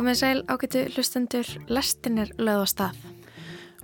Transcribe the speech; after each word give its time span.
Komið 0.00 0.16
sæl 0.16 0.38
ágætu 0.48 0.80
hlustendur, 0.94 1.48
lestin 1.68 2.22
er 2.22 2.30
löð 2.40 2.62
á 2.64 2.66
stað. 2.72 3.00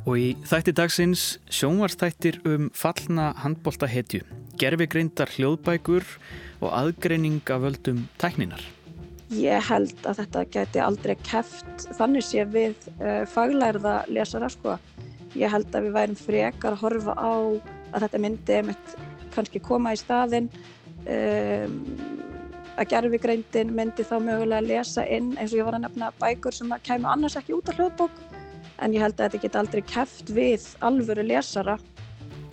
Og 0.09 0.15
í 0.17 0.29
þætti 0.49 0.73
dagsins 0.79 1.25
sjónvarstættir 1.53 2.39
um 2.49 2.71
fallna 2.73 3.35
handbóltahetju, 3.43 4.23
gerfigreindar 4.57 5.29
hljóðbækur 5.35 6.07
og 6.63 6.73
aðgreining 6.73 7.45
af 7.53 7.67
völdum 7.67 8.01
tækninar. 8.17 8.65
Ég 9.29 9.69
held 9.69 9.93
að 10.09 10.23
þetta 10.23 10.47
geti 10.57 10.85
aldrei 10.87 11.19
keft 11.21 11.85
þannig 12.01 12.25
sé 12.25 12.49
við 12.49 12.89
uh, 12.97 13.29
faglærða 13.29 13.99
lesara 14.09 14.49
sko. 14.49 14.79
Ég 15.37 15.53
held 15.53 15.69
að 15.69 15.91
við 15.91 15.97
værum 16.01 16.21
frekar 16.23 16.79
að 16.79 16.85
horfa 16.87 17.13
á 17.13 17.37
að 17.93 18.07
þetta 18.07 18.25
myndi 18.25 18.63
mitt 18.71 18.99
kannski 19.37 19.61
koma 19.61 19.93
í 19.93 20.01
staðin 20.01 20.49
um, 21.05 21.77
að 22.77 22.91
gerfigreindin 22.93 23.73
myndi 23.77 24.05
þá 24.05 24.17
mögulega 24.21 24.63
að 24.63 24.71
lesa 24.71 25.05
inn 25.09 25.35
eins 25.37 25.53
og 25.53 25.61
ég 25.61 25.69
var 25.69 25.77
að 25.79 25.87
nefna 25.87 26.11
bækur 26.21 26.57
sem 26.57 26.73
að 26.75 26.85
kemur 26.89 27.13
annars 27.13 27.37
ekki 27.41 27.57
út 27.57 27.71
af 27.71 27.79
hljóðbók 27.79 28.19
en 28.85 28.97
ég 28.97 29.05
held 29.05 29.17
að 29.17 29.25
þetta 29.25 29.43
get 29.45 29.59
aldrei 29.61 29.83
keft 29.89 30.33
við 30.37 30.67
alvöru 30.85 31.25
lesara. 31.27 31.79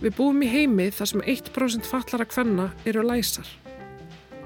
Við 0.03 0.15
búum 0.17 0.43
í 0.43 0.51
heimi 0.51 0.89
þar 0.91 1.11
sem 1.11 1.25
1% 1.35 1.87
fallara 1.87 2.27
kvenna 2.27 2.69
eru 2.87 3.03
læsar. 3.07 3.47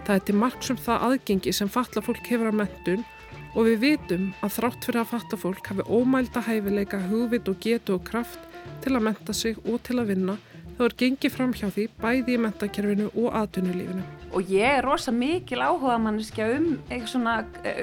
Það 0.08 0.16
er 0.16 0.26
til 0.26 0.38
margsum 0.40 0.82
það 0.82 1.06
aðgengi 1.10 1.54
sem 1.54 1.70
falla 1.70 2.04
fólk 2.04 2.28
hefur 2.30 2.54
á 2.54 2.60
mentun 2.62 3.06
og 3.54 3.66
við 3.66 3.80
vitum 3.82 4.28
að 4.46 4.54
þrátt 4.58 4.86
fyrir 4.86 5.02
að 5.02 5.12
fatta 5.14 5.40
fólk 5.40 5.70
hafi 5.72 5.86
ómælda 5.90 6.44
hæfileika, 6.46 7.00
hugvit 7.10 7.50
og 7.50 7.58
getu 7.64 7.98
og 7.98 8.06
kraft 8.08 8.40
til 8.84 8.96
að 8.96 9.08
menta 9.10 9.34
sig 9.34 9.58
og 9.66 9.82
til 9.86 9.98
að 10.02 10.14
vinna 10.14 10.38
þá 10.78 10.84
er 10.86 10.96
gengið 11.02 11.34
fram 11.34 11.54
hjá 11.58 11.68
því 11.74 11.88
bæði 12.02 12.36
í 12.36 12.40
mentakerfinu 12.44 13.10
og 13.18 13.36
aðtunulífinu. 13.42 14.06
Og 14.38 14.52
ég 14.54 14.78
er 14.78 14.86
rosa 14.86 15.14
mikil 15.16 15.64
áhuga 15.64 15.98
manneskja 16.02 16.50
um, 16.58 16.74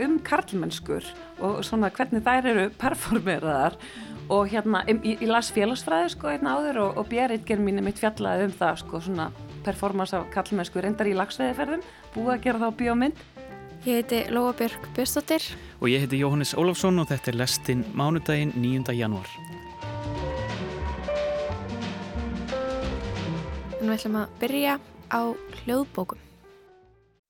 um 0.05 0.19
karlmennskur 0.23 1.06
og 1.42 1.62
svona 1.67 1.91
hvernig 1.95 2.22
þær 2.25 2.50
eru 2.53 2.67
performeraðar 2.78 3.78
og 4.33 4.48
hérna 4.53 4.84
í, 4.89 5.17
í 5.20 5.28
las 5.28 5.50
félagsfræði 5.53 6.15
sko 6.15 6.31
einna 6.33 6.55
áður 6.56 6.81
og, 6.84 7.00
og 7.03 7.11
björritgerð 7.11 7.65
mín 7.67 7.81
er 7.81 7.87
mitt 7.89 8.00
fjallaði 8.00 8.48
um 8.48 8.55
það 8.61 8.81
sko 8.84 9.03
svona 9.09 9.28
performance 9.65 10.17
af 10.17 10.28
karlmennsku 10.33 10.83
reyndar 10.84 11.09
í 11.09 11.17
lagsveiðiferðum, 11.17 11.84
búið 12.15 12.34
að 12.37 12.47
gera 12.47 12.62
þá 12.62 12.78
bíómynd. 12.81 13.27
Ég 13.84 14.00
heiti 14.00 14.22
Lóa 14.33 14.55
Björg 14.56 14.89
Björnstóttir. 14.97 15.50
Og 15.81 15.91
ég 15.92 16.05
heiti 16.05 16.22
Jóhannes 16.22 16.55
Ólafsson 16.56 17.03
og 17.03 17.11
þetta 17.11 17.33
er 17.33 17.41
lestinn 17.42 17.84
mánudaginn 17.97 18.56
9. 18.56 18.97
janúar. 18.97 19.28
En 23.85 23.91
við 23.93 23.99
ætlum 23.99 24.15
að 24.17 24.37
byrja 24.41 24.75
á 25.13 25.21
hljóðbókum. 25.61 26.21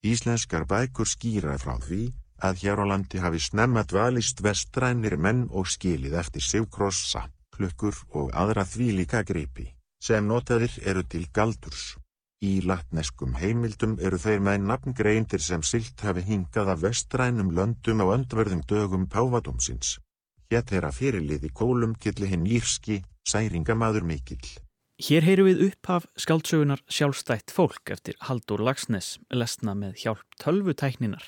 Íslenskar 0.07 0.63
bækur 0.71 1.09
skýra 1.11 1.57
frá 1.59 1.73
því 1.83 2.13
að 2.47 2.61
hér 2.63 2.79
á 2.79 2.85
landi 2.87 3.19
hafi 3.19 3.41
snemma 3.43 3.83
dvalist 3.91 4.39
vestrænir 4.45 5.17
menn 5.19 5.49
og 5.51 5.67
skilið 5.67 6.15
eftir 6.21 6.45
sigkrossa, 6.47 7.25
klukkur 7.57 7.99
og 8.21 8.31
aðra 8.39 8.63
þvílíka 8.71 9.25
greipi, 9.27 9.67
sem 9.99 10.29
notaðir 10.31 10.79
eru 10.87 11.03
til 11.03 11.25
galdurs. 11.35 11.97
Í 12.39 12.63
latneskum 12.63 13.35
heimildum 13.41 13.97
eru 13.99 14.21
þeir 14.23 14.47
með 14.47 14.69
nafngreindir 14.71 15.43
sem 15.43 15.65
silt 15.67 16.07
hafi 16.07 16.23
hingað 16.29 16.71
af 16.77 16.85
vestrænum 16.87 17.51
löndum 17.57 18.05
á 18.07 18.15
öndverðum 18.15 18.63
dögum 18.63 19.09
pávadómsins. 19.11 19.97
Hér 20.55 20.63
þeirra 20.71 20.95
fyrirlið 20.95 21.49
í 21.49 21.51
kólum 21.51 21.99
killi 21.99 22.31
hinn 22.31 22.47
írski, 22.47 23.01
særingamadur 23.27 24.07
mikill. 24.07 24.64
Hér 25.05 25.21
heyru 25.27 25.45
við 25.45 25.59
upphaf 25.67 26.07
skáldsögunar 26.17 26.81
sjálfstætt 26.89 27.53
fólk 27.53 27.91
eftir 27.93 28.15
Haldur 28.25 28.63
Lagsnes 28.65 29.19
lesna 29.29 29.75
með 29.77 29.99
hjálp 30.01 30.39
tölvutækninar. 30.41 31.27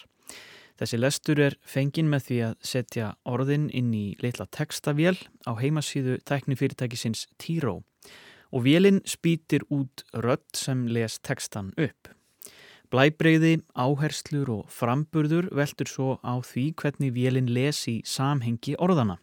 Þessi 0.81 1.01
lestur 1.03 1.43
er 1.45 1.57
fengin 1.61 2.09
með 2.09 2.25
því 2.29 2.39
að 2.47 2.55
setja 2.71 3.11
orðin 3.29 3.67
inn 3.77 3.91
í 3.93 4.07
litla 4.23 4.47
textavél 4.49 5.19
á 5.45 5.53
heimasíðu 5.61 6.17
tæknifyrirtækisins 6.25 7.27
Tíró 7.37 7.83
og 8.49 8.65
vélinn 8.65 9.03
spýtir 9.05 9.69
út 9.69 10.07
rött 10.25 10.57
sem 10.57 10.87
les 10.89 11.19
textan 11.21 11.75
upp. 11.77 12.09
Blæbreyði, 12.89 13.59
áherslur 13.77 14.55
og 14.57 14.73
framburður 14.73 15.53
veldur 15.53 15.93
svo 15.93 16.17
á 16.25 16.41
því 16.41 16.71
hvernig 16.81 17.13
vélinn 17.13 17.53
les 17.53 17.85
í 17.93 17.99
samhengi 18.09 18.79
orðana. 18.81 19.21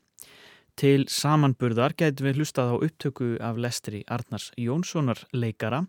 Til 0.73 1.05
samanburðar 1.05 1.93
getum 1.93 2.25
við 2.25 2.39
hlustað 2.41 2.71
á 2.73 2.75
upptöku 2.81 3.27
af 3.37 3.59
lestri 3.61 4.01
Arnars 4.09 4.49
Jónssonar 4.57 5.21
leikara 5.29 5.85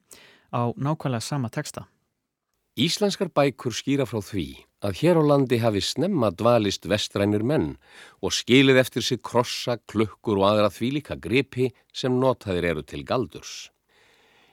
á 0.53 0.63
nákvæmlega 0.77 1.25
sama 1.25 1.49
teksta. 1.49 1.87
Íslenskar 2.77 3.31
bækur 3.33 3.73
skýra 3.73 4.05
frá 4.05 4.21
því 4.21 4.47
að 4.85 4.99
hér 5.01 5.21
á 5.21 5.23
landi 5.25 5.61
hafi 5.63 5.81
snemma 5.81 6.29
dvalist 6.35 6.85
vestrænir 6.91 7.47
menn 7.47 7.79
og 8.21 8.35
skilið 8.37 8.81
eftir 8.83 9.07
sig 9.07 9.23
krossa, 9.25 9.79
klukkur 9.89 10.43
og 10.43 10.49
aðra 10.51 10.69
þvílika 10.75 11.17
gripi 11.17 11.71
sem 11.95 12.21
notaðir 12.21 12.69
eru 12.75 12.83
til 12.83 13.07
galdurs. 13.09 13.71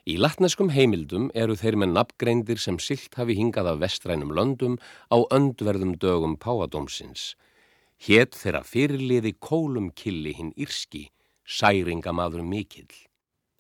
Í 0.08 0.16
latneskum 0.16 0.72
heimildum 0.72 1.28
eru 1.36 1.60
þeir 1.60 1.76
með 1.82 1.96
nafngreindir 1.98 2.62
sem 2.62 2.80
silt 2.80 3.20
hafi 3.20 3.36
hingað 3.36 3.74
af 3.74 3.84
vestrænum 3.84 4.32
löndum 4.32 4.80
á 5.12 5.18
öndverðum 5.28 5.98
dögum 6.00 6.40
páadómsins 6.40 7.34
Hétt 8.02 8.34
þeirra 8.34 8.64
fyrirliði 8.66 9.36
kólum 9.38 9.92
killi 9.94 10.32
hinn 10.34 10.56
írski, 10.58 11.12
særingamaður 11.46 12.42
mikill. 12.42 12.90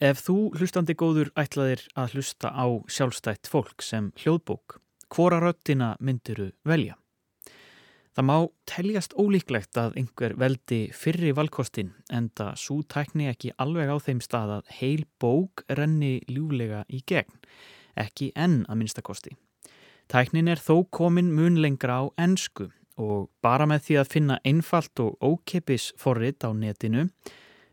Ef 0.02 0.24
þú 0.25 0.38
hlustandi 0.57 0.96
góður 0.97 1.29
ætlaðir 1.38 1.84
að 1.94 2.16
hlusta 2.16 2.50
á 2.50 2.66
sjálfstætt 2.90 3.46
fólk 3.46 3.85
sem 3.85 4.09
hljóðbók, 4.18 4.79
hvora 5.13 5.38
röttina 5.44 5.91
myndiru 6.02 6.50
velja? 6.66 6.97
Það 8.18 8.28
má 8.31 8.38
teljast 8.66 9.13
ólíklegt 9.13 9.78
að 9.78 10.02
einhver 10.02 10.34
veldi 10.41 10.81
fyrri 10.90 11.35
valkostin 11.38 11.94
enda 12.09 12.56
svo 12.58 12.81
tækni 12.81 13.29
ekki 13.29 13.53
alveg 13.62 13.94
á 13.94 13.97
þeim 14.02 14.25
stað 14.25 14.58
að 14.58 14.75
heil 14.81 15.06
bók 15.22 15.62
renni 15.69 16.16
ljúlega 16.25 16.81
í 16.90 17.06
gegn, 17.06 17.38
ekki 17.94 18.34
enn 18.34 18.63
að 18.66 18.81
minnstakosti. 18.81 19.38
Tæknin 20.09 20.50
er 20.50 20.58
þó 20.58 20.81
komin 20.90 21.29
mun 21.38 21.62
lengra 21.62 22.02
á 22.02 22.06
ennsku 22.18 22.72
og 22.97 23.29
bara 23.44 23.68
með 23.69 23.85
því 23.85 23.97
að 24.02 24.12
finna 24.12 24.40
einfalt 24.47 25.03
og 25.03 25.18
ókeppis 25.22 25.91
forrit 26.00 26.44
á 26.44 26.50
netinu 26.52 27.07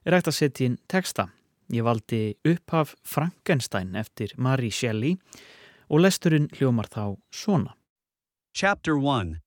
er 0.05 0.17
hægt 0.17 0.31
að 0.31 0.39
setja 0.39 0.69
inn 0.69 0.79
texta. 0.89 1.29
Ég 1.69 1.85
valdi 1.85 2.37
upphaf 2.49 2.95
Frankenstein 3.05 3.97
eftir 3.99 4.33
Mary 4.37 4.71
Shelley 4.71 5.19
og 5.89 6.01
lesturinn 6.05 6.49
hljómar 6.57 6.89
þá 6.89 7.19
svona. 7.33 7.75
Chapter 8.55 8.97
1 8.97 9.39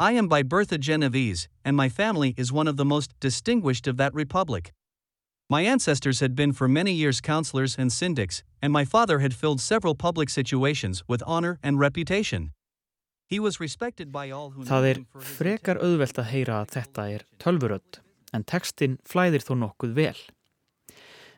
I 0.00 0.12
am 0.12 0.28
by 0.28 0.42
birth 0.42 0.72
a 0.72 0.78
Genovese, 0.78 1.48
and 1.62 1.76
my 1.76 1.90
family 1.90 2.34
is 2.38 2.52
one 2.52 2.66
of 2.66 2.76
the 2.76 2.86
most 2.86 3.12
distinguished 3.20 3.86
of 3.86 3.98
that 3.98 4.14
republic. 4.14 4.72
My 5.50 5.62
ancestors 5.62 6.20
had 6.20 6.34
been 6.34 6.52
for 6.52 6.68
many 6.68 6.92
years 6.92 7.20
counselors 7.20 7.76
and 7.76 7.90
syndics, 7.90 8.42
and 8.62 8.72
my 8.72 8.84
father 8.84 9.18
had 9.18 9.34
filled 9.34 9.60
several 9.60 9.94
public 9.94 10.30
situations 10.30 11.02
with 11.08 11.22
honor 11.26 11.58
and 11.62 11.78
reputation. 11.78 12.52
Það 13.30 14.86
er 14.88 14.98
frekar 15.22 15.78
auðvelt 15.78 16.16
að 16.18 16.30
heyra 16.32 16.56
að 16.64 16.72
þetta 16.74 17.02
er 17.14 17.24
tölvurödd, 17.38 18.00
en 18.34 18.42
textin 18.42 18.96
flæðir 19.06 19.44
þó 19.46 19.52
nokkuð 19.60 19.92
vel. 19.94 20.16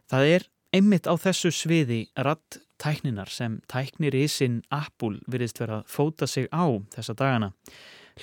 Það 0.08 0.28
er 0.30 0.46
einmitt 0.72 1.04
á 1.04 1.12
þessu 1.20 1.52
sviði 1.52 2.06
radd 2.16 2.62
tækninar 2.80 3.28
sem 3.28 3.58
tæknir 3.68 4.16
í 4.16 4.24
sinn 4.24 4.62
Apple 4.72 5.20
virðist 5.28 5.60
vera 5.60 5.82
að 5.82 5.90
fóta 5.92 6.24
sig 6.24 6.48
á 6.48 6.64
þessa 6.96 7.12
dagana. 7.12 7.52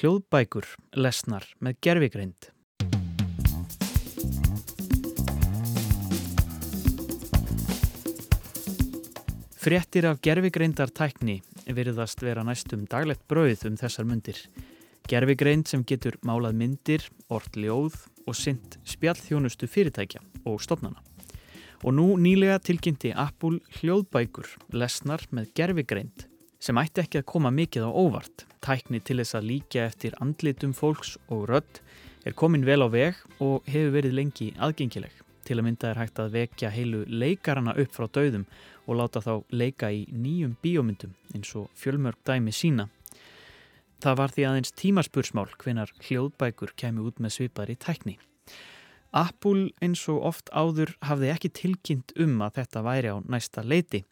Hljóðbækur 0.02 0.66
lesnar 0.97 1.46
með 1.62 1.78
gerfigreind. 1.85 2.50
Frettir 9.59 10.09
af 10.09 10.23
gerfigreindar 10.26 10.90
tækni 10.90 11.44
virðast 11.76 12.24
vera 12.24 12.44
næstum 12.46 12.86
daglegt 12.90 13.26
brauð 13.30 13.66
um 13.70 13.78
þessar 13.80 14.08
myndir. 14.10 14.40
Gerfigreind 15.10 15.68
sem 15.70 15.84
getur 15.88 16.18
málað 16.26 16.58
myndir, 16.60 17.06
orð 17.30 17.56
ljóð 17.58 17.96
og 18.28 18.38
synd 18.38 18.78
spjallþjónustu 18.86 19.70
fyrirtækja 19.70 20.22
og 20.46 20.60
stofnana. 20.62 21.02
Og 21.84 21.96
nú 21.96 22.18
nýlega 22.20 22.60
tilkynnti 22.60 23.14
Apple 23.16 23.62
hljóðbækur 23.80 24.50
lesnar 24.76 25.24
með 25.32 25.54
gerfigreind 25.56 26.28
sem 26.60 26.78
ætti 26.82 27.06
ekki 27.06 27.22
að 27.22 27.30
koma 27.32 27.52
mikið 27.56 27.88
á 27.88 27.92
óvart. 27.92 28.46
Tækni 28.60 29.00
til 29.00 29.22
þess 29.22 29.38
að 29.40 29.50
líka 29.54 29.86
eftir 29.88 30.18
andlitum 30.20 30.76
fólks 30.76 31.16
og 31.32 31.48
rödd 31.50 31.80
er 32.28 32.36
komin 32.36 32.68
vel 32.68 32.84
á 32.84 32.88
veg 32.92 33.16
og 33.40 33.64
hefur 33.70 33.96
verið 33.96 34.18
lengi 34.20 34.52
aðgengileg. 34.60 35.14
Til 35.48 35.58
að 35.58 35.66
mynda 35.66 35.90
er 35.90 36.02
hægt 36.02 36.20
að 36.22 36.36
vekja 36.36 36.70
heilu 36.70 37.06
leikarana 37.08 37.74
upp 37.80 37.96
frá 37.96 38.06
döðum 38.12 38.44
og 38.90 38.97
láta 38.97 39.22
þá 39.22 39.34
leika 39.53 39.91
í 39.94 40.08
nýjum 40.09 40.56
bíómyndum 40.64 41.14
eins 41.36 41.53
og 41.56 41.70
fjölmörg 41.78 42.18
dæmi 42.26 42.53
sína. 42.56 42.90
Það 44.00 44.18
var 44.18 44.34
því 44.34 44.46
aðeins 44.47 44.74
tímaspursmál 44.80 45.50
hvenar 45.59 45.94
hljóðbækur 46.08 46.74
kemi 46.80 47.03
út 47.06 47.20
með 47.22 47.36
svipar 47.36 47.70
í 47.70 47.78
tækni. 47.78 48.16
Apple 49.12 49.72
eins 49.84 50.06
og 50.12 50.22
oft 50.30 50.52
áður 50.53 50.94
hafði 51.06 51.32
ekki 51.34 51.50
tilkynnt 51.58 52.14
um 52.22 52.38
að 52.46 52.62
þetta 52.62 52.86
væri 52.86 53.12
á 53.14 53.18
næsta 53.26 53.66
leiti 53.66 54.03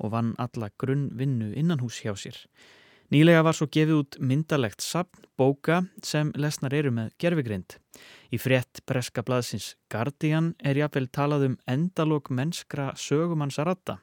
og 0.00 0.12
vann 0.12 0.34
alla 0.42 0.70
grunnvinnu 0.80 1.52
innan 1.56 1.80
hús 1.80 2.00
hjá 2.04 2.12
sér. 2.16 2.36
Nýlega 3.12 3.44
var 3.46 3.54
svo 3.54 3.68
gefið 3.70 4.00
út 4.00 4.16
myndalegt 4.18 4.82
sapn 4.82 5.28
bóka 5.38 5.84
sem 6.02 6.32
lesnar 6.34 6.74
eru 6.74 6.90
með 6.90 7.12
gerfigrind. 7.22 7.76
Í 8.34 8.40
frétt 8.42 8.82
breska 8.88 9.22
blaðsins 9.22 9.76
Guardian 9.92 10.56
er 10.58 10.80
jáfnvel 10.80 11.06
talað 11.14 11.46
um 11.52 11.60
endalók 11.70 12.32
mennskra 12.34 12.90
sögumanns 12.98 13.60
að 13.62 13.70
ratta 13.70 13.98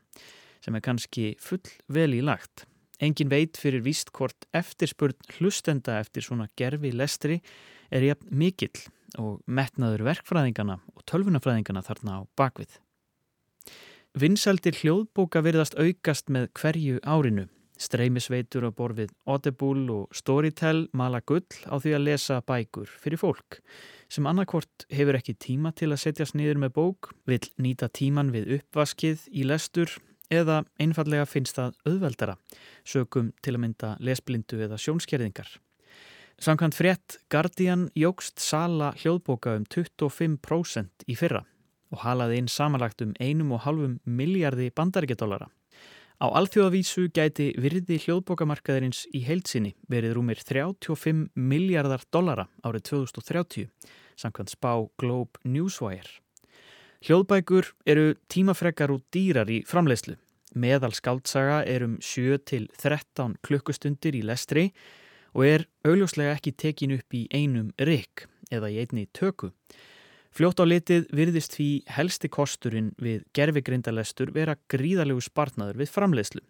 sem 0.64 0.76
er 0.76 0.84
kannski 0.86 1.34
full 1.42 1.64
vel 1.92 2.14
í 2.16 2.22
lagt. 2.24 2.66
Engin 3.04 3.32
veit 3.32 3.60
fyrir 3.60 3.84
víst 3.84 4.14
hvort 4.16 4.48
eftirspurn 4.56 5.18
hlustenda 5.36 5.98
eftir 6.00 6.24
svona 6.24 6.48
gerfi 6.60 6.94
lestri 6.96 7.42
er 7.92 8.06
jafn 8.08 8.30
mikill 8.32 8.86
og 9.20 9.42
metnaður 9.46 10.06
verkfræðingana 10.08 10.80
og 10.96 11.04
tölvunafræðingana 11.10 11.84
þarna 11.86 12.22
á 12.22 12.22
bakvið. 12.40 12.80
Vinsældir 14.14 14.78
hljóðbóka 14.78 15.42
virðast 15.44 15.76
aukast 15.76 16.30
með 16.30 16.52
hverju 16.60 17.02
árinu 17.02 17.50
Streymisveitur 17.82 18.68
á 18.70 18.72
borfið 18.72 19.12
Audible 19.26 19.90
og 19.92 20.16
Storytel 20.16 20.88
mala 20.94 21.22
gull 21.26 21.48
á 21.66 21.76
því 21.82 21.96
að 21.98 22.06
lesa 22.08 22.40
bækur 22.46 22.90
fyrir 23.02 23.22
fólk 23.22 23.60
sem 24.14 24.28
annarkvort 24.30 24.86
hefur 24.94 25.18
ekki 25.18 25.34
tíma 25.42 25.72
til 25.74 25.90
að 25.90 26.04
setjast 26.04 26.38
niður 26.38 26.60
með 26.62 26.76
bók, 26.76 27.14
vil 27.26 27.42
nýta 27.58 27.90
tíman 27.90 28.30
við 28.34 28.60
uppvaskið 28.60 29.26
í 29.34 29.48
lestur 29.50 29.90
eða 30.32 30.64
einfallega 30.82 31.26
finnst 31.26 31.58
það 31.58 31.76
auðveldara, 31.88 32.38
sögum 32.86 33.32
til 33.42 33.56
að 33.56 33.64
mynda 33.66 33.94
lesblindu 34.00 34.62
eða 34.66 34.80
sjónskerðingar. 34.82 35.50
Samkvæmt 36.42 36.76
frétt 36.76 37.18
Guardian 37.32 37.90
jógst 37.96 38.42
sala 38.42 38.94
hljóðbóka 39.00 39.56
um 39.60 39.66
25% 39.70 41.06
í 41.08 41.16
fyrra 41.16 41.44
og 41.94 42.02
halaði 42.02 42.40
inn 42.42 42.50
samanlagt 42.50 43.04
um 43.06 43.14
1,5 43.22 44.00
miljardi 44.04 44.72
bandaríkjadólara. 44.74 45.50
Á 46.24 46.26
alþjóðavísu 46.40 47.10
gæti 47.14 47.52
virði 47.60 48.00
hljóðbókamarkaðarins 48.06 49.04
í 49.14 49.24
heilsinni 49.28 49.74
verið 49.92 50.16
rúmir 50.18 50.40
35 50.40 51.26
miljardar 51.36 52.06
dollara 52.14 52.48
árið 52.64 52.88
2030, 52.94 53.70
samkvæmt 54.16 54.54
spá 54.56 54.72
Globe 54.98 55.42
Newswire. 55.44 56.23
Hljóðbækur 57.04 57.68
eru 57.84 58.14
tímafrekkar 58.32 58.94
og 58.94 59.02
dýrar 59.12 59.50
í 59.52 59.58
framleiðslu. 59.68 60.14
Meðal 60.56 60.94
skaldsaga 60.96 61.58
er 61.68 61.84
um 61.84 61.98
7-13 62.00 63.34
klukkustundir 63.44 64.16
í 64.16 64.22
lestri 64.24 64.70
og 65.36 65.44
er 65.44 65.66
augljóslega 65.84 66.38
ekki 66.38 66.54
tekin 66.56 66.94
upp 66.96 67.18
í 67.18 67.26
einum 67.36 67.74
rikk 67.76 68.24
eða 68.56 68.72
í 68.72 68.80
einni 68.86 69.10
töku. 69.12 69.52
Fljótt 70.32 70.64
á 70.64 70.66
litið 70.66 71.12
virðist 71.12 71.58
því 71.58 71.70
helsti 71.92 72.32
kosturinn 72.32 72.94
við 72.96 73.28
gerfigrindalestur 73.36 74.32
vera 74.32 74.56
gríðalegu 74.72 75.28
spartnaður 75.28 75.84
við 75.84 75.92
framleiðslu. 75.92 76.44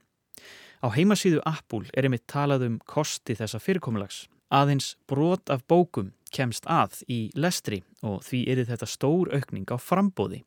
Á 0.86 0.88
heimasíðu 0.94 1.42
Apple 1.50 1.90
er 1.98 2.06
einmitt 2.06 2.28
talað 2.30 2.68
um 2.70 2.78
kosti 2.86 3.34
þessa 3.42 3.58
fyrirkomulags. 3.58 4.28
Aðeins 4.54 4.94
brot 5.10 5.50
af 5.50 5.66
bókum 5.66 6.14
kemst 6.34 6.68
að 6.68 7.00
í 7.08 7.20
lestri 7.38 7.84
og 8.02 8.24
því 8.26 8.42
er 8.52 8.64
þetta 8.68 8.90
stór 8.90 9.32
aukning 9.36 9.70
á 9.70 9.78
frambóði. 9.78 10.44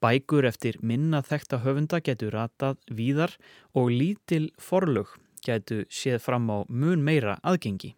Bækur 0.00 0.46
eftir 0.46 0.76
minna 0.84 1.22
þekta 1.24 1.62
höfunda 1.64 2.02
getur 2.04 2.34
ratað 2.36 2.80
víðar 2.92 3.36
og 3.74 3.92
lítil 3.92 4.50
forlög 4.60 5.14
getur 5.46 5.86
séð 5.90 6.20
fram 6.24 6.50
á 6.52 6.58
mun 6.68 7.04
meira 7.04 7.38
aðgengi. 7.42 7.94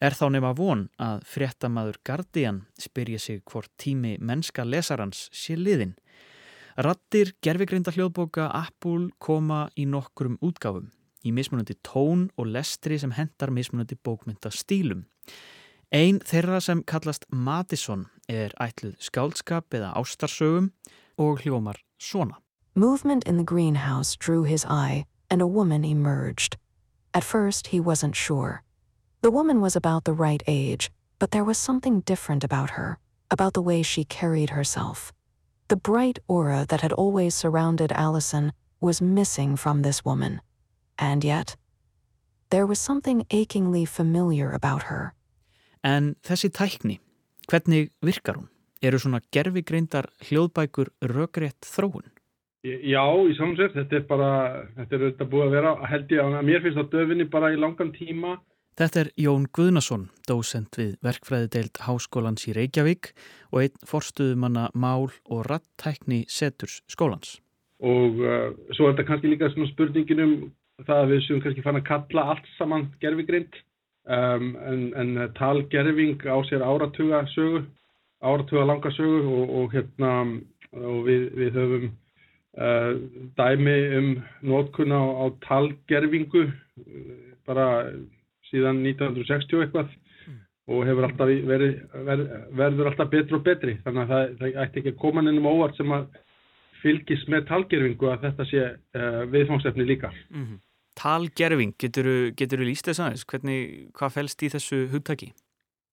Er 0.00 0.12
þá 0.12 0.26
nema 0.34 0.52
von 0.56 0.86
að 1.00 1.22
fréttamaður 1.24 1.98
Guardian 2.04 2.64
spyrja 2.80 3.20
sig 3.20 3.40
hvort 3.48 3.70
tími 3.80 4.16
mennska 4.20 4.64
lesarans 4.64 5.28
sé 5.32 5.56
liðin. 5.56 5.94
Rattir 6.76 7.32
gerfigreinda 7.40 7.94
hljóðboka 7.94 8.50
Apple 8.52 9.08
koma 9.18 9.62
í 9.80 9.86
nokkrum 9.88 10.36
útgáfum, 10.44 10.90
í 11.24 11.32
mismunandi 11.32 11.78
tón 11.80 12.26
og 12.36 12.50
lestri 12.52 12.98
sem 13.00 13.14
hendar 13.16 13.48
mismunandi 13.48 13.96
bókmynda 13.96 14.52
stílum. 14.52 15.06
Einn 15.92 16.18
þeirra 16.18 16.60
sem 16.60 16.82
kallast 16.82 17.24
Madison 17.30 18.06
er 18.28 18.50
ætluð 18.60 18.96
eða 19.70 19.94
ástarsögum 19.94 20.72
og 21.16 21.40
hljómar 21.42 21.76
svona. 21.98 22.36
Movement 22.74 23.24
in 23.24 23.36
the 23.36 23.44
greenhouse 23.44 24.16
drew 24.16 24.42
his 24.42 24.64
eye 24.64 25.06
and 25.30 25.40
a 25.40 25.46
woman 25.46 25.84
emerged. 25.84 26.56
At 27.14 27.24
first 27.24 27.68
he 27.68 27.80
wasn't 27.80 28.16
sure. 28.16 28.62
The 29.22 29.30
woman 29.30 29.60
was 29.60 29.76
about 29.76 30.04
the 30.04 30.12
right 30.12 30.42
age, 30.46 30.90
but 31.18 31.30
there 31.30 31.44
was 31.44 31.56
something 31.56 32.00
different 32.00 32.44
about 32.44 32.70
her, 32.70 32.98
about 33.30 33.54
the 33.54 33.62
way 33.62 33.82
she 33.82 34.04
carried 34.04 34.50
herself. 34.50 35.12
The 35.68 35.76
bright 35.76 36.18
aura 36.28 36.66
that 36.68 36.80
had 36.80 36.92
always 36.92 37.34
surrounded 37.34 37.92
Allison 37.92 38.52
was 38.80 39.00
missing 39.00 39.56
from 39.56 39.82
this 39.82 40.04
woman. 40.04 40.40
And 40.98 41.24
yet, 41.24 41.56
there 42.50 42.66
was 42.66 42.78
something 42.78 43.24
achingly 43.30 43.84
familiar 43.84 44.52
about 44.52 44.84
her. 44.84 45.14
En 45.86 46.14
þessi 46.26 46.50
tækni, 46.50 46.98
hvernig 47.46 47.92
virkar 48.02 48.40
hún? 48.40 48.50
Eru 48.82 48.98
svona 49.00 49.22
gerfigreindar 49.32 50.10
hljóðbækur 50.26 50.90
rökrétt 51.12 51.64
þróun? 51.64 52.10
Já, 52.66 53.04
í 53.22 53.36
samsett, 53.38 53.76
þetta 53.76 54.00
er 54.00 54.04
bara, 54.08 54.30
þetta 54.74 54.96
er 54.96 55.04
auðvitað 55.04 55.30
búið 55.30 55.46
að 55.46 55.54
vera, 55.54 55.72
held 55.86 56.12
ég 56.16 56.22
að 56.24 56.46
mér 56.48 56.64
finnst 56.64 56.82
á 56.82 56.84
döfinni 56.90 57.26
bara 57.30 57.52
í 57.54 57.60
langan 57.60 57.92
tíma 57.94 58.34
Þetta 58.76 58.98
er 59.00 59.08
Jón 59.16 59.46
Guðnason, 59.56 60.02
dósent 60.28 60.76
við 60.76 60.98
verkfræðideild 61.06 61.78
Háskólans 61.86 62.42
í 62.44 62.52
Reykjavík 62.52 63.14
og 63.48 63.62
einn 63.62 63.86
forstuðumanna 63.88 64.66
mál 64.76 65.06
og 65.32 65.46
rattækni 65.48 66.26
seturs 66.28 66.82
skólans. 66.92 67.38
Og 67.80 68.20
uh, 68.20 68.52
svo 68.76 68.90
er 68.90 68.92
þetta 68.92 69.06
kannski 69.08 69.30
líka 69.32 69.48
svona 69.54 69.70
spurningin 69.70 70.20
um 70.26 70.34
það 70.84 71.00
að 71.00 71.14
við 71.14 71.24
séum 71.24 71.40
kannski 71.46 71.64
fann 71.64 71.80
að 71.80 71.86
kalla 71.88 72.26
allt 72.34 72.52
saman 72.58 72.84
gerfigrind 73.00 73.56
um, 74.06 74.56
en, 74.70 74.82
en 74.94 75.32
talgerfing 75.38 76.22
á 76.26 76.36
sér 76.48 76.62
áratuga 76.62 77.26
sögu, 77.34 77.64
áratuga 78.22 78.64
langa 78.64 78.90
sögu 78.90 79.22
og, 79.26 79.54
og, 79.60 79.72
hérna, 79.74 80.12
og 80.72 81.06
við, 81.06 81.28
við 81.36 81.60
höfum 81.60 81.86
uh, 82.56 82.92
dæmi 83.38 83.76
um 83.98 84.10
nótkunna 84.42 84.98
á, 84.98 85.06
á 85.22 85.24
talgerfingu 85.48 86.46
bara 87.46 87.66
síðan 88.50 88.82
1960 88.84 89.64
eitthvað 89.64 89.90
mm. 89.90 90.38
og 90.70 90.86
hefur 90.86 91.08
alltaf 91.08 91.32
verið, 91.50 91.80
verið, 92.06 92.30
verður 92.58 92.92
alltaf 92.92 93.10
betri 93.10 93.38
og 93.38 93.44
betri 93.46 93.76
þannig 93.84 94.04
að 94.04 94.14
það, 94.14 94.30
það 94.40 94.62
ætti 94.64 94.82
ekki 94.82 94.94
að 94.94 95.02
koma 95.02 95.24
nefnum 95.26 95.50
óvart 95.50 95.78
sem 95.78 95.94
að 95.94 96.08
fylgis 96.82 97.26
með 97.32 97.48
talgerfingu 97.50 98.10
að 98.12 98.28
þetta 98.28 98.46
sé 98.50 98.62
uh, 98.70 99.22
viðfángsefni 99.32 99.86
líka. 99.88 100.12
Mm 100.30 100.44
-hmm. 100.44 100.62
Talgerfing, 100.96 101.74
getur 101.78 102.34
þú 102.38 102.68
líst 102.68 102.88
þess 102.88 103.02
aðeins? 103.04 103.26
Hvernig, 103.28 103.62
hvað 103.96 104.14
fælst 104.18 104.44
í 104.46 104.52
þessu 104.54 104.82
hugtaki? 104.92 105.32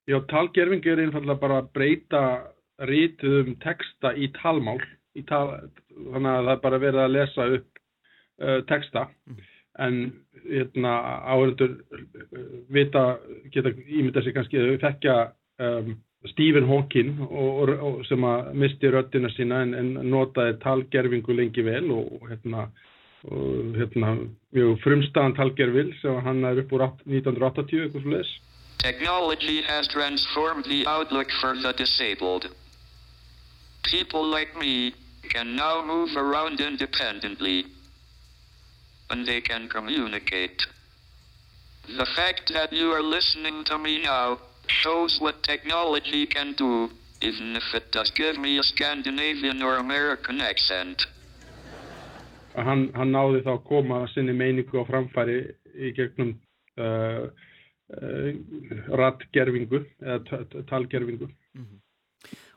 Já, 0.09 0.19
talgerfing 0.31 0.85
er 0.87 1.05
einfallega 1.05 1.39
bara 1.39 1.61
að 1.61 1.71
breyta 1.75 2.23
rítuðum 2.89 3.57
texta 3.63 4.13
í 4.15 4.31
talmál 4.35 4.79
í 5.15 5.23
tal, 5.29 5.69
þannig 5.93 6.31
að 6.31 6.45
það 6.47 6.53
er 6.55 6.61
bara 6.63 6.81
verið 6.81 7.03
að 7.03 7.15
lesa 7.17 7.49
upp 7.57 7.83
uh, 8.41 8.61
texta 8.67 9.07
mm 9.29 9.43
en 9.81 9.99
hérna, 10.43 10.93
áhörður 11.25 11.77
vita, 12.73 13.17
geta 13.53 13.71
ímynda 13.73 14.21
sig 14.21 14.35
kannski 14.35 14.59
að 14.59 14.75
þekkja 14.83 15.15
um, 15.65 15.93
Stephen 16.31 16.67
Hawking 16.69 17.17
og, 17.25 17.71
og, 17.73 18.01
sem 18.07 18.23
að 18.27 18.51
misti 18.61 18.91
röttina 18.93 19.31
sína 19.33 19.63
en, 19.65 19.73
en 19.75 19.93
notaði 20.11 20.59
talgerfingu 20.63 21.35
lengi 21.35 21.65
vel 21.65 21.89
og, 21.95 22.27
og 23.23 23.75
hérna, 23.75 24.15
mjög 24.51 24.79
sem 26.01 26.15
hann 26.25 26.43
er 26.43 26.59
upp 26.59 26.71
úr 26.73 26.81
1980 27.05 27.83
eitthvað 27.83 28.25
Technology 28.83 29.61
has 29.61 29.87
transformed 29.87 30.65
the 30.65 30.85
outlook 30.85 31.31
for 31.41 31.53
the 31.55 31.71
disabled. 31.73 32.49
People 33.83 34.25
like 34.25 34.53
me 34.59 34.93
can 35.29 35.55
now 35.55 35.81
move 35.81 36.17
around 36.17 36.59
independently 36.59 37.65
and 39.09 39.25
they 39.25 39.39
can 39.39 39.69
communicate. 39.69 40.67
The 41.87 42.05
fact 42.05 42.51
that 42.53 42.73
you 42.73 42.91
are 42.91 43.01
listening 43.01 43.63
to 43.65 43.77
me 43.77 44.01
now 44.01 44.39
shows 44.67 45.19
what 45.21 45.43
technology 45.43 46.25
can 46.25 46.53
do, 46.53 46.89
even 47.21 47.55
if 47.55 47.73
it 47.73 47.91
does 47.91 48.09
give 48.11 48.37
me 48.37 48.57
a 48.57 48.63
Scandinavian 48.63 49.61
or 49.61 49.77
American 49.77 50.41
accent. 50.41 51.05
Hann, 52.53 52.89
hann 52.93 53.13
náði 53.13 53.41
þá 53.45 53.53
að 53.55 53.63
koma 53.69 54.03
sinni 54.13 54.35
meiningu 54.37 54.81
á 54.81 54.85
framfæri 54.85 55.39
í 55.73 55.93
gegnum 55.97 56.35
uh, 56.77 57.29
uh, 57.97 58.27
rattgerfingu 58.93 59.81
eða 60.01 60.43
talgerfingu. 60.69 61.31
Mm 61.57 61.65
-hmm. 61.65 61.79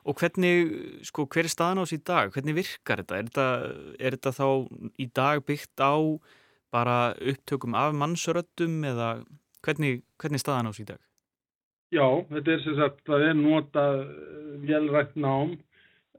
Og 0.07 0.15
hvernig, 0.15 0.69
sko, 1.03 1.25
hver 1.27 1.43
er 1.43 1.51
staðan 1.51 1.81
á 1.81 1.83
þessi 1.83 2.03
dag? 2.07 2.31
Hvernig 2.31 2.55
virkar 2.55 3.01
þetta? 3.01 3.17
Er 3.17 3.25
þetta, 3.27 3.47
er 3.99 4.15
þetta 4.15 4.31
þá 4.31 4.47
í 4.97 5.07
dag 5.11 5.43
byggt 5.43 5.83
á 5.83 5.95
bara 6.71 7.13
upptökum 7.19 7.75
af 7.75 7.93
mannsröttum 7.95 8.83
eða 8.87 9.09
hvernig, 9.65 10.03
hvernig 10.21 10.39
staðan 10.39 10.71
ás 10.71 10.79
í 10.79 10.87
dag? 10.87 11.01
Já, 11.91 12.07
þetta 12.31 12.51
er 12.51 12.63
sem 12.63 12.75
sagt, 12.75 13.03
það 13.07 13.25
er 13.29 13.37
notað 13.39 14.01
velrætt 14.67 15.15
nám 15.15 15.57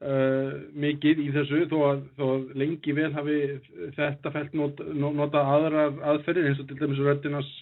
uh, 0.04 0.52
mikið 0.78 1.22
í 1.24 1.28
þessu 1.34 1.64
þó 1.70 1.78
að, 1.88 2.02
þó 2.18 2.24
að 2.28 2.46
lengi 2.62 2.94
vel 2.96 3.10
hafi 3.16 3.38
þetta 3.96 4.32
fælt 4.34 4.54
not, 4.58 4.82
nota 4.94 5.42
aðrar 5.54 5.98
aðferðir 6.12 6.50
eins 6.50 6.62
og 6.62 6.68
til 6.70 6.78
dæmis 6.80 7.02
röttinans 7.02 7.52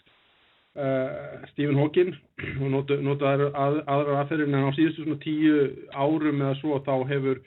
uh, 0.77 1.45
Stephen 1.53 1.81
Hawking 1.81 2.15
og 2.63 2.73
nota, 2.75 3.01
nota 3.01 3.33
að, 3.33 3.47
aðrar 3.85 4.23
aðferðir 4.23 4.51
en 4.53 4.69
á 4.69 4.77
síðustu 4.77 5.05
svona 5.05 5.21
tíu 5.25 5.61
árum 5.97 6.43
eða 6.45 6.59
svo 6.61 6.81
þá 6.87 6.95
hefur 7.13 7.45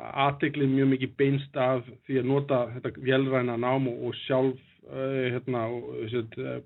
aðteklið 0.00 0.74
mjög 0.76 0.92
mikið 0.92 1.14
beinst 1.18 1.56
af 1.58 1.86
því 2.06 2.20
að 2.20 2.28
nota 2.30 2.64
þetta 2.76 3.06
velræna 3.08 3.56
nám 3.58 3.88
og, 3.90 4.04
og 4.06 4.20
sjálf 4.22 4.60
uh, 4.92 5.26
hérna 5.34 5.66
og, 5.74 5.90
uh, 6.06 6.60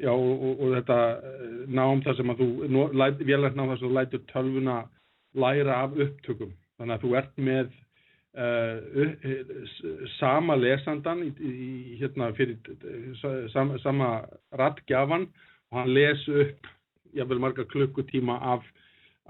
já, 0.00 0.10
og, 0.10 0.50
og 0.56 0.76
þetta 0.78 0.98
nám 1.68 2.00
þar 2.06 2.16
sem 2.18 2.32
að 2.32 2.40
þú 2.40 2.50
velrænt 3.20 3.58
nám 3.60 3.74
þar 3.74 3.80
sem 3.82 3.88
þú 3.88 3.96
lætur 3.98 4.28
tölvuna 4.32 4.82
læra 5.34 5.82
af 5.84 5.98
upptökum 6.00 6.54
þannig 6.78 6.94
að 6.96 7.04
þú 7.04 7.10
ert 7.20 7.42
með 7.48 7.72
uh, 8.38 8.78
sama 10.18 10.56
lesandan 10.58 11.24
í, 11.26 11.30
í, 11.38 11.98
hérna 12.00 12.30
fyrir 12.38 12.58
sama, 13.52 13.78
sama 13.84 14.08
rattgjafan 14.58 15.28
og 15.70 15.80
hann 15.80 15.92
les 15.94 16.24
upp 16.28 16.70
jáfnveil 17.14 17.42
marga 17.42 17.66
klukkutíma 17.70 18.38
af, 18.54 18.66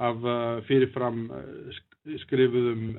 af 0.00 0.24
uh, 0.24 0.62
fyrirfram 0.68 1.26
uh, 1.30 1.82
skrifuðum 2.20 2.98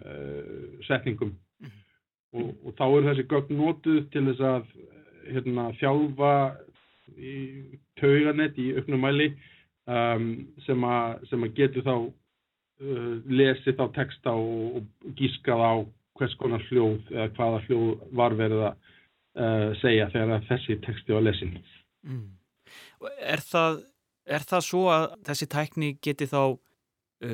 setningum 0.87 1.29
mm 1.29 1.67
-hmm. 1.67 2.39
og, 2.41 2.55
og 2.65 2.71
þá 2.77 2.85
er 2.85 3.09
þessi 3.09 3.27
gögn 3.29 3.57
nótuð 3.59 4.07
til 4.11 4.25
þess 4.29 4.41
að 4.41 4.63
hérna, 5.29 5.71
þjálfa 5.79 6.31
í 7.17 7.35
tauganett 7.99 8.57
í 8.57 8.71
auknum 8.77 9.03
mæli 9.05 9.27
um, 9.85 10.29
sem 10.65 10.83
að 10.83 11.51
getur 11.57 11.85
þá 11.85 11.95
uh, 12.82 13.13
lesið 13.29 13.79
á 13.82 13.88
texta 13.96 14.36
og, 14.36 14.82
og 14.82 15.15
gískað 15.20 15.63
á 15.63 15.74
hvers 16.15 16.36
konar 16.39 16.63
hljóð 16.70 17.10
eða 17.12 17.32
hvaða 17.36 17.63
hljóð 17.65 17.89
var 18.15 18.36
verið 18.39 18.62
að 18.70 18.75
uh, 19.36 19.72
segja 19.82 20.12
þegar 20.13 20.46
þessi 20.50 20.77
texti 20.86 21.15
var 21.15 21.25
lesin. 21.25 21.58
Mm. 22.05 22.29
Er, 23.20 23.44
það, 23.44 23.82
er 24.25 24.46
það 24.48 24.67
svo 24.70 24.86
að 24.94 25.08
þessi 25.27 25.50
tækni 25.51 25.89
geti 26.03 26.29
þá 26.32 26.39
uh, 26.46 26.55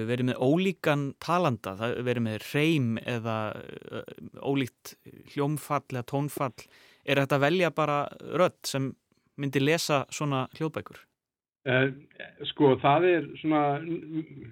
verið 0.10 0.32
með 0.32 0.42
ólíkan 0.42 1.06
talanda, 1.22 1.76
það 1.80 2.00
verið 2.10 2.28
með 2.30 2.48
reym 2.52 2.90
eða 3.04 3.38
uh, 3.60 4.16
ólíkt 4.42 4.96
hljómfall 5.36 5.86
eða 5.92 6.08
tónfall, 6.10 6.58
er 7.06 7.22
þetta 7.22 7.38
að 7.38 7.46
velja 7.48 7.72
bara 7.76 8.02
rödd 8.38 8.60
sem 8.68 8.92
myndi 9.42 9.62
lesa 9.62 10.04
svona 10.14 10.48
hljóðbækur? 10.58 11.00
Uh, 11.62 11.94
sko 12.50 12.72
það 12.82 13.04
er 13.06 13.22
svona, 13.38 13.78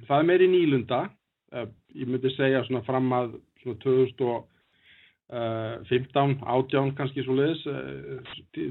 það 0.05 0.19
er 0.19 0.27
meiri 0.29 0.45
nýlunda, 0.51 1.09
uh, 1.57 1.65
ég 1.97 2.05
myndi 2.05 2.29
segja 2.35 2.61
svona 2.67 2.85
fram 2.85 3.09
að 3.17 3.31
svona 3.63 3.81
2015, 3.81 6.35
átján 6.53 6.93
kannski 6.99 7.25
svo 7.25 7.33
leiðis 7.39 7.63
uh, 7.71 8.21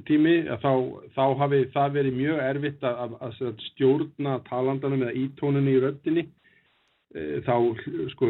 tími, 0.07 0.37
þá, 0.63 0.73
þá 1.17 1.25
hafi 1.43 1.59
það 1.75 1.89
verið 1.99 2.15
mjög 2.21 2.39
erfitt 2.45 2.83
að, 2.87 2.95
að, 3.03 3.13
að 3.51 3.59
stjórna 3.73 4.33
talandanum 4.47 5.03
eða 5.09 5.19
ítónunni 5.25 5.75
í 5.75 5.83
röttinni. 5.83 6.25
Þá 7.43 7.57
sko 8.13 8.27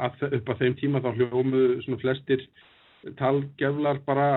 að, 0.00 0.12
upp 0.32 0.46
á 0.48 0.58
þeim 0.58 0.74
tíma 0.80 1.04
þá 1.04 1.10
hljómuðu 1.12 1.84
svona 1.84 2.00
flestir 2.00 2.40
talgeflar 3.18 4.00
bara 4.06 4.28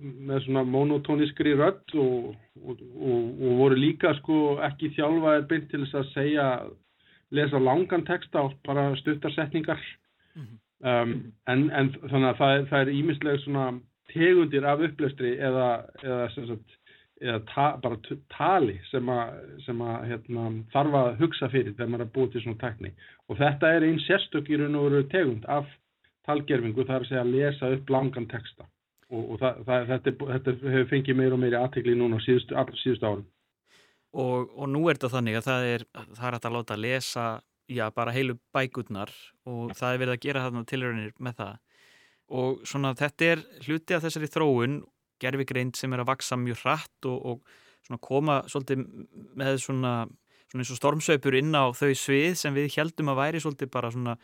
með 0.00 0.44
svona 0.46 0.64
monotóniskri 0.66 1.54
rödd 1.58 1.94
og, 1.98 2.34
og, 2.62 2.82
og, 2.98 3.42
og 3.42 3.58
voru 3.62 3.78
líka 3.78 4.14
sko 4.20 4.58
ekki 4.66 4.92
þjálfaðir 4.96 5.46
beint 5.50 5.68
til 5.70 5.82
þess 5.84 5.98
að 6.00 6.12
segja 6.14 6.48
lesa 7.34 7.60
langan 7.60 8.06
texta 8.08 8.46
og 8.46 8.56
bara 8.66 8.90
stuttarsetningar 8.96 9.80
mm 10.34 10.42
-hmm. 10.42 11.02
um, 11.02 11.32
en, 11.46 11.70
en 11.70 11.94
þannig 12.10 12.28
að 12.28 12.38
það, 12.42 12.66
það 12.70 12.80
er 12.80 12.94
ímislega 12.94 13.38
svona 13.38 13.68
tegundir 14.12 14.64
af 14.64 14.80
upplöstri 14.80 15.36
eða, 15.38 15.84
eða, 16.02 16.28
sagt, 16.34 16.76
eða 17.20 17.40
ta, 17.54 17.66
bara 17.82 17.98
tali 18.36 18.78
sem 18.90 19.08
að, 19.08 19.34
sem 19.66 19.80
að 19.80 20.06
hérna, 20.10 20.52
þarf 20.72 20.94
að 20.94 21.18
hugsa 21.18 21.48
fyrir 21.48 21.74
þegar 21.74 21.88
maður 21.88 22.06
er 22.06 22.14
búið 22.14 22.32
til 22.32 22.42
svona 22.42 22.62
tekni 22.62 22.92
og 23.28 23.38
þetta 23.38 23.72
er 23.74 23.82
einn 23.82 24.00
sérstök 24.06 24.50
í 24.50 24.56
raun 24.56 24.74
og 24.74 24.90
veru 24.90 25.02
tegund 25.12 25.44
af 25.44 25.66
talgerfingu 26.28 26.84
það 26.84 26.94
er 26.94 27.06
að 27.06 27.10
segja 27.10 27.24
að 27.24 27.34
lesa 27.34 27.72
upp 27.74 27.92
langan 27.94 28.28
texta. 28.30 28.68
Og, 29.08 29.22
og 29.24 29.40
það, 29.40 29.60
það, 29.66 29.90
þetta, 29.90 30.14
þetta 30.34 30.54
hefur 30.74 30.88
fengið 30.92 31.16
meir 31.16 31.34
og 31.34 31.40
meiri 31.40 31.58
aðtegli 31.58 31.94
núna 31.96 32.20
síðustu, 32.20 32.56
allra 32.60 32.80
síðustu 32.82 33.08
árum. 33.08 33.28
Og, 34.18 34.50
og 34.56 34.68
nú 34.72 34.82
er 34.88 34.98
þetta 34.98 35.14
þannig 35.16 35.38
að 35.38 35.46
það 35.48 35.70
er, 35.72 35.86
er 35.96 36.36
að 36.38 36.52
láta 36.54 36.76
að 36.76 36.84
lesa 36.84 37.24
já, 37.68 37.88
bara 37.94 38.12
heilu 38.12 38.38
bækurnar 38.54 39.12
og 39.48 39.72
það 39.76 39.94
er 39.94 40.02
verið 40.02 40.14
að 40.14 40.22
gera 40.24 40.44
þarna 40.46 40.68
tilröðinir 40.68 41.16
með 41.24 41.40
það. 41.40 41.58
Og 42.38 42.62
svona 42.68 42.92
þetta 42.96 43.28
er 43.32 43.42
hluti 43.64 43.96
af 43.96 44.04
þessari 44.04 44.30
þróun 44.32 44.78
gerfigreind 45.22 45.76
sem 45.76 45.92
er 45.92 46.02
að 46.02 46.10
vaksa 46.12 46.38
mjög 46.40 46.62
hratt 46.64 47.08
og, 47.08 47.18
og 47.18 47.86
svona 47.86 48.02
koma 48.04 48.40
svolítið 48.50 48.84
með 49.38 49.60
svona, 49.64 49.94
svona 50.50 50.64
eins 50.64 50.74
og 50.74 50.80
stormsöpur 50.80 51.38
inn 51.38 51.56
á 51.56 51.72
þau 51.76 51.92
svið 51.96 52.36
sem 52.40 52.56
við 52.56 52.76
heldum 52.76 53.12
að 53.12 53.20
væri 53.22 53.42
svolítið 53.44 53.72
bara 53.72 53.92
svona 53.94 54.18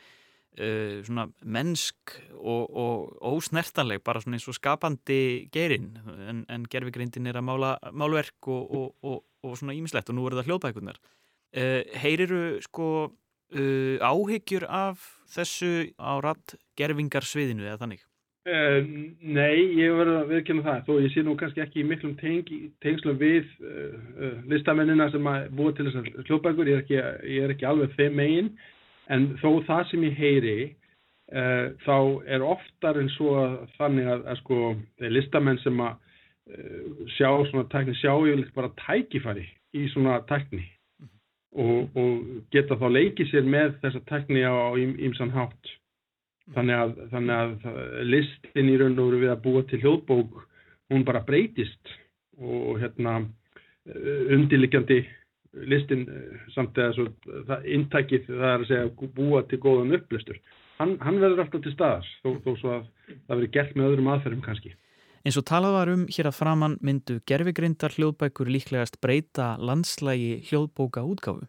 Uh, 0.54 1.00
svona 1.02 1.24
mennsk 1.42 2.12
og, 2.38 2.76
og 2.78 3.16
ósnertanleg 3.26 4.04
bara 4.06 4.20
svona 4.22 4.36
eins 4.38 4.44
og 4.46 4.54
skapandi 4.54 5.48
gerin 5.50 5.88
en, 6.30 6.44
en 6.46 6.66
gerfigreindin 6.70 7.26
er 7.26 7.40
að 7.40 7.48
mála 7.48 7.72
málverk 7.90 8.46
og, 8.54 8.92
og, 9.02 9.24
og 9.42 9.56
svona 9.58 9.74
ímislegt 9.74 10.12
og 10.12 10.14
nú 10.14 10.28
eru 10.28 10.38
það 10.38 10.52
hljóðbækunar 10.52 11.00
uh, 11.02 11.80
heyriru 11.98 12.60
sko 12.62 12.86
uh, 13.10 13.96
áhyggjur 13.98 14.68
af 14.70 15.02
þessu 15.34 15.88
á 15.98 16.22
ratt 16.22 16.54
gerfingarsviðinu 16.78 17.66
eða 17.66 17.80
þannig? 17.82 18.06
Nei, 18.44 19.58
ég 19.80 19.90
verður 19.96 20.18
að 20.20 20.32
viðkjöna 20.34 20.62
það. 20.66 20.80
Þó 20.84 20.94
ég 21.00 21.12
sé 21.14 21.22
nú 21.24 21.34
kannski 21.40 21.62
ekki 21.64 21.80
í 21.80 21.86
miklum 21.88 22.12
teng, 22.20 22.50
tengslum 22.84 23.16
við 23.16 23.48
listamennina 24.52 25.06
sem 25.10 25.30
að 25.32 25.46
búa 25.56 25.72
til 25.72 25.88
þessar 25.88 26.10
hljóðbækur. 26.28 26.68
Ég 26.68 26.76
er 26.76 26.82
ekki, 26.84 26.98
ég 27.38 27.46
er 27.46 27.54
ekki 27.56 27.70
alveg 27.70 27.96
þeim 27.96 28.18
megin 28.20 28.52
en 29.12 29.28
þó 29.42 29.50
það 29.66 29.84
sem 29.90 30.06
ég 30.08 30.18
heyri 30.18 30.56
uh, 31.32 31.72
þá 31.84 31.96
er 32.36 32.46
oftar 32.46 33.00
en 33.00 33.10
svo 33.16 33.34
þannig 33.78 34.10
að, 34.14 34.24
að 34.32 34.40
sko 34.42 34.60
listamenn 35.16 35.60
sem 35.64 35.82
að 35.84 35.94
uh, 35.94 37.04
sjá 37.16 37.28
svona 37.50 37.68
tækni, 37.72 37.96
sjá 38.00 38.12
yfirleitt 38.14 38.54
bara 38.56 38.72
tækifæri 38.84 39.46
í 39.74 39.86
svona 39.92 40.20
tækni 40.30 40.62
mm 40.64 41.06
-hmm. 41.08 41.64
og, 41.64 41.96
og 42.00 42.50
geta 42.54 42.78
þá 42.80 42.88
leikið 42.98 43.30
sér 43.32 43.48
með 43.56 43.78
þessa 43.82 44.04
tækni 44.10 44.44
á 44.46 44.72
ímsan 44.78 45.34
hátt 45.34 45.64
mhm. 45.64 46.54
þannig 46.56 46.80
að, 46.82 46.96
þannig 47.12 47.36
að 47.36 48.08
listin 48.08 48.72
í 48.72 48.78
raun 48.80 48.98
og 48.98 49.10
veru 49.10 49.22
við 49.26 49.34
að 49.36 49.44
búa 49.46 49.62
til 49.68 49.80
hljóðbók 49.82 50.42
hún 50.92 51.04
bara 51.04 51.24
breytist 51.24 51.94
og 52.38 52.80
hérna 52.82 53.20
eh, 53.86 54.32
undirlikjandi 54.34 55.04
listin 55.70 56.06
eh, 56.10 56.44
samt 56.54 56.78
eða 56.78 56.94
svo 56.96 57.08
það 57.48 57.66
intækið 57.78 58.28
það 58.28 58.50
er 58.50 58.64
að 58.64 58.68
segja 58.70 59.10
búa 59.18 59.42
til 59.48 59.60
góðan 59.62 59.96
upplöstur 59.98 60.40
hann, 60.80 60.96
hann 61.00 61.20
verður 61.22 61.44
alltaf 61.44 61.64
til 61.64 61.74
staðar 61.74 62.08
þó, 62.22 62.30
þó 62.44 62.50
svo 62.60 62.72
að 62.78 62.86
það 63.10 63.34
verður 63.36 63.52
gert 63.56 63.76
með 63.76 63.90
öðrum 63.90 64.10
aðferðum 64.14 64.44
kannski. 64.44 64.74
Eins 65.24 65.38
og 65.40 65.46
talað 65.48 65.76
var 65.78 65.90
um 65.94 66.06
hér 66.12 66.28
að 66.28 66.36
framann 66.36 66.78
myndu 66.84 67.18
gerfigrindar 67.28 67.94
hljóðbækur 67.96 68.50
líklegast 68.52 68.98
breyta 69.00 69.54
landslægi 69.56 70.42
hljóðbóka 70.50 71.04
útgáfu 71.08 71.48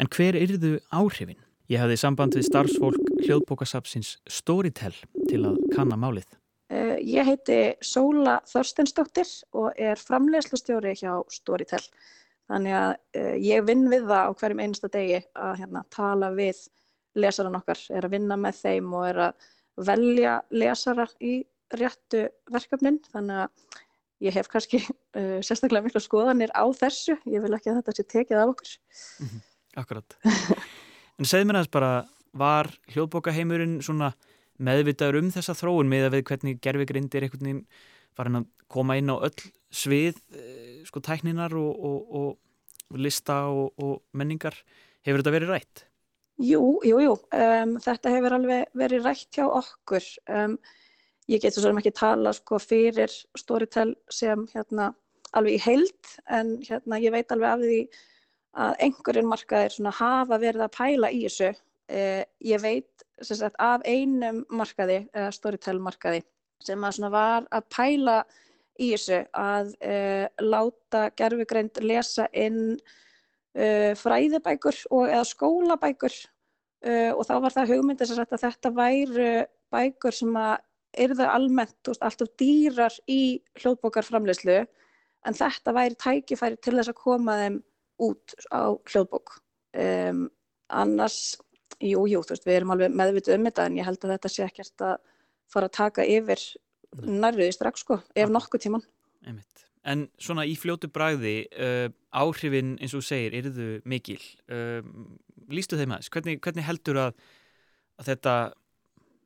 en 0.00 0.10
hver 0.14 0.38
yrðu 0.38 0.76
áhrifin? 0.94 1.40
Ég 1.70 1.82
hafði 1.82 1.96
samband 2.02 2.34
við 2.34 2.48
starfsfólk 2.48 3.10
hljóðbókasapsins 3.24 4.16
Storytel 4.30 4.94
til 5.30 5.44
að 5.46 5.58
kanna 5.74 5.98
málið. 5.98 6.26
Uh, 6.70 6.98
Ég 7.02 7.26
heiti 7.26 7.58
Sóla 7.82 8.40
Þorstensdóttir 8.46 9.30
og 9.58 9.74
er 9.78 9.98
framlegslustjóri 9.98 10.94
hjá 10.98 11.12
Storytel 11.30 11.82
Þannig 12.50 12.76
að 12.76 12.90
uh, 13.20 13.34
ég 13.38 13.66
vinn 13.68 13.86
við 13.92 14.08
það 14.10 14.26
á 14.26 14.30
hverjum 14.40 14.62
einasta 14.64 14.90
degi 14.92 15.20
að 15.38 15.52
hérna, 15.62 15.84
tala 15.94 16.32
við 16.34 16.64
lesaran 17.18 17.58
okkar, 17.58 17.80
er 17.94 18.06
að 18.06 18.16
vinna 18.16 18.38
með 18.38 18.62
þeim 18.64 18.96
og 18.96 19.06
er 19.08 19.22
að 19.28 19.46
velja 19.90 20.34
lesara 20.54 21.06
í 21.22 21.36
réttu 21.78 22.24
verkefnin. 22.50 22.98
Þannig 23.12 23.44
að 23.44 23.78
ég 24.26 24.36
hef 24.36 24.50
kannski 24.52 24.82
uh, 24.82 25.38
sérstaklega 25.46 25.86
miklu 25.86 26.02
skoðanir 26.02 26.52
á 26.52 26.64
þessu. 26.76 27.16
Ég 27.30 27.44
vil 27.44 27.54
ekki 27.56 27.72
að 27.72 27.80
þetta 27.80 27.96
sé 27.96 28.06
tekið 28.16 28.42
af 28.42 28.54
okkur. 28.54 28.74
Mm 29.20 29.30
-hmm. 29.30 29.46
Akkurat. 29.80 30.18
En 31.20 31.28
segð 31.28 31.46
mér 31.46 31.60
aðeins 31.60 31.72
bara, 31.72 31.92
var 32.32 32.70
hljóðbókaheimurinn 32.94 33.80
svona 33.84 34.14
meðvitaður 34.60 35.20
um 35.20 35.30
þessa 35.34 35.56
þróun 35.56 35.90
með 35.90 36.06
að 36.06 36.14
við 36.16 36.26
hvernig 36.30 36.60
gerfigrindir 36.64 37.26
einhvern 37.26 37.46
veginn 37.46 37.66
farin 38.16 38.40
að 38.40 38.46
koma 38.72 38.96
inn 39.00 39.12
á 39.12 39.16
öll 39.16 39.50
svið 39.70 40.18
eh, 40.34 40.69
sko 40.88 41.02
tækninar 41.04 41.54
og, 41.58 41.84
og, 41.84 42.14
og 42.90 42.98
lista 42.98 43.42
og, 43.50 43.72
og 43.78 44.00
menningar 44.16 44.56
hefur 45.06 45.22
þetta 45.22 45.34
verið 45.34 45.54
rætt? 45.54 45.84
Jú, 46.40 46.80
jú, 46.86 47.00
jú. 47.04 47.16
Um, 47.36 47.74
þetta 47.84 48.12
hefur 48.14 48.34
alveg 48.38 48.70
verið 48.80 49.04
rætt 49.04 49.36
hjá 49.36 49.44
okkur. 49.44 50.04
Um, 50.32 50.56
ég 51.28 51.42
getur 51.42 51.60
svo 51.60 51.68
sem 51.68 51.80
ekki 51.82 51.92
tala 51.96 52.32
sko 52.32 52.58
fyrir 52.62 53.12
Storytel 53.38 53.92
sem 54.12 54.46
hérna 54.54 54.90
alveg 55.36 55.58
í 55.58 55.64
heild 55.66 56.14
en 56.32 56.56
hérna 56.64 56.98
ég 57.02 57.12
veit 57.14 57.30
alveg 57.34 57.50
af 57.50 57.60
því 57.60 57.80
að 58.64 58.80
einhverjum 58.86 59.28
markaðir 59.30 59.76
svona 59.76 59.92
hafa 59.94 60.40
verið 60.42 60.64
að 60.64 60.74
pæla 60.78 61.12
í 61.12 61.20
þessu. 61.26 61.52
Uh, 61.90 62.22
ég 62.46 62.62
veit 62.64 63.04
sagt, 63.20 63.58
af 63.60 63.84
einum 63.84 64.44
markaði, 64.48 65.02
uh, 65.12 65.28
Storytel 65.34 65.76
markaði, 65.82 66.24
sem 66.64 66.88
að 66.88 67.10
var 67.12 67.46
að 67.52 67.68
pæla 67.74 68.20
í 68.80 68.90
þessu 68.94 69.20
að 69.36 69.74
uh, 69.84 70.26
láta 70.42 71.04
gerfugreind 71.18 71.82
lesa 71.84 72.28
inn 72.32 72.78
fræðibækur 73.50 74.76
og 74.94 75.08
eða 75.10 75.24
skólabækur. 75.26 76.14
Og 77.18 77.22
þá 77.26 77.32
var 77.42 77.54
það 77.56 77.72
hugmyndis 77.72 78.12
að 78.14 78.36
þetta 78.38 78.70
væru 78.76 79.32
bækur 79.74 80.14
sem 80.14 80.36
að 80.38 80.52
eru 80.98 81.16
það 81.18 81.32
almennt 81.34 81.90
alltaf 81.90 82.30
dýrar 82.40 82.94
í 83.10 83.40
hljóðbókarframleyslu 83.60 84.56
en 85.26 85.36
þetta 85.36 85.74
væri 85.76 85.98
tækifæri 86.00 86.58
til 86.62 86.76
þess 86.78 86.92
að 86.92 86.98
koma 87.02 87.36
þeim 87.42 87.60
út 88.00 88.34
á 88.50 88.74
hljóðbók. 88.90 89.36
Um, 89.76 90.24
annars, 90.72 91.36
jú, 91.78 92.06
jú, 92.08 92.22
þú 92.24 92.34
veist, 92.34 92.48
við 92.48 92.56
erum 92.56 92.74
alveg 92.74 92.96
meðvitið 92.96 93.36
um 93.36 93.46
þetta 93.48 93.66
en 93.68 93.78
ég 93.78 93.86
held 93.86 94.04
að 94.04 94.14
þetta 94.16 94.32
sé 94.32 94.46
ekkert 94.46 94.86
að 94.86 94.96
fara 95.50 95.68
að 95.70 95.76
taka 95.76 96.06
yfir 96.06 96.44
nærriði 96.98 97.54
strax 97.54 97.84
sko, 97.84 98.00
ef 98.14 98.32
nokkuð 98.32 98.66
tíman 98.66 98.86
Einmitt. 99.26 99.66
En 99.84 100.08
svona 100.20 100.44
í 100.48 100.54
fljótu 100.60 100.90
bræði 100.92 101.34
uh, 101.56 101.88
áhrifin 102.12 102.74
eins 102.80 102.94
og 102.96 103.04
segir, 103.04 103.36
eru 103.36 103.52
þau 103.52 103.68
mikil 103.88 104.20
uh, 104.52 104.80
lístu 105.52 105.78
þeim 105.78 105.94
aðeins, 105.94 106.10
hvernig, 106.12 106.40
hvernig 106.44 106.66
heldur 106.66 107.00
að, 107.08 107.22
að 108.00 108.10
þetta 108.12 108.34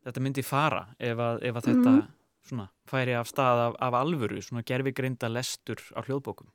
þetta 0.05 0.25
myndi 0.25 0.45
fara 0.45 0.85
ef 0.99 1.21
að, 1.21 1.41
ef 1.49 1.59
að 1.59 1.69
þetta 1.71 1.93
mm. 1.95 2.03
svona, 2.49 2.69
færi 2.91 3.17
af 3.17 3.31
stað 3.31 3.63
af, 3.69 3.79
af 3.87 3.99
alvöru, 4.03 4.43
svona 4.45 4.65
gerfi 4.67 4.93
greinda 4.97 5.31
lestur 5.33 5.81
á 5.97 6.01
hljóðbókum? 6.05 6.51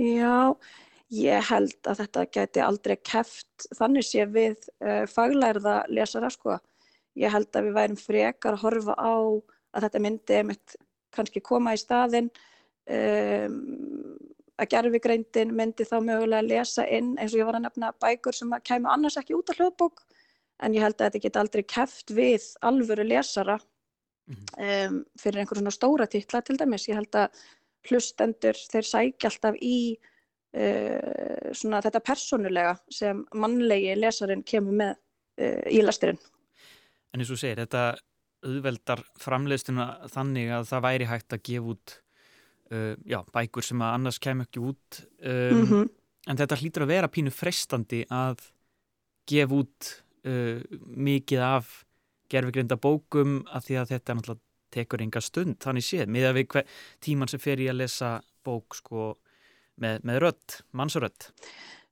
Já, 0.00 0.54
ég 1.14 1.50
held 1.50 1.90
að 1.90 2.04
þetta 2.04 2.26
geti 2.38 2.62
aldrei 2.64 2.96
keft 2.98 3.68
þannig 3.78 4.08
sé 4.08 4.26
við 4.30 4.56
uh, 4.80 5.04
faglærða 5.10 5.82
lesara 5.92 6.32
sko. 6.32 6.58
Ég 7.20 7.30
held 7.30 7.52
að 7.54 7.68
við 7.68 7.76
værum 7.76 8.00
frekar 8.00 8.56
að 8.56 8.64
horfa 8.64 8.96
á 8.98 9.14
að 9.74 9.86
þetta 9.86 10.02
myndi 10.06 10.38
einmitt 10.40 10.76
kannski 11.14 11.42
koma 11.44 11.74
í 11.74 11.80
staðin 11.80 12.30
um, 12.90 13.58
að 14.60 14.70
gerfi 14.70 15.00
greindin 15.02 15.54
myndi 15.56 15.86
þá 15.86 15.96
mögulega 15.98 16.42
að 16.42 16.50
lesa 16.52 16.86
inn 16.86 17.14
eins 17.18 17.34
og 17.34 17.40
ég 17.40 17.48
var 17.48 17.58
að 17.58 17.66
nefna 17.66 17.92
bækur 18.02 18.36
sem 18.36 18.54
kemur 18.66 18.94
annars 18.94 19.18
ekki 19.18 19.36
út 19.38 19.50
af 19.50 19.58
hljóðbók 19.58 20.04
en 20.62 20.74
ég 20.76 20.84
held 20.84 20.98
að 20.98 21.08
þetta 21.08 21.22
get 21.24 21.38
aldrei 21.40 21.64
keft 21.66 22.14
við 22.14 22.46
alvöru 22.62 23.06
lesara 23.06 23.58
um, 24.30 25.02
fyrir 25.20 25.42
einhver 25.42 25.60
svona 25.60 25.74
stóra 25.74 26.06
titla 26.10 26.42
til 26.44 26.58
dæmis. 26.60 26.88
Ég 26.88 26.98
held 27.00 27.18
að 27.18 27.44
hlustendur 27.90 28.58
þeir 28.72 28.88
sækja 28.88 29.30
alltaf 29.30 29.58
í 29.60 29.76
uh, 29.94 31.50
svona 31.56 31.82
þetta 31.84 32.04
personulega 32.04 32.76
sem 32.92 33.24
mannlegi 33.34 33.96
lesarin 33.98 34.44
kemur 34.46 34.78
með 34.84 34.94
uh, 34.94 35.62
í 35.70 35.82
lasturinn. 35.84 36.20
En 37.14 37.22
eins 37.22 37.34
og 37.34 37.40
segir, 37.40 37.60
þetta 37.64 37.94
auðveldar 38.44 39.02
framleiðstuna 39.20 39.88
þannig 40.12 40.52
að 40.54 40.70
það 40.70 40.86
væri 40.86 41.10
hægt 41.10 41.36
að 41.36 41.44
gefa 41.48 41.74
út 41.74 41.96
uh, 42.72 42.94
já, 43.08 43.20
bækur 43.34 43.66
sem 43.66 43.84
að 43.84 43.98
annars 43.98 44.20
kemur 44.22 44.48
ekki 44.48 44.64
út 44.64 45.00
um, 45.02 45.58
mm 45.58 45.66
-hmm. 45.70 45.90
en 46.28 46.40
þetta 46.40 46.60
hlýtur 46.60 46.86
að 46.86 46.92
vera 46.94 47.12
pínu 47.12 47.34
frestandi 47.34 48.04
að 48.10 48.46
gefa 49.30 49.60
út 49.60 49.90
uh, 50.28 50.60
mikið 50.84 51.44
af 51.44 51.84
gerfugrinda 52.32 52.76
bókum 52.76 53.42
að 53.52 53.68
því 53.68 53.80
að 53.80 53.90
þetta 53.94 54.14
náttúrulega 54.14 54.42
tekur 54.74 55.02
enga 55.04 55.20
stund 55.22 55.60
þannig 55.62 55.86
séð, 55.86 56.08
með 56.10 56.28
að 56.28 56.36
við 56.40 56.46
hver, 56.50 56.66
tíman 57.00 57.30
sem 57.30 57.42
fer 57.42 57.60
í 57.62 57.68
að 57.70 57.80
lesa 57.84 58.16
bók 58.44 58.74
sko, 58.74 59.14
með, 59.80 60.00
með 60.02 60.20
rödd, 60.24 60.60
mannsrödd 60.72 61.30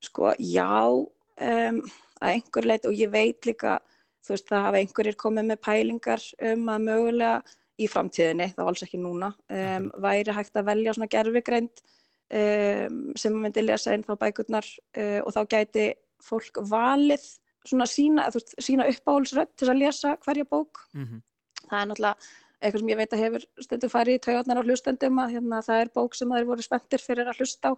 Sko, 0.02 0.32
já 0.42 0.88
um, 0.90 1.78
að 2.18 2.32
einhver 2.32 2.66
leit 2.66 2.86
og 2.88 2.96
ég 2.98 3.10
veit 3.12 3.46
líka 3.46 3.78
þú 4.22 4.34
veist 4.34 4.48
það 4.50 4.66
hafa 4.66 4.80
einhverjir 4.82 5.18
komið 5.20 5.48
með 5.50 5.60
pælingar 5.66 6.24
um 6.52 6.68
að 6.72 6.86
mögulega 6.88 7.34
í 7.80 7.88
framtíðinni, 7.90 8.52
þá 8.56 8.62
alls 8.66 8.84
ekki 8.84 9.00
núna 9.00 9.32
um, 9.50 9.88
væri 10.04 10.34
hægt 10.36 10.58
að 10.58 10.68
velja 10.68 10.94
svona 10.94 11.10
gerfugrind 11.12 11.82
um, 11.82 12.98
sem 13.18 13.38
myndi 13.38 13.64
lesa 13.64 13.96
inn 13.96 14.04
þá 14.06 14.14
bækurnar 14.20 14.68
uh, 14.68 15.20
og 15.24 15.32
þá 15.34 15.40
gæti 15.56 15.86
fólk 16.22 16.60
valið 16.68 17.24
svona 17.66 17.86
sína, 17.86 18.28
veist, 18.34 18.54
sína 18.62 18.86
uppáhalsrödd 18.90 19.52
til 19.58 19.70
að 19.70 19.82
lesa 19.84 20.16
hverja 20.24 20.46
bók. 20.50 20.84
Mm 20.92 21.04
-hmm. 21.04 21.20
það 21.68 21.80
er 21.80 21.88
náttúrulega 21.90 22.16
eitthvað 22.62 22.80
sem 22.80 22.92
ég 22.92 23.00
veit 23.00 23.12
að 23.12 23.22
hefur 23.24 23.44
stundu 23.64 23.88
farið 23.90 24.14
í 24.14 24.22
taugarnar 24.22 24.60
á 24.62 24.66
hlustendum 24.66 25.18
að 25.18 25.32
hérna, 25.34 25.62
það 25.66 25.80
er 25.80 25.90
bók 25.94 26.14
sem 26.14 26.30
þeir 26.30 26.46
voru 26.46 26.62
spenntir 26.62 27.02
fyrir 27.02 27.28
að 27.28 27.38
hlusta 27.40 27.70
á 27.70 27.72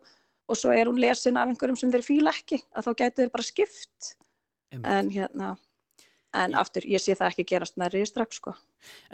og 0.48 0.57
svo 0.61 0.72
er 0.76 0.88
hún 0.90 1.00
lesin 1.00 1.37
af 1.40 1.48
einhverjum 1.48 1.76
sem 1.76 1.92
þeir 1.92 2.04
fíla 2.04 2.30
ekki 2.30 2.59
að 2.76 2.85
þá 2.85 2.90
getur 3.00 3.22
þeir 3.22 3.33
bara 3.33 3.42
skipt. 3.42 4.16
En 4.74 5.11
hérna 5.11 5.54
en 6.35 6.55
aftur, 6.59 6.85
ég 6.90 7.03
sé 7.03 7.14
það 7.18 7.33
ekki 7.33 7.47
gerast 7.53 7.77
nærri 7.81 8.05
strax 8.09 8.40
sko. 8.40 8.55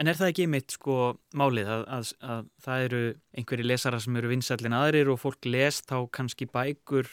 En 0.01 0.09
er 0.09 0.17
það 0.17 0.31
ekki 0.31 0.45
einmitt 0.47 0.75
sko 0.75 0.97
málið 1.37 1.69
að, 1.75 1.83
að, 1.97 2.13
að 2.33 2.47
það 2.65 2.85
eru 2.87 3.01
einhverji 3.37 3.67
lesara 3.67 3.99
sem 4.03 4.17
eru 4.21 4.31
vinsallin 4.31 4.77
aðrir 4.77 5.11
og 5.13 5.21
fólk 5.21 5.47
les 5.49 5.81
þá 5.85 5.97
kannski 6.17 6.49
bækur 6.51 7.09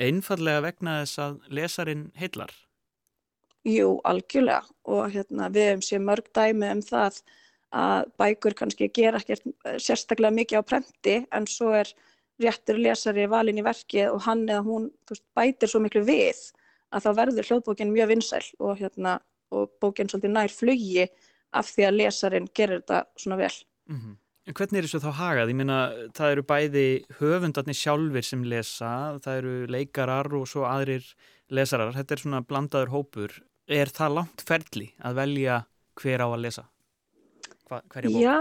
einfallega 0.00 0.64
vegna 0.64 1.00
þess 1.02 1.22
að 1.22 1.38
lesarin 1.52 2.06
heillar? 2.18 2.52
Jú, 3.68 4.00
algjörlega 4.08 4.64
og 4.90 5.12
hérna, 5.12 5.50
við 5.52 5.68
hefum 5.70 5.84
séð 5.86 6.06
mörg 6.08 6.30
dæmi 6.34 6.72
um 6.74 6.82
það 6.82 7.20
að 7.72 8.08
bækur 8.20 8.56
kannski 8.58 8.88
gera 8.92 9.20
ekkert 9.22 9.46
eh, 9.64 9.78
sérstaklega 9.80 10.34
mikið 10.34 10.60
á 10.60 10.68
prenti 10.68 11.14
en 11.32 11.46
svo 11.48 11.70
er 11.78 11.92
réttur 12.42 12.80
lesari 12.80 13.28
valin 13.30 13.60
í 13.60 13.64
verkið 13.64 14.10
og 14.12 14.24
hann 14.26 14.42
eða 14.48 14.64
hún 14.66 14.88
veist, 15.08 15.24
bætir 15.36 15.70
svo 15.70 15.80
miklu 15.84 16.02
við 16.08 16.40
að 16.92 17.06
þá 17.06 17.10
verður 17.20 17.48
hljóðbókin 17.48 17.92
mjög 17.94 18.10
vinsæl 18.12 18.42
og, 18.58 18.74
hérna, 18.80 19.20
og 19.52 19.76
bókin 19.82 20.10
svolítið 20.10 20.34
nær 20.34 20.52
flugi 20.52 21.06
af 21.52 21.68
því 21.68 21.86
að 21.88 21.98
lesarin 22.00 22.50
gerir 22.56 22.82
þetta 22.82 23.04
svona 23.20 23.38
vel. 23.40 23.54
Mm 23.90 24.00
-hmm. 24.00 24.16
En 24.42 24.54
hvernig 24.58 24.78
er 24.78 24.86
þessu 24.88 24.98
þá 25.04 25.12
hagað? 25.14 25.50
Ég 25.52 25.54
minna, 25.54 25.78
það 26.18 26.32
eru 26.34 26.42
bæði 26.42 26.86
höfundarnir 27.20 27.76
sjálfur 27.78 28.24
sem 28.26 28.42
lesa, 28.44 29.18
það 29.22 29.36
eru 29.38 29.66
leikarar 29.70 30.34
og 30.34 30.48
svo 30.50 30.64
aðrir 30.66 31.04
lesarar. 31.48 31.92
Þetta 31.94 32.14
er 32.14 32.22
svona 32.24 32.40
blandaður 32.42 32.90
hópur 32.90 33.36
er 33.70 33.92
það 33.94 34.16
langt 34.18 34.42
ferli 34.48 34.88
að 34.98 35.20
velja 35.20 35.60
hver 36.00 36.24
á 36.24 36.28
að 36.28 36.42
lesa? 36.42 36.64
Hva, 37.68 37.80
Já, 38.02 38.40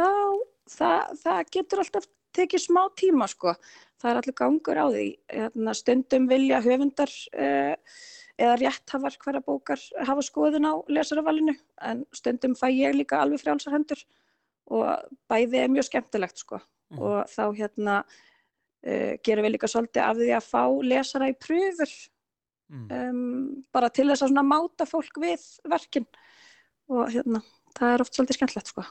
það, 0.73 1.13
það 1.21 1.43
getur 1.55 1.83
alltaf 1.83 2.09
tekið 2.35 2.63
smá 2.65 2.81
tíma 2.97 3.27
sko. 3.29 3.53
Það 4.01 4.11
er 4.11 4.19
allir 4.21 4.37
gangur 4.41 4.81
á 4.81 4.85
því. 4.89 5.07
Hérna, 5.29 5.75
stundum 5.77 6.27
vilja 6.31 6.61
höfundar 6.65 7.13
uh, 7.37 7.75
eða 8.41 8.57
rétthafar 8.59 9.17
hverja 9.21 9.43
bókar 9.45 9.81
hafa 10.07 10.23
skoðun 10.25 10.67
á 10.67 10.73
lesaravalinu 10.89 11.55
en 11.87 12.03
stundum 12.15 12.55
fæ 12.57 12.67
ég 12.71 12.97
líka 12.97 13.21
alveg 13.21 13.43
frjálsar 13.43 13.75
hendur 13.75 14.01
og 14.71 15.15
bæði 15.31 15.61
er 15.61 15.71
mjög 15.71 15.89
skemmtilegt 15.89 16.41
sko. 16.41 16.61
Mm. 16.91 17.01
Og 17.01 17.31
þá 17.31 17.43
hérna 17.57 17.97
uh, 18.03 19.13
gerum 19.23 19.47
við 19.47 19.55
líka 19.55 19.69
svolítið 19.71 20.05
af 20.05 20.19
því 20.19 20.31
að 20.37 20.49
fá 20.49 20.63
lesara 20.93 21.29
í 21.31 21.37
pröfur 21.39 21.93
mm. 22.71 22.87
um, 22.87 23.63
bara 23.73 23.91
til 23.93 24.09
þess 24.11 24.27
að 24.27 24.41
máta 24.47 24.87
fólk 24.89 25.21
við 25.21 25.45
verkin 25.69 26.07
og 26.91 27.07
hérna, 27.13 27.43
það 27.77 27.93
er 27.93 28.03
oft 28.03 28.17
svolítið 28.17 28.39
skemmtilegt 28.39 28.73
sko. 28.73 28.85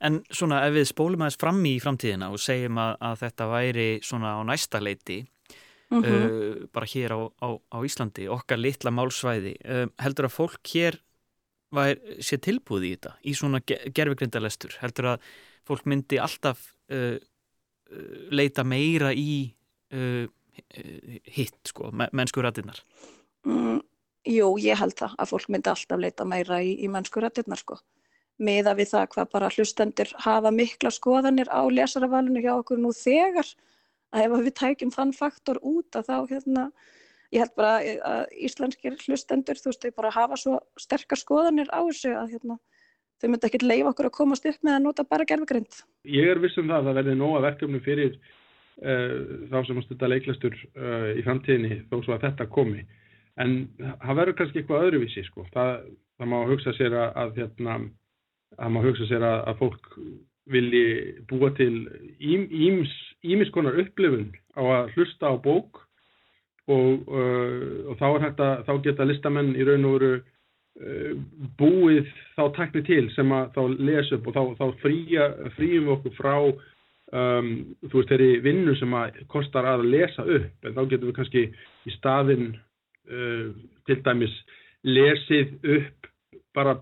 En 0.00 0.22
svona 0.32 0.62
ef 0.64 0.74
við 0.78 0.86
spólum 0.88 1.24
aðeins 1.24 1.40
fram 1.40 1.58
í 1.68 1.74
framtíðina 1.82 2.30
og 2.32 2.40
segjum 2.40 2.78
að, 2.80 2.94
að 3.04 3.18
þetta 3.24 3.48
væri 3.50 3.88
svona 4.06 4.38
á 4.38 4.40
næsta 4.48 4.80
leiti 4.80 5.18
mm 5.90 6.02
-hmm. 6.02 6.24
uh, 6.30 6.66
bara 6.72 6.86
hér 6.86 7.12
á, 7.12 7.20
á, 7.42 7.48
á 7.74 7.78
Íslandi, 7.84 8.28
okkar 8.28 8.58
litla 8.58 8.90
málsvæði 8.90 9.54
uh, 9.64 9.86
heldur 9.98 10.28
að 10.28 10.36
fólk 10.36 10.74
hér 10.74 11.00
var, 11.70 11.98
sé 12.20 12.38
tilbúið 12.38 12.84
í 12.84 12.92
þetta 12.94 13.12
í 13.22 13.34
svona 13.34 13.60
gerfugrindalestur, 13.66 14.76
heldur 14.80 15.14
að 15.14 15.30
fólk 15.66 15.86
myndi 15.86 16.18
alltaf 16.18 16.74
uh, 16.90 17.18
leita 18.30 18.64
meira 18.64 19.12
í 19.12 19.56
hitt 21.26 21.66
sko, 21.66 21.90
mennsku 21.90 22.42
rættinnar? 22.42 22.78
Mm, 23.46 23.80
jú, 24.28 24.58
ég 24.62 24.78
held 24.78 24.94
það 24.94 25.16
að 25.18 25.30
fólk 25.32 25.48
myndi 25.48 25.70
alltaf 25.70 25.98
leita 25.98 26.24
meira 26.24 26.60
í, 26.62 26.76
í 26.84 26.86
mennsku 26.88 27.20
rættinnar 27.20 27.58
sko. 27.58 27.80
Miða 28.38 28.76
við 28.78 28.92
það 28.92 29.08
hvað 29.14 29.32
bara 29.32 29.50
hlustendur 29.50 30.12
hafa 30.22 30.50
mikla 30.54 30.90
skoðanir 30.90 31.50
á 31.50 31.66
lesaravalinu 31.66 32.40
hjá 32.44 32.54
okkur 32.60 32.78
nú 32.78 32.92
þegar 32.92 33.48
að 34.14 34.24
ef 34.26 34.46
við 34.46 34.56
tækjum 34.62 34.94
þann 34.96 35.14
faktor 35.16 35.60
út 35.62 35.98
að 35.98 36.10
þá 36.10 36.16
hérna, 36.32 36.66
ég 37.30 37.44
held 37.44 37.54
bara 37.58 37.76
að 38.10 38.34
íslenskir 38.48 38.98
hlustendur 39.06 39.60
þú 39.60 39.70
veist, 39.70 39.86
þau 39.86 39.96
bara 40.02 40.16
hafa 40.16 40.40
svo 40.40 40.58
sterkar 40.80 41.20
skoðanir 41.20 41.70
á 41.70 41.80
þessu 41.82 42.16
að 42.16 42.34
hérna, 42.36 42.58
þau 43.20 43.28
myndi 43.30 43.50
ekkert 43.50 43.68
leifa 43.68 43.94
okkur 43.94 44.10
að 44.10 44.18
komast 44.18 44.50
upp 44.50 44.60
með 44.66 44.76
að 44.78 44.84
nota 44.88 45.06
bara 45.06 45.28
gerfugrind. 45.28 45.82
Ég 46.08 46.30
er 46.30 46.42
vissum 46.42 46.68
það 46.68 46.80
að 46.80 46.90
það 46.90 47.00
verði 47.00 47.16
nóga 47.20 47.42
verkefni 47.46 47.82
fyrir 47.84 48.20
Eh, 48.80 49.16
þá 49.52 49.58
sem 49.68 49.76
að 49.76 49.84
stunda 49.84 50.08
leiklastur 50.08 50.54
uh, 50.56 51.10
í 51.12 51.20
framtíðinni 51.20 51.82
þó 51.90 51.98
svo 52.00 52.14
að 52.14 52.22
þetta 52.22 52.46
komi 52.48 52.86
en 53.42 53.50
það 53.76 54.16
verður 54.16 54.36
kannski 54.38 54.60
eitthvað 54.62 54.86
öðruvísi 54.86 55.24
sko. 55.26 55.44
það, 55.52 55.82
það 56.16 56.30
má 56.32 56.36
hugsa 56.48 56.72
sér 56.78 56.96
að, 56.96 57.10
að 57.20 57.34
hérna, 57.42 57.74
það 58.54 58.72
má 58.72 58.78
hugsa 58.86 59.08
sér 59.10 59.26
að, 59.28 59.36
að 59.52 59.60
fólk 59.60 59.90
vilji 60.50 60.84
búa 61.30 61.52
til 61.58 61.86
ímiskonar 62.20 63.78
upplifun 63.84 64.28
á 64.58 64.62
að 64.62 64.92
hlusta 64.96 65.30
á 65.30 65.34
bók 65.40 65.84
og, 66.70 67.08
uh, 67.08 67.90
og 67.90 67.96
þá, 67.98 68.06
að, 68.30 68.66
þá 68.66 68.72
geta 68.84 69.06
listamenn 69.08 69.56
í 69.58 69.66
raun 69.66 69.88
og 69.88 69.96
veru 69.96 70.12
uh, 70.18 71.14
búið 71.58 72.10
þá 72.36 72.44
takni 72.58 72.84
til 72.86 73.06
sem 73.14 73.32
að 73.34 73.54
þá 73.56 73.62
lesa 73.78 74.18
upp 74.18 74.28
og 74.28 74.36
þá, 74.36 74.42
þá 74.60 74.66
fría, 74.82 75.30
fríum 75.56 75.88
við 75.88 75.94
okkur 75.96 76.16
frá 76.18 76.36
um, 76.40 77.50
þú 77.86 77.96
veist 77.96 78.12
þeirri 78.12 78.30
vinnu 78.44 78.76
sem 78.78 78.94
að 78.96 79.22
kostar 79.32 79.68
að 79.68 79.86
lesa 79.90 80.24
upp. 80.24 80.66
En 80.66 80.76
þá 80.76 80.82
getum 80.92 81.10
við 81.10 81.16
kannski 81.18 81.46
í 81.86 81.96
staðin 81.96 82.52
uh, 82.54 83.50
til 83.88 83.98
dæmis 84.06 84.36
lesið 84.86 85.56
upp 85.78 86.10
bara 86.56 86.78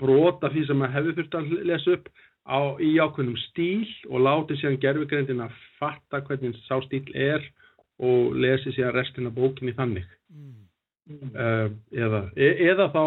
brota 0.00 0.50
því 0.52 0.66
sem 0.68 0.84
að 0.84 0.94
hefur 0.96 1.18
þurft 1.18 1.36
að 1.38 1.52
lesa 1.68 1.96
upp 1.96 2.08
á, 2.46 2.78
í 2.78 2.96
ákveðnum 3.02 3.36
stíl 3.50 3.86
og 4.10 4.22
láti 4.22 4.58
síðan 4.60 4.80
gerfugreindin 4.82 5.42
að 5.44 5.56
fatta 5.80 6.22
hvernig 6.26 6.56
sá 6.66 6.78
stíl 6.86 7.04
er 7.14 7.42
og 8.02 8.36
lesi 8.36 8.74
síðan 8.76 8.94
restina 8.96 9.32
bókinni 9.34 9.74
þannig. 9.76 10.06
Mm. 11.06 11.28
uh, 11.38 11.68
eða, 11.94 12.22
e, 12.34 12.48
eða 12.66 12.88
þá 12.90 13.02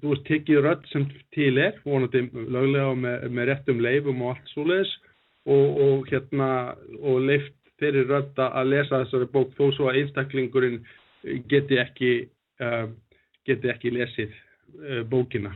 þú 0.00 0.08
veist 0.10 0.24
tekið 0.26 0.64
rödd 0.64 0.88
sem 0.90 1.04
til 1.36 1.52
er 1.62 1.76
vonandi 1.84 2.24
löglega 2.34 2.96
með, 2.98 3.28
með 3.30 3.48
réttum 3.52 3.82
leifum 3.84 4.24
og 4.24 4.32
allt 4.32 4.50
svo 4.50 4.64
leiðis 4.66 4.94
og, 5.46 5.78
og 5.84 6.10
hérna 6.10 6.48
og 6.98 7.22
leift 7.28 7.54
fyrir 7.78 8.10
rödd 8.10 8.42
að 8.42 8.72
lesa 8.72 9.04
þessari 9.04 9.30
bók 9.36 9.54
þó 9.54 9.68
svo 9.76 9.86
að 9.86 10.00
einstaklingurinn 10.00 10.80
geti 11.50 11.78
ekki 11.78 12.12
uh, 12.58 12.90
geti 13.46 13.70
ekki 13.70 13.94
lesið 13.94 14.34
uh, 14.34 15.02
bókina. 15.08 15.54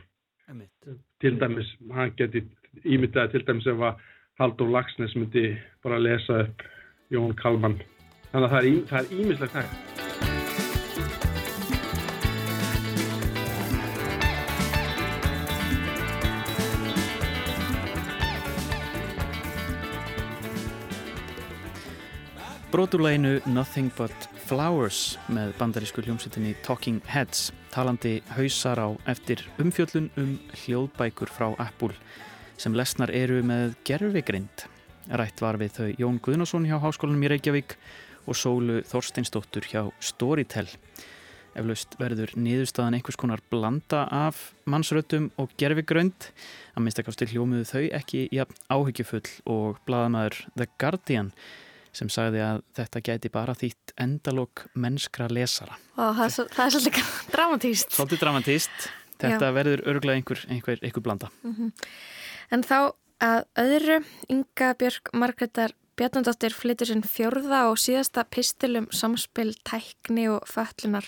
Til 1.23 1.37
dæmis, 1.39 1.69
hann 1.95 2.15
geti 2.19 2.45
ímyndaði 2.85 3.35
til 3.35 3.47
dæmis 3.47 3.69
ef 3.71 3.87
að 3.89 4.03
Haldur 4.41 4.73
Lagsnes 4.73 5.17
myndi 5.19 5.53
bara 5.85 6.01
lesa 6.01 6.45
upp 6.47 6.63
Jón 7.13 7.35
Kalman. 7.37 7.81
Þannig 8.33 8.49
að 8.49 8.53
það 8.89 9.01
er 9.01 9.17
ímislegt 9.21 9.59
hægt. 9.61 9.93
Broturleginu 22.73 23.43
Nothing 23.53 23.93
But 23.99 24.31
Flowers 24.49 25.19
með 25.29 25.53
bandarísku 25.59 26.01
hljómsettinni 26.07 26.55
Talking 26.65 27.03
Heads 27.05 27.51
talandi 27.69 28.23
hausar 28.33 28.81
á 28.81 28.89
eftir 29.13 29.45
umfjöllun 29.61 30.09
um 30.17 30.39
hljóðbækur 30.63 31.29
frá 31.29 31.51
Apple 31.61 31.93
sem 32.63 32.75
lesnar 32.79 33.11
eru 33.11 33.41
með 33.47 33.75
gerfigrind. 33.87 34.67
Rætt 35.11 35.43
var 35.43 35.59
við 35.59 35.79
þau 35.79 35.89
Jón 35.99 36.21
Guðnason 36.23 36.67
hjá 36.69 36.77
Háskólanum 36.83 37.25
í 37.27 37.33
Reykjavík 37.33 37.75
og 38.31 38.39
Sólu 38.39 38.83
Þorsteinsdóttur 38.87 39.67
hjá 39.67 39.83
Storytel. 39.99 40.69
Eflaust 41.59 41.99
verður 42.01 42.33
niðurstaðan 42.39 42.97
einhvers 42.97 43.19
konar 43.21 43.43
blanda 43.53 44.05
af 44.15 44.53
mannsröttum 44.71 45.29
og 45.43 45.51
gerfigrönd 45.61 46.31
að 46.73 46.87
minnstakásti 46.87 47.29
hljómiðu 47.35 47.67
þau 47.69 47.83
ekki 47.99 48.23
ja, 48.33 48.47
áhyggjufull 48.73 49.27
og 49.51 49.83
bladamæður 49.89 50.39
The 50.55 50.71
Guardian 50.81 51.35
sem 51.93 52.09
sagði 52.09 52.41
að 52.47 52.63
þetta 52.79 53.05
gæti 53.05 53.33
bara 53.35 53.59
þýtt 53.59 53.93
endalók 54.01 54.65
mennskra 54.73 55.27
lesara. 55.29 55.77
Og 55.99 56.17
það 56.17 56.25
er, 56.31 56.57
er 56.65 56.75
svolítið 56.79 57.13
dramatíst. 57.35 57.95
Svolítið 57.99 58.23
dramatíst. 58.23 58.91
Þetta 59.23 59.51
Já. 59.51 59.55
verður 59.55 59.85
örgulega 59.93 60.19
einhver, 60.19 60.41
einhver, 60.51 60.81
einhver 60.81 61.05
blanda. 61.05 61.29
Mm 61.45 61.55
-hmm. 61.55 61.89
En 62.51 62.65
þá 62.67 62.95
að 63.23 63.45
öðru 63.63 64.01
Inga 64.33 64.73
Björg 64.81 65.13
Margreðar 65.15 65.77
Bjarnandóttir 66.01 66.55
flyttur 66.57 66.89
sinn 66.89 67.03
fjörða 67.05 67.67
og 67.69 67.77
síðasta 67.77 68.25
pistilum 68.33 68.87
samspil, 68.97 69.53
tækni 69.69 70.25
og 70.33 70.49
föllunar 70.49 71.05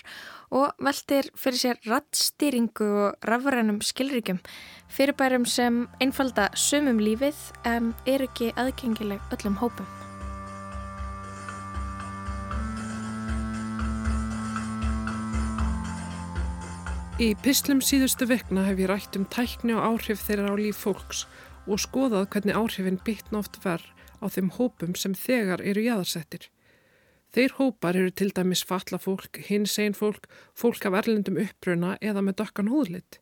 og 0.53 0.77
veldir 0.77 1.31
fyrir 1.33 1.61
sér 1.63 1.81
rattstýringu 1.89 2.91
og 3.07 3.27
rafrænum 3.27 3.81
skilríkjum 3.81 4.43
fyrirbærum 4.93 5.49
sem 5.49 5.87
einfalda 5.97 6.51
sumum 6.53 7.01
lífið 7.01 7.45
en 7.65 7.93
er 8.05 8.29
ekki 8.29 8.53
aðgengileg 8.53 9.33
öllum 9.33 9.57
hópum. 9.63 10.04
Í 17.15 17.29
pislum 17.39 17.79
síðustu 17.79 18.25
vekna 18.27 18.65
hef 18.65 18.79
ég 18.81 18.89
rætt 18.91 19.15
um 19.15 19.23
tækni 19.31 19.71
og 19.71 19.85
áhrif 19.87 20.19
þeirra 20.25 20.49
á 20.51 20.55
líf 20.59 20.81
fólks 20.83 21.21
og 21.63 21.79
skoðað 21.79 22.25
hvernig 22.33 22.57
áhrifin 22.59 22.97
bytna 23.07 23.39
oft 23.39 23.55
verð 23.63 23.87
á 24.19 24.27
þeim 24.35 24.49
hópum 24.57 24.97
sem 24.99 25.15
þegar 25.15 25.63
eru 25.63 25.85
jæðarsettir. 25.85 26.49
Þeir 27.31 27.55
hópar 27.55 27.95
eru 27.95 28.11
til 28.11 28.33
dæmis 28.35 28.65
fatla 28.67 28.99
fólk, 28.99 29.39
hins 29.47 29.77
einn 29.79 29.95
fólk, 29.95 30.27
fólk 30.51 30.89
af 30.89 30.99
erlendum 30.99 31.39
uppruna 31.39 31.95
eða 32.03 32.19
með 32.19 32.41
dökkan 32.43 32.73
húðlitt. 32.73 33.21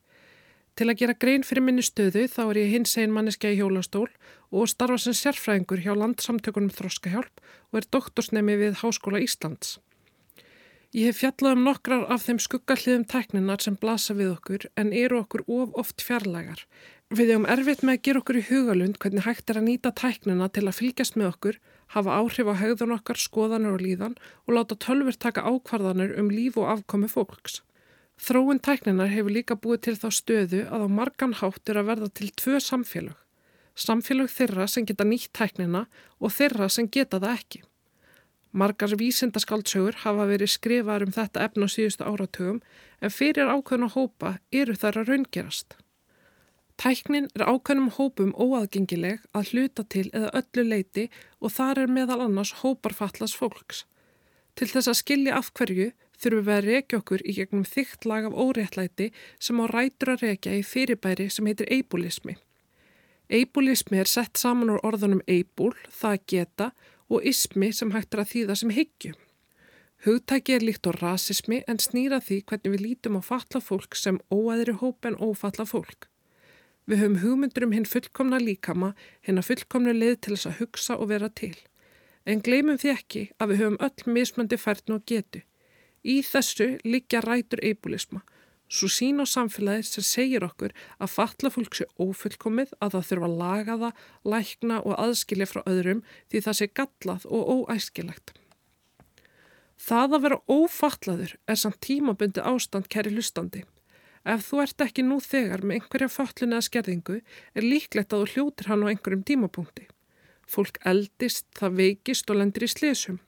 Til 0.74 0.90
að 0.90 0.98
gera 1.04 1.20
grein 1.22 1.46
fyrir 1.46 1.62
minni 1.62 1.86
stöðu 1.86 2.26
þá 2.34 2.44
er 2.48 2.64
ég 2.64 2.74
hins 2.74 2.98
einn 2.98 3.14
manneskja 3.14 3.54
í 3.54 3.62
hjólastól 3.62 4.10
og 4.50 4.74
starfa 4.74 4.98
sem 5.06 5.20
sérfræðingur 5.22 5.86
hjá 5.86 5.94
landsamtökunum 5.94 6.74
Þroskahjálp 6.74 7.46
og 7.70 7.78
er 7.78 7.92
doktorsnemi 7.94 8.58
við 8.58 8.82
Háskóla 8.82 9.22
Íslands. 9.22 9.78
Ég 10.94 11.08
hef 11.10 11.24
fjallað 11.24 11.56
um 11.58 11.64
nokkrar 11.66 12.04
af 12.14 12.28
þeim 12.28 12.38
skuggalliðum 12.44 13.04
tækninar 13.10 13.64
sem 13.66 13.74
blasa 13.82 14.14
við 14.14 14.36
okkur 14.36 14.66
en 14.78 14.92
eru 14.94 15.24
okkur 15.24 15.42
of 15.50 15.72
oft 15.82 16.04
fjarlægar. 16.06 16.60
Við 17.10 17.32
hefum 17.34 17.48
erfitt 17.50 17.82
með 17.82 17.96
að 17.96 18.04
gera 18.06 18.22
okkur 18.22 18.38
í 18.38 18.44
hugalund 18.52 19.00
hvernig 19.02 19.26
hægt 19.26 19.50
er 19.50 19.58
að 19.58 19.66
nýta 19.72 19.90
tæknina 19.98 20.52
til 20.54 20.68
að 20.68 20.78
fylgjast 20.78 21.18
með 21.18 21.32
okkur, 21.32 21.58
hafa 21.98 22.20
áhrif 22.20 22.46
á 22.46 22.56
haugðun 22.62 22.94
okkar, 23.00 23.22
skoðanir 23.26 23.74
og 23.74 23.82
líðan 23.82 24.16
og 24.46 24.54
láta 24.54 24.78
tölfur 24.86 25.18
taka 25.18 25.48
ákvarðanir 25.50 26.14
um 26.22 26.30
líf 26.30 26.62
og 26.62 26.70
afkomi 26.76 27.10
fólks. 27.10 27.64
Þróun 28.22 28.62
tækninar 28.62 29.10
hefur 29.10 29.34
líka 29.34 29.58
búið 29.58 29.86
til 29.90 29.98
þá 29.98 30.08
stöðu 30.14 30.64
að 30.70 30.86
á 30.86 30.90
margan 30.94 31.34
háttur 31.42 31.82
að 31.82 31.90
verða 31.90 32.14
til 32.14 32.30
tvö 32.38 32.62
samfélag. 32.62 33.18
Samfélag 33.74 34.30
þeirra 34.30 34.70
sem 34.70 34.86
geta 34.86 35.10
nýtt 35.10 35.34
tæknina 35.34 35.88
og 36.22 36.38
þeirra 36.38 36.70
sem 36.70 36.86
geta 36.86 37.18
það 37.18 37.40
ekki. 37.42 37.66
Margar 38.54 38.94
vísindaskáldsögur 39.00 39.96
hafa 40.04 40.28
verið 40.30 40.52
skrifaður 40.54 41.08
um 41.08 41.14
þetta 41.16 41.46
efn 41.48 41.66
á 41.66 41.68
síðustu 41.74 42.06
áratugum 42.06 42.60
en 43.02 43.14
fyrir 43.14 43.50
ákveðna 43.50 43.90
hópa 43.96 44.36
eru 44.54 44.76
þar 44.78 45.00
að 45.02 45.10
raungerast. 45.10 45.74
Tæknin 46.78 47.30
er 47.34 47.46
ákveðnum 47.50 47.90
hópum 47.98 48.32
óaðgengileg 48.38 49.26
að 49.34 49.50
hluta 49.54 49.86
til 49.90 50.06
eða 50.14 50.30
öllu 50.40 50.68
leiti 50.70 51.08
og 51.42 51.54
þar 51.58 51.84
er 51.84 51.94
meðal 51.98 52.22
annars 52.28 52.54
hóparfallas 52.62 53.34
fólks. 53.38 53.84
Til 54.54 54.70
þess 54.70 54.90
að 54.92 55.00
skilja 55.02 55.38
af 55.38 55.50
hverju 55.58 55.92
þurfum 56.22 56.48
við 56.48 56.56
að 56.56 56.66
rekja 56.70 57.02
okkur 57.02 57.26
í 57.26 57.36
gegnum 57.38 57.66
þygt 57.66 58.06
lag 58.10 58.30
af 58.30 58.38
óréttlæti 58.38 59.10
sem 59.40 59.62
á 59.62 59.66
rætur 59.70 60.14
að 60.14 60.26
rekja 60.28 60.58
í 60.58 60.66
fyrirbæri 60.66 61.30
sem 61.34 61.50
heitir 61.50 61.70
eibulismi. 61.74 62.38
Eibulismi 63.34 63.98
er 63.98 64.10
sett 64.10 64.38
saman 64.38 64.76
úr 64.76 64.84
orðunum 64.86 65.24
eibul, 65.26 65.74
það 65.90 66.20
geta, 66.30 66.72
og 67.10 67.26
ismi 67.26 67.72
sem 67.72 67.92
hægt 67.92 68.14
er 68.14 68.24
að 68.24 68.32
þýða 68.34 68.56
sem 68.60 68.74
hyggju. 68.74 69.14
Hugtæki 70.06 70.56
er 70.58 70.66
líkt 70.68 70.88
á 70.88 70.92
rasismi 70.92 71.62
en 71.68 71.80
snýra 71.80 72.20
því 72.20 72.42
hvernig 72.44 72.74
við 72.74 72.82
lítum 72.86 73.20
á 73.20 73.22
falla 73.24 73.62
fólk 73.64 73.96
sem 73.96 74.20
óæðri 74.28 74.76
hóp 74.82 75.08
en 75.08 75.16
ófalla 75.16 75.66
fólk. 75.66 76.10
Við 76.88 77.00
höfum 77.00 77.22
hugmyndur 77.22 77.64
um 77.64 77.72
hinn 77.72 77.88
fullkomna 77.88 78.42
líkama, 78.44 78.92
hinn 79.24 79.40
að 79.40 79.48
fullkomna 79.52 79.94
leið 79.96 80.18
til 80.20 80.36
þess 80.36 80.50
að 80.50 80.60
hugsa 80.60 80.98
og 81.00 81.08
vera 81.14 81.30
til. 81.32 81.56
En 82.28 82.44
gleymum 82.44 82.80
því 82.80 82.92
ekki 82.92 83.24
að 83.40 83.54
við 83.54 83.64
höfum 83.64 83.80
öll 83.88 84.14
mismöndi 84.18 84.60
færðn 84.60 84.98
og 84.98 85.06
getu. 85.08 85.44
Í 86.04 86.20
þessu 86.28 86.74
liggja 86.84 87.24
rætur 87.24 87.64
eibulisma 87.64 88.26
Svo 88.74 88.90
sín 88.90 89.22
á 89.22 89.26
samfélagi 89.30 89.86
sem 89.86 90.06
segir 90.08 90.46
okkur 90.46 90.72
að 90.98 91.12
fatla 91.14 91.52
fólk 91.54 91.76
sé 91.78 91.86
ófullkomið 92.02 92.72
að 92.82 92.96
það 92.96 93.10
þurfa 93.10 93.28
að 93.28 93.36
laga 93.42 93.76
það, 93.84 94.00
lækna 94.34 94.78
og 94.82 94.96
aðskilja 95.04 95.50
frá 95.52 95.62
öðrum 95.70 96.02
því 96.32 96.42
það 96.46 96.58
sé 96.60 96.68
gallað 96.80 97.28
og 97.30 97.52
óæskilagt. 97.54 98.34
Það 99.78 100.16
að 100.18 100.24
vera 100.26 100.42
ófatlaður 100.48 101.36
er 101.46 101.60
samt 101.60 101.80
tímabundi 101.86 102.42
ástand 102.42 102.90
kæri 102.90 103.14
hlustandi. 103.14 103.62
Ef 104.24 104.48
þú 104.48 104.64
ert 104.64 104.82
ekki 104.86 105.04
nú 105.06 105.20
þegar 105.22 105.62
með 105.62 105.78
einhverja 105.78 106.10
fatlun 106.10 106.56
eða 106.56 106.66
skerðingu 106.70 107.20
er 107.20 107.68
líklegt 107.68 108.16
að 108.16 108.24
þú 108.24 108.34
hljótir 108.34 108.72
hann 108.72 108.86
á 108.88 108.90
einhverjum 108.90 109.26
tímapunkti. 109.28 109.86
Fólk 110.50 110.80
eldist, 110.88 111.46
það 111.60 111.78
veikist 111.82 112.32
og 112.32 112.40
lendir 112.40 112.66
í 112.66 112.72
slésum. 112.72 113.20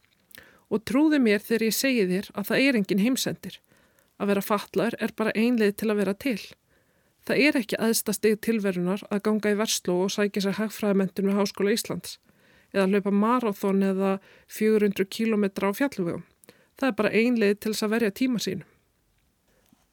Og 0.71 0.81
trúði 0.87 1.19
mér 1.21 1.43
þegar 1.43 1.67
ég 1.67 1.75
segi 1.75 2.09
þér 2.09 2.31
að 2.33 2.49
það 2.49 2.65
er 2.65 2.79
engin 2.79 3.03
heimsendir. 3.03 3.59
Að 4.19 4.31
vera 4.31 4.43
fatlar 4.45 4.95
er 4.99 5.11
bara 5.15 5.33
einleið 5.35 5.75
til 5.79 5.89
að 5.91 5.99
vera 6.01 6.13
til. 6.13 6.39
Það 7.25 7.41
er 7.41 7.57
ekki 7.59 7.79
aðstastig 7.81 8.37
tilverunar 8.45 9.01
að 9.09 9.23
ganga 9.25 9.51
í 9.51 9.57
versló 9.57 9.97
og 10.05 10.13
sækja 10.13 10.45
sér 10.45 10.59
hagfræðamentun 10.59 11.31
við 11.31 11.39
Háskóla 11.39 11.73
Íslands 11.73 12.19
eða 12.75 12.87
hlaupa 12.91 13.11
marathón 13.15 13.83
eða 13.87 14.15
400 14.51 15.07
km 15.07 15.45
á 15.63 15.71
fjalluvegum. 15.77 16.23
Það 16.75 16.87
er 16.89 16.95
bara 16.99 17.11
einleið 17.15 17.59
til 17.59 17.71
þess 17.71 17.85
að 17.87 17.93
verja 17.95 18.15
tíma 18.19 18.41
sín. 18.43 18.63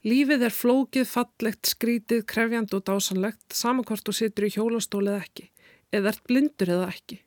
Lífið 0.02 0.48
er 0.48 0.54
flókið, 0.54 1.04
fallegt, 1.06 1.68
skrítið, 1.70 2.24
krefjand 2.26 2.72
og 2.74 2.82
dásanlegt 2.88 3.54
samankvart 3.54 4.08
og 4.10 4.16
situr 4.18 4.48
í 4.48 4.54
hjólastól 4.56 5.04
eða 5.06 5.20
ekki, 5.22 5.46
eða 5.94 6.10
ert 6.10 6.24
blindur 6.26 6.72
eða 6.74 6.88
ekki. 6.90 7.20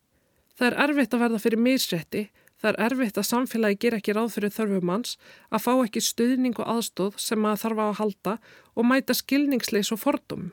Það 0.60 0.67
er 0.67 0.77
erfitt 0.84 1.15
að 1.15 1.23
verða 1.23 1.39
fyrir 1.43 1.63
misrætti 1.63 2.25
Það 2.61 2.69
er 2.71 2.77
erfitt 2.85 3.17
að 3.19 3.27
samfélagi 3.29 3.79
ger 3.83 3.97
ekki 3.97 4.15
ráð 4.15 4.35
fyrir 4.37 4.53
þörfum 4.55 4.87
manns 4.89 5.17
að 5.51 5.63
fá 5.65 5.71
ekki 5.73 6.03
stuðning 6.03 6.55
og 6.61 6.69
aðstóð 6.75 7.17
sem 7.21 7.41
maður 7.43 7.61
þarf 7.63 7.81
á 7.81 7.85
að 7.85 7.99
halda 7.99 8.35
og 8.75 8.87
mæta 8.89 9.15
skilningsleis 9.17 9.91
og 9.91 10.01
fordum. 10.01 10.51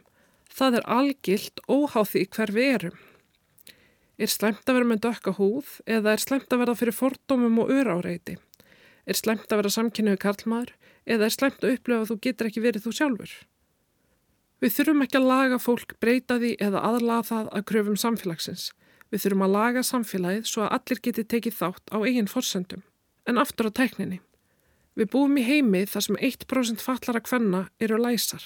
Það 0.53 0.81
er 0.81 0.89
algilt 0.99 1.63
óháði 1.71 2.27
hver 2.35 2.53
við 2.53 2.75
erum. 2.77 2.99
Er 4.19 4.31
slemt 4.31 4.67
að 4.69 4.77
vera 4.77 4.91
með 4.91 5.05
dökka 5.07 5.37
húð 5.39 5.79
eða 5.89 6.13
er 6.13 6.23
slemt 6.23 6.53
að 6.53 6.65
vera 6.65 6.75
fyrir 6.79 6.97
fordómum 6.97 7.63
og 7.63 7.73
öráreiti? 7.73 8.37
Er 9.07 9.19
slemt 9.19 9.49
að 9.49 9.63
vera 9.63 9.73
samkynniðu 9.79 10.21
karlmaður 10.23 10.75
eða 11.07 11.27
er 11.27 11.35
slemt 11.35 11.65
að 11.65 11.79
upplifa 11.79 12.05
að 12.05 12.13
þú 12.13 12.19
getur 12.27 12.51
ekki 12.51 12.67
verið 12.67 12.85
þú 12.85 12.93
sjálfur? 12.99 13.33
Við 14.63 14.77
þurfum 14.77 15.03
ekki 15.03 15.19
að 15.19 15.27
laga 15.27 15.59
fólk, 15.59 15.97
breyta 15.99 16.37
því 16.39 16.53
eða 16.63 16.85
aðlaga 16.87 17.27
það 17.31 17.49
að 17.51 17.65
kröfum 17.71 17.99
samfélagsins. 17.99 18.69
Við 19.13 19.27
þurfum 19.27 19.45
að 19.45 19.55
laga 19.55 19.85
samfélagið 19.85 20.47
svo 20.49 20.65
að 20.65 20.75
allir 20.79 21.01
geti 21.05 21.25
tekið 21.29 21.59
þátt 21.59 21.93
á 21.93 21.97
eigin 22.01 22.31
forsendum. 22.33 22.83
En 23.29 23.39
aftur 23.39 23.69
á 23.69 23.77
tækninni. 23.77 24.23
Við 24.97 25.11
búum 25.13 25.37
í 25.37 25.45
heimi 25.45 25.85
þar 25.89 26.07
sem 26.07 26.19
1% 26.33 26.85
fallara 26.85 27.21
kvenna 27.21 27.67
eru 27.81 28.01
læsar. 28.01 28.43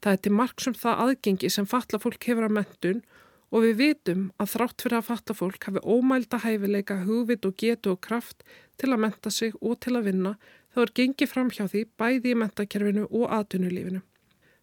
Það 0.00 0.12
er 0.14 0.20
til 0.24 0.34
marg 0.40 0.62
sem 0.62 0.76
það 0.76 1.02
aðgengi 1.04 1.50
sem 1.52 1.68
falla 1.68 2.00
fólk 2.00 2.26
hefur 2.28 2.46
að 2.48 2.56
mentun 2.58 3.00
og 3.48 3.64
við 3.64 3.78
vitum 3.80 4.24
að 4.40 4.52
þrátt 4.54 4.84
fyrir 4.84 4.98
að 4.98 5.08
fatta 5.08 5.36
fólk 5.36 5.68
hafi 5.68 5.82
ómælda 5.82 6.40
hæfileika, 6.44 7.00
hugvit 7.04 7.46
og 7.48 7.56
getu 7.60 7.94
og 7.94 8.02
kraft 8.04 8.44
til 8.80 8.92
að 8.92 9.02
menta 9.04 9.32
sig 9.32 9.56
og 9.60 9.78
til 9.84 9.96
að 9.96 10.10
vinna 10.10 10.34
þá 10.74 10.82
er 10.84 10.94
gengið 11.00 11.32
fram 11.32 11.50
hjá 11.50 11.64
því 11.66 11.84
bæði 11.98 12.32
í 12.32 12.38
mentakerfinu 12.38 13.06
og 13.08 13.32
aðtunulífinu. 13.38 14.02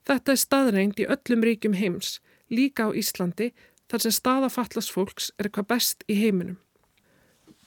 Þetta 0.06 0.32
er 0.32 0.42
staðreind 0.42 1.02
í 1.02 1.10
öllum 1.10 1.46
ríkjum 1.46 1.78
heims, 1.80 2.20
líka 2.54 2.86
á 2.86 2.90
Íslandi 2.94 3.52
þar 3.92 4.06
sem 4.06 4.16
staðafallast 4.16 4.94
fólks 4.94 5.32
er 5.38 5.50
eitthvað 5.50 5.70
best 5.74 6.06
í 6.10 6.18
heiminum. 6.20 6.58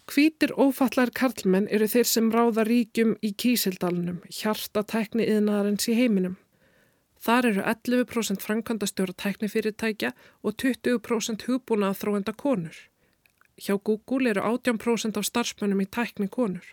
Hvítir 0.09 0.55
ófallar 0.57 1.11
karlmenn 1.13 1.67
eru 1.69 1.85
þeir 1.93 2.07
sem 2.09 2.31
ráða 2.33 2.65
ríkjum 2.65 3.17
í 3.21 3.35
kísildalunum, 3.37 4.23
hjarta 4.33 4.81
tækni 4.81 5.27
yðnaðarins 5.29 5.89
í 5.93 5.97
heiminum. 5.99 6.39
Þar 7.21 7.49
eru 7.51 7.65
11% 7.67 8.45
framkvæmdastjóra 8.47 9.13
tæknifyrirtækja 9.21 10.15
og 10.43 10.57
20% 10.63 11.45
hugbúna 11.49 11.91
að 11.93 12.01
þróenda 12.03 12.33
konur. 12.33 12.79
Hjá 13.59 13.75
Google 13.85 14.33
eru 14.33 14.47
18% 14.49 15.19
af 15.19 15.27
starfsmönnum 15.29 15.83
í 15.83 15.91
tækni 15.91 16.31
konur. 16.31 16.65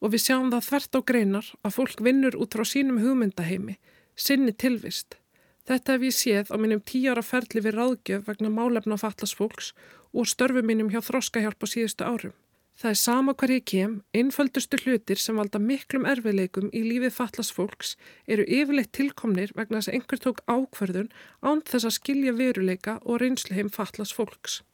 Og 0.00 0.14
við 0.14 0.28
sjáum 0.28 0.52
það 0.52 0.66
þvert 0.68 0.96
á 0.96 1.00
greinar 1.10 1.48
að 1.64 1.76
fólk 1.76 2.04
vinnur 2.04 2.38
út 2.38 2.54
frá 2.54 2.68
sínum 2.68 3.00
hugmyndaheimi, 3.02 3.80
sinni 4.14 4.52
tilvist. 4.52 5.19
Þetta 5.70 5.94
hef 5.94 6.02
ég 6.02 6.14
séð 6.16 6.48
á 6.50 6.56
mínum 6.58 6.80
tíara 6.82 7.22
ferli 7.22 7.60
við 7.62 7.76
ráðgjöf 7.76 8.24
vegna 8.26 8.48
málefna 8.50 8.96
fatlas 8.98 9.30
fólks 9.38 9.68
og 10.10 10.26
störfu 10.26 10.64
mínum 10.66 10.88
hjá 10.90 10.98
þróskahjálp 11.06 11.62
á 11.62 11.66
síðustu 11.70 12.02
árum. 12.02 12.34
Það 12.74 12.90
er 12.90 12.98
sama 12.98 13.34
hver 13.38 13.52
ég 13.54 13.64
kem, 13.70 13.94
einföldustu 14.10 14.80
hlutir 14.82 15.22
sem 15.22 15.38
valda 15.38 15.62
miklum 15.62 16.08
erfileikum 16.10 16.72
í 16.74 16.82
lífið 16.88 17.14
fatlas 17.14 17.52
fólks 17.54 17.94
eru 18.26 18.48
yfirleitt 18.50 18.90
tilkomnir 18.98 19.54
vegna 19.54 19.78
þess 19.78 19.92
að 19.92 19.98
einhver 20.00 20.24
tók 20.26 20.42
ákverðun 20.50 21.10
án 21.46 21.62
þess 21.70 21.86
að 21.86 21.98
skilja 22.00 22.34
veruleika 22.42 22.98
og 23.04 23.22
reynslu 23.22 23.54
heim 23.54 23.70
fatlas 23.70 24.16
fólks. 24.16 24.64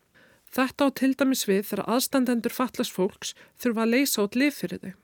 Þetta 0.49 0.89
á 0.89 0.97
til 0.97 1.13
dæmis 1.13 1.45
við 1.45 1.67
þegar 1.75 1.91
aðstandendur 1.93 2.57
fatlas 2.57 2.89
fólks 2.89 3.37
þurfa 3.61 3.85
að 3.85 3.99
leysa 3.99 4.25
út 4.25 4.39
lif 4.41 4.63
fyrir 4.63 4.81
þau. 4.81 4.95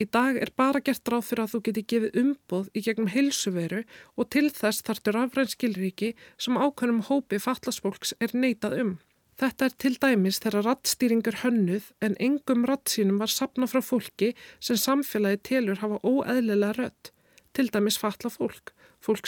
Í 0.00 0.06
dag 0.08 0.38
er 0.40 0.48
bara 0.56 0.80
gert 0.80 1.08
ráð 1.12 1.26
fyrir 1.28 1.42
að 1.44 1.52
þú 1.52 1.58
geti 1.66 1.82
gefið 1.92 2.14
umboð 2.22 2.68
í 2.72 2.82
gegnum 2.86 3.10
heilsuveru 3.12 3.82
og 4.16 4.28
til 4.32 4.46
þess 4.48 4.80
þartur 4.86 5.18
afræn 5.20 5.50
skilriki 5.52 6.14
sem 6.40 6.56
ákveðnum 6.56 7.02
hópi 7.10 7.40
fatlas 7.44 7.82
fólks 7.84 8.14
er 8.16 8.32
neitað 8.32 8.78
um. 8.80 8.94
Þetta 9.40 9.68
er 9.68 9.76
til 9.84 9.92
dæmis 10.00 10.40
þegar 10.40 10.66
rattstýringur 10.70 11.38
hönnuð 11.42 11.92
en 12.04 12.16
engum 12.20 12.64
rattsýnum 12.68 13.20
var 13.20 13.32
sapna 13.32 13.68
frá 13.68 13.80
fólki 13.84 14.32
sem 14.56 14.80
samfélagi 14.80 15.42
telur 15.50 15.80
hafa 15.84 16.00
óeðlilega 16.00 16.72
rött, 16.78 17.12
til 17.52 17.68
dæmis 17.68 18.00
fatla 18.00 18.32
fólk, 18.32 18.72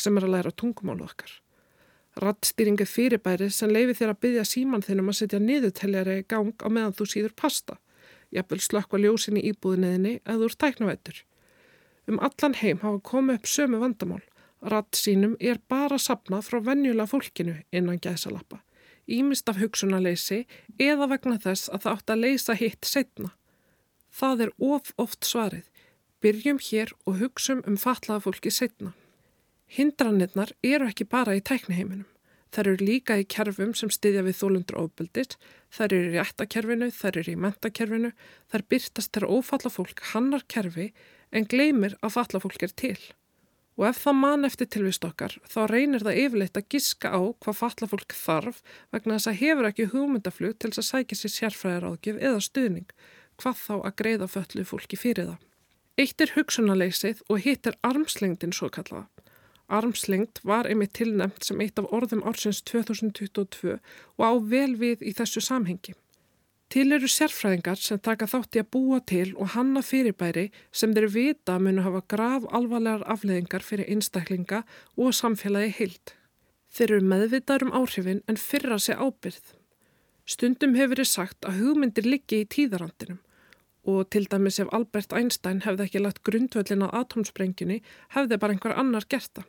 sem 0.00 0.16
er 0.16 0.24
að 0.28 0.34
læra 0.38 0.56
tungumálu 0.56 1.04
okkar. 1.04 1.32
Rattstýringu 2.20 2.88
fyrirbæri 2.88 3.48
sem 3.52 3.72
leifi 3.72 4.00
þér 4.00 4.12
að 4.12 4.20
byggja 4.24 4.48
síman 4.48 4.84
þinnum 4.84 5.12
að 5.12 5.20
setja 5.20 5.40
niðurteljari 5.40 6.18
gang 6.28 6.52
á 6.60 6.68
meðan 6.68 6.96
þú 6.96 7.08
síður 7.08 7.36
pasta, 7.36 7.78
jafnvel 8.32 8.60
slökkva 8.64 9.00
ljósin 9.02 9.38
í 9.40 9.46
íbúðinniðinni 9.52 10.18
eða 10.24 10.48
úr 10.48 10.58
tæknavættur. 10.58 11.22
Um 12.10 12.18
allan 12.18 12.58
heim 12.58 12.82
hafa 12.82 12.98
komið 13.12 13.40
upp 13.40 13.48
sömu 13.48 13.80
vandamál. 13.82 14.22
Rattsýnum 14.62 15.36
er 15.40 15.58
bara 15.68 15.98
sapna 15.98 16.42
frá 16.42 16.60
venjulega 16.62 17.10
fólkinu 17.10 17.56
innan 17.72 17.98
gæðsalappa 18.02 18.62
ímist 19.06 19.48
af 19.48 19.58
hugsunarleysi 19.60 20.44
eða 20.80 21.08
vegna 21.10 21.38
þess 21.42 21.70
að 21.72 21.84
það 21.84 21.96
átt 21.96 22.12
að 22.14 22.22
leysa 22.24 22.56
hitt 22.58 22.88
setna. 22.88 23.32
Það 24.12 24.46
er 24.46 24.52
of 24.58 24.92
oft 25.00 25.26
svarið. 25.26 25.66
Byrjum 26.22 26.60
hér 26.62 26.92
og 27.06 27.18
hugsum 27.18 27.62
um 27.66 27.76
fatlaða 27.76 28.26
fólki 28.28 28.52
setna. 28.54 28.92
Hindranirnar 29.66 30.52
eru 30.62 30.88
ekki 30.90 31.08
bara 31.08 31.34
í 31.34 31.42
tækniheiminum. 31.42 32.06
Þær 32.52 32.68
eru 32.68 32.84
líka 32.84 33.16
í 33.16 33.24
kerfum 33.24 33.72
sem 33.72 33.88
styðja 33.88 34.26
við 34.26 34.36
þólundur 34.42 34.78
ofbeldist, 34.82 35.38
þær 35.72 35.94
eru 35.96 36.10
í 36.10 36.18
réttakerfinu, 36.18 36.90
þær 36.92 37.18
eru 37.22 37.32
í 37.32 37.40
mentakerfinu, 37.40 38.10
þær 38.52 38.64
byrtast 38.68 39.12
þegar 39.14 39.32
ófalla 39.32 39.72
fólk 39.72 40.02
hannar 40.12 40.44
kerfi 40.52 40.90
en 41.32 41.48
gleymir 41.48 41.96
að 42.04 42.18
falla 42.18 42.42
fólk 42.44 42.66
er 42.66 42.74
til. 42.76 42.98
Og 43.80 43.86
ef 43.88 44.02
það 44.02 44.18
mann 44.20 44.44
eftir 44.44 44.68
tilvist 44.68 45.06
okkar, 45.08 45.38
þá 45.48 45.60
reynir 45.70 46.04
það 46.04 46.18
yfirleitt 46.26 46.60
að 46.60 46.68
giska 46.74 47.08
á 47.16 47.20
hvað 47.40 47.56
falla 47.62 47.88
fólk 47.88 48.16
þarf 48.18 48.60
vegna 48.92 49.16
þess 49.16 49.30
að 49.32 49.38
hefur 49.40 49.68
ekki 49.70 49.88
hugmyndaflug 49.94 50.58
til 50.60 50.70
þess 50.74 50.82
að 50.82 50.88
sækja 50.90 51.20
sér 51.22 51.34
sérfræðaráðgjöf 51.38 52.20
eða 52.20 52.44
stuðning, 52.44 52.92
hvað 53.40 53.64
þá 53.64 53.74
að 53.78 53.96
greiða 54.02 54.28
föllu 54.28 54.66
fólki 54.68 55.00
fyrir 55.00 55.32
það. 55.32 55.40
Eitt 56.02 56.20
er 56.20 56.36
hugsunarleysið 56.36 57.24
og 57.32 57.40
hitt 57.46 57.68
er 57.68 57.80
armslengdin 57.80 58.52
svo 58.52 58.68
kallaða. 58.72 59.08
Armslengt 59.68 60.40
var 60.44 60.68
einmitt 60.68 60.94
tilnæmt 60.98 61.44
sem 61.46 61.60
eitt 61.60 61.78
af 61.80 61.90
orðum 61.94 62.22
ársins 62.28 62.62
2022 62.68 63.78
og 64.18 64.22
á 64.22 64.32
vel 64.54 64.74
við 64.80 65.04
í 65.06 65.12
þessu 65.16 65.42
samhengi. 65.44 65.94
Til 66.72 66.86
eru 66.96 67.08
sérfræðingar 67.10 67.76
sem 67.76 68.00
taka 68.00 68.24
þátti 68.24 68.62
að 68.62 68.70
búa 68.72 68.98
til 69.04 69.34
og 69.36 69.52
hanna 69.54 69.82
fyrirbæri 69.84 70.46
sem 70.72 70.94
þeir 70.96 71.08
vita 71.12 71.58
munu 71.60 71.84
hafa 71.84 72.00
grav 72.08 72.46
alvarlegar 72.48 73.04
afleðingar 73.14 73.64
fyrir 73.66 73.90
einstaklinga 73.92 74.62
og 74.96 75.12
samfélagi 75.12 75.74
heilt. 75.80 76.14
Þeir 76.72 76.94
eru 76.94 77.10
meðvitaður 77.10 77.66
um 77.66 77.74
áhrifin 77.82 78.22
en 78.24 78.40
fyrra 78.40 78.78
sig 78.80 78.96
ábyrð. 78.96 79.52
Stundum 80.24 80.78
hefur 80.78 80.94
verið 80.94 81.10
sagt 81.10 81.44
að 81.44 81.60
hugmyndir 81.60 82.08
liggi 82.08 82.40
í 82.40 82.48
tíðarandinum 82.48 83.20
og 83.88 84.08
til 84.14 84.28
dæmis 84.30 84.60
ef 84.62 84.70
Albert 84.72 85.12
Einstein 85.16 85.62
hefði 85.64 85.88
ekki 85.88 86.02
lagt 86.02 86.22
grundvöldin 86.26 86.84
á 86.86 86.88
atomsprengjunni 87.02 87.80
hefði 88.14 88.38
bara 88.38 88.54
einhver 88.54 88.76
annar 88.78 89.06
gert 89.10 89.32
það. 89.34 89.48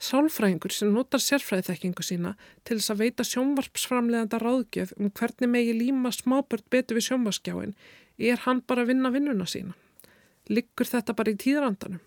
Sálfræðingur 0.00 0.72
sem 0.72 0.92
notar 0.94 1.20
sérfræðiþekkingu 1.20 2.02
sína 2.04 2.32
til 2.64 2.78
þess 2.78 2.92
að 2.94 3.02
veita 3.02 3.26
sjónvarpsframleganda 3.28 4.38
ráðgjöf 4.40 4.94
um 4.96 5.10
hvernig 5.12 5.50
megi 5.52 5.74
líma 5.76 6.12
smábörn 6.16 6.64
betur 6.72 6.96
við 6.96 7.10
sjónvarskjáin 7.10 7.74
er 8.30 8.40
hann 8.46 8.62
bara 8.66 8.86
að 8.86 8.94
vinna 8.94 9.10
vinnuna 9.12 9.48
sína. 9.48 9.76
Liggur 10.48 10.88
þetta 10.88 11.14
bara 11.16 11.34
í 11.34 11.36
tíðrandanum? 11.40 12.00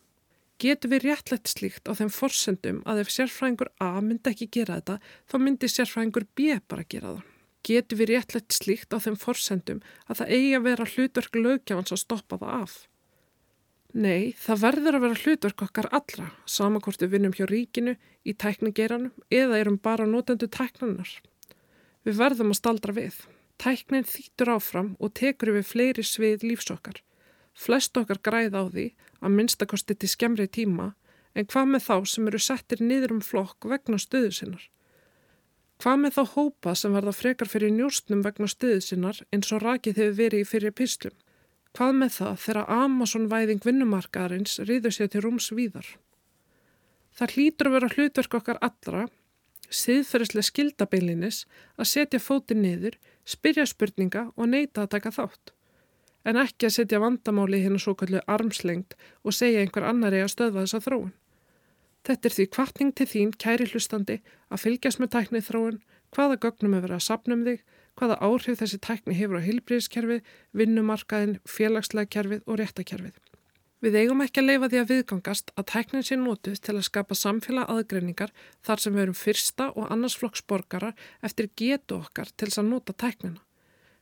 Getur 0.64 0.90
við 0.90 1.06
réttlegt 1.08 1.52
slíkt 1.52 1.90
á 1.90 1.94
þeim 1.98 2.10
forsendum 2.14 2.82
að 2.90 3.04
ef 3.04 3.14
sérfræðingur 3.14 3.72
A 3.82 4.02
myndi 4.02 4.32
ekki 4.32 4.50
gera 4.58 4.80
þetta, 4.80 4.98
þá 5.30 5.38
myndi 5.42 5.70
sérfræðingur 5.70 6.28
B 6.34 6.58
bara 6.68 6.86
gera 6.90 7.14
það? 7.14 7.33
Getur 7.64 8.02
við 8.02 8.14
réttlegt 8.14 8.56
slíkt 8.56 8.92
á 8.92 9.00
þeim 9.00 9.16
forsendum 9.20 9.84
að 10.08 10.20
það 10.20 10.34
eigi 10.38 10.56
að 10.58 10.66
vera 10.68 10.90
hlutverk 10.94 11.38
lögjafans 11.40 11.96
að 11.96 12.02
stoppa 12.02 12.40
það 12.42 12.58
af? 12.58 12.74
Nei, 13.94 14.34
það 14.34 14.64
verður 14.64 14.98
að 14.98 15.04
vera 15.06 15.20
hlutverk 15.22 15.64
okkar 15.68 15.88
allra, 15.94 16.32
samakortu 16.50 17.08
vinnum 17.08 17.36
hjá 17.38 17.46
ríkinu, 17.46 17.94
í 18.26 18.34
tækningeiranum 18.34 19.14
eða 19.30 19.60
erum 19.62 19.78
bara 19.78 20.08
notendu 20.10 20.48
tæknanar. 20.50 21.12
Við 22.04 22.18
verðum 22.20 22.52
að 22.52 22.60
staldra 22.60 22.96
við. 22.98 23.20
Tæknin 23.62 24.08
þýtur 24.08 24.56
áfram 24.56 24.90
og 25.00 25.14
tekur 25.16 25.54
við 25.56 25.68
fleiri 25.70 26.04
svið 26.04 26.44
lífsokkar. 26.50 27.04
Flest 27.54 27.96
okkar 28.00 28.20
græða 28.26 28.66
á 28.66 28.68
því 28.74 28.88
að 29.22 29.36
minnstakosti 29.38 29.96
til 29.96 30.10
skemmri 30.10 30.50
tíma 30.50 30.96
en 31.38 31.46
hvað 31.46 31.70
með 31.70 31.86
þá 31.86 31.96
sem 32.10 32.28
eru 32.32 32.42
settir 32.42 32.82
niður 32.82 33.20
um 33.20 33.22
flokk 33.22 33.70
vegna 33.70 34.02
stöðu 34.02 34.34
sinnar? 34.34 34.66
Hvað 35.82 36.00
með 36.00 36.18
þá 36.18 36.24
hópa 36.36 36.76
sem 36.78 36.94
verða 36.96 37.14
frekar 37.16 37.50
fyrir 37.50 37.74
njóstnum 37.74 38.22
vegna 38.24 38.48
stöðu 38.48 38.82
sinnar 38.84 39.20
eins 39.34 39.52
og 39.56 39.64
rakið 39.64 40.00
hefur 40.02 40.20
verið 40.20 40.44
í 40.44 40.50
fyrir 40.50 40.76
pislum? 40.76 41.16
Hvað 41.74 41.96
með 42.00 42.12
það 42.20 42.36
þegar 42.44 42.72
Amazon-væðing 42.84 43.64
vinnumarkaðarins 43.66 44.60
riður 44.68 44.94
sér 44.94 45.10
til 45.10 45.24
rúms 45.26 45.50
víðar? 45.58 45.88
Það 47.18 47.34
hlýtur 47.36 47.70
að 47.70 47.76
vera 47.78 47.90
hlutverk 47.94 48.38
okkar 48.38 48.60
allra, 48.68 49.08
siðferðislega 49.74 50.50
skildabilinis, 50.50 51.44
að 51.78 51.90
setja 51.90 52.22
fótið 52.22 52.62
niður, 52.62 53.00
spyrja 53.26 53.66
spurninga 53.70 54.28
og 54.36 54.50
neyta 54.54 54.86
að 54.86 54.94
taka 54.96 55.14
þátt. 55.18 55.54
En 56.24 56.40
ekki 56.40 56.70
að 56.70 56.76
setja 56.78 57.02
vandamáli 57.04 57.60
hérna 57.66 57.82
svo 57.82 57.96
kallu 58.00 58.22
armslengt 58.30 58.96
og 59.24 59.36
segja 59.36 59.64
einhver 59.64 59.90
annari 59.90 60.22
að 60.24 60.32
stöðva 60.36 60.64
þessa 60.64 60.82
þróun. 60.86 61.12
Þetta 62.04 62.28
er 62.30 62.36
því 62.36 62.46
kvartning 62.52 62.94
til 63.00 63.08
þín, 63.08 63.36
kæri 63.40 63.68
hlustandi, 63.72 64.20
að 64.52 64.64
fylgjast 64.66 65.00
með 65.00 65.14
tæknið 65.16 65.46
þróun, 65.48 65.82
hvaða 66.14 66.40
gögnum 66.44 66.76
verið 66.78 66.98
að 66.98 67.06
sapnum 67.08 67.46
þig, 67.48 67.62
hvaða 68.00 68.18
áhrif 68.28 68.60
þessi 68.60 68.80
tækni 68.84 69.16
hefur 69.16 69.40
á 69.40 69.46
heilbríðiskerfið, 69.46 70.34
vinnumarkaðin, 70.52 71.38
félagslega 71.48 72.12
kerfið 72.18 72.44
og 72.44 72.60
réttakerfið. 72.60 73.22
Við 73.84 73.98
eigum 74.00 74.22
ekki 74.24 74.40
að 74.40 74.48
leifa 74.48 74.68
því 74.72 74.80
að 74.80 74.92
viðgangast 74.94 75.50
að 75.60 75.66
tæknin 75.74 76.06
sé 76.08 76.16
nótuð 76.16 76.60
til 76.64 76.76
að 76.78 76.86
skapa 76.88 77.16
samfélag 77.20 77.72
aðgreiningar 77.72 78.32
þar 78.64 78.84
sem 78.84 78.96
við 78.96 79.04
erum 79.04 79.18
fyrsta 79.20 79.66
og 79.76 79.90
annarsflokks 79.92 80.46
borgarar 80.48 80.96
eftir 81.20 81.50
getu 81.60 81.98
okkar 82.00 82.32
til 82.32 82.48
þess 82.48 82.62
að 82.62 82.70
nota 82.70 82.96
tæknina. 82.96 83.42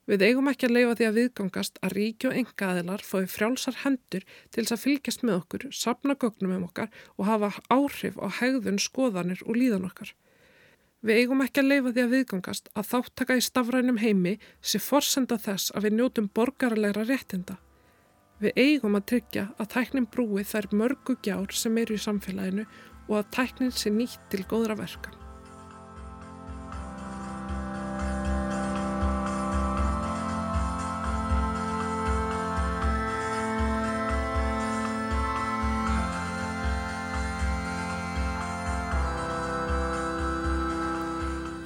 Við 0.10 0.24
eigum 0.26 0.50
ekki 0.50 0.66
að 0.66 0.74
leifa 0.76 0.96
því 0.98 1.06
að 1.08 1.18
viðgangast 1.20 1.78
að 1.86 1.94
ríki 1.98 2.28
og 2.30 2.38
engaðilar 2.40 3.04
fái 3.06 3.28
frjálsar 3.30 3.78
hendur 3.84 4.26
til 4.50 4.64
þess 4.64 4.74
að 4.74 4.84
fylgjast 4.86 5.26
með 5.28 5.38
okkur, 5.38 5.68
sapna 5.70 6.16
gögnum 6.18 6.56
um 6.56 6.66
okkar 6.66 6.90
og 7.18 7.28
hafa 7.30 7.52
áhrif 7.70 8.18
á 8.18 8.28
hegðun, 8.42 8.82
skoðanir 8.82 9.44
og 9.46 9.60
líðan 9.60 9.86
okkar. 9.92 10.16
Við 11.06 11.22
eigum 11.22 11.42
ekki 11.46 11.62
að 11.62 11.70
leifa 11.70 11.94
því 11.94 12.02
að 12.04 12.12
viðgangast 12.16 12.70
að 12.78 12.90
þáttaka 12.92 13.38
í 13.38 13.46
stafrænum 13.46 14.02
heimi 14.02 14.36
sé 14.62 14.82
forsenda 14.82 15.38
þess 15.42 15.74
að 15.74 15.88
við 15.88 15.98
njótum 15.98 16.30
borgarlegra 16.34 17.06
réttinda. 17.06 17.58
Við 18.42 18.58
eigum 18.58 18.98
að 18.98 19.08
tryggja 19.14 19.48
að 19.62 19.72
tæknin 19.76 20.10
brúi 20.10 20.46
þær 20.46 20.70
mörgu 20.74 21.18
gjár 21.26 21.54
sem 21.54 21.78
eru 21.78 21.98
í 21.98 22.02
samfélaginu 22.02 22.66
og 23.08 23.20
að 23.22 23.34
tæknin 23.38 23.74
sé 23.74 23.94
nýtt 23.94 24.22
til 24.34 24.46
góðra 24.50 24.78
verkan. 24.78 25.31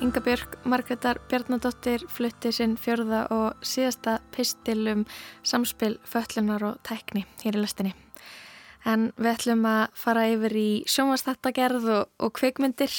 Inga 0.06 0.22
Björk, 0.22 0.60
Margreðar 0.70 1.18
Bjarnadóttir 1.32 2.04
flutti 2.14 2.52
sinn 2.54 2.76
fjörða 2.78 3.24
og 3.34 3.64
síðasta 3.66 4.20
pistil 4.36 4.84
um 4.92 5.00
samspil, 5.42 5.96
fötlunar 6.06 6.62
og 6.68 6.76
tækni 6.86 7.24
hér 7.42 7.58
í 7.58 7.64
lastinni. 7.64 7.96
En 8.86 9.08
við 9.18 9.32
ætlum 9.32 9.64
að 9.66 9.96
fara 9.98 10.28
yfir 10.30 10.54
í 10.60 10.70
sjónvastættagerð 10.90 11.88
og, 11.90 12.10
og 12.22 12.34
kvikmyndir. 12.38 12.94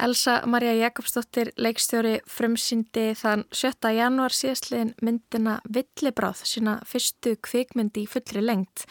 Elsa 0.00 0.38
Maria 0.48 0.72
Jakobsdóttir, 0.78 1.50
leikstjóri, 1.60 2.14
frumsýndi 2.24 3.10
þann 3.18 3.44
7. 3.52 3.90
januar 3.92 4.32
síðastliðin 4.32 4.94
myndina 5.04 5.58
Villibráð, 5.68 6.44
sína 6.48 6.78
fyrstu 6.88 7.34
kvikmyndi 7.44 8.06
í 8.06 8.08
fullri 8.08 8.44
lengt. 8.44 8.86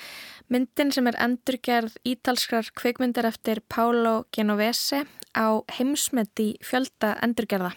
Myndin 0.54 0.94
sem 0.94 1.10
er 1.10 1.18
endurgerð 1.26 1.98
ítalskrar 2.08 2.70
kvikmyndir 2.78 3.26
eftir 3.28 3.64
Pálo 3.66 4.28
Genovese 4.36 5.08
á 5.34 5.48
heimsmeti 5.80 6.54
fjölda 6.62 7.16
endurgerða. 7.26 7.74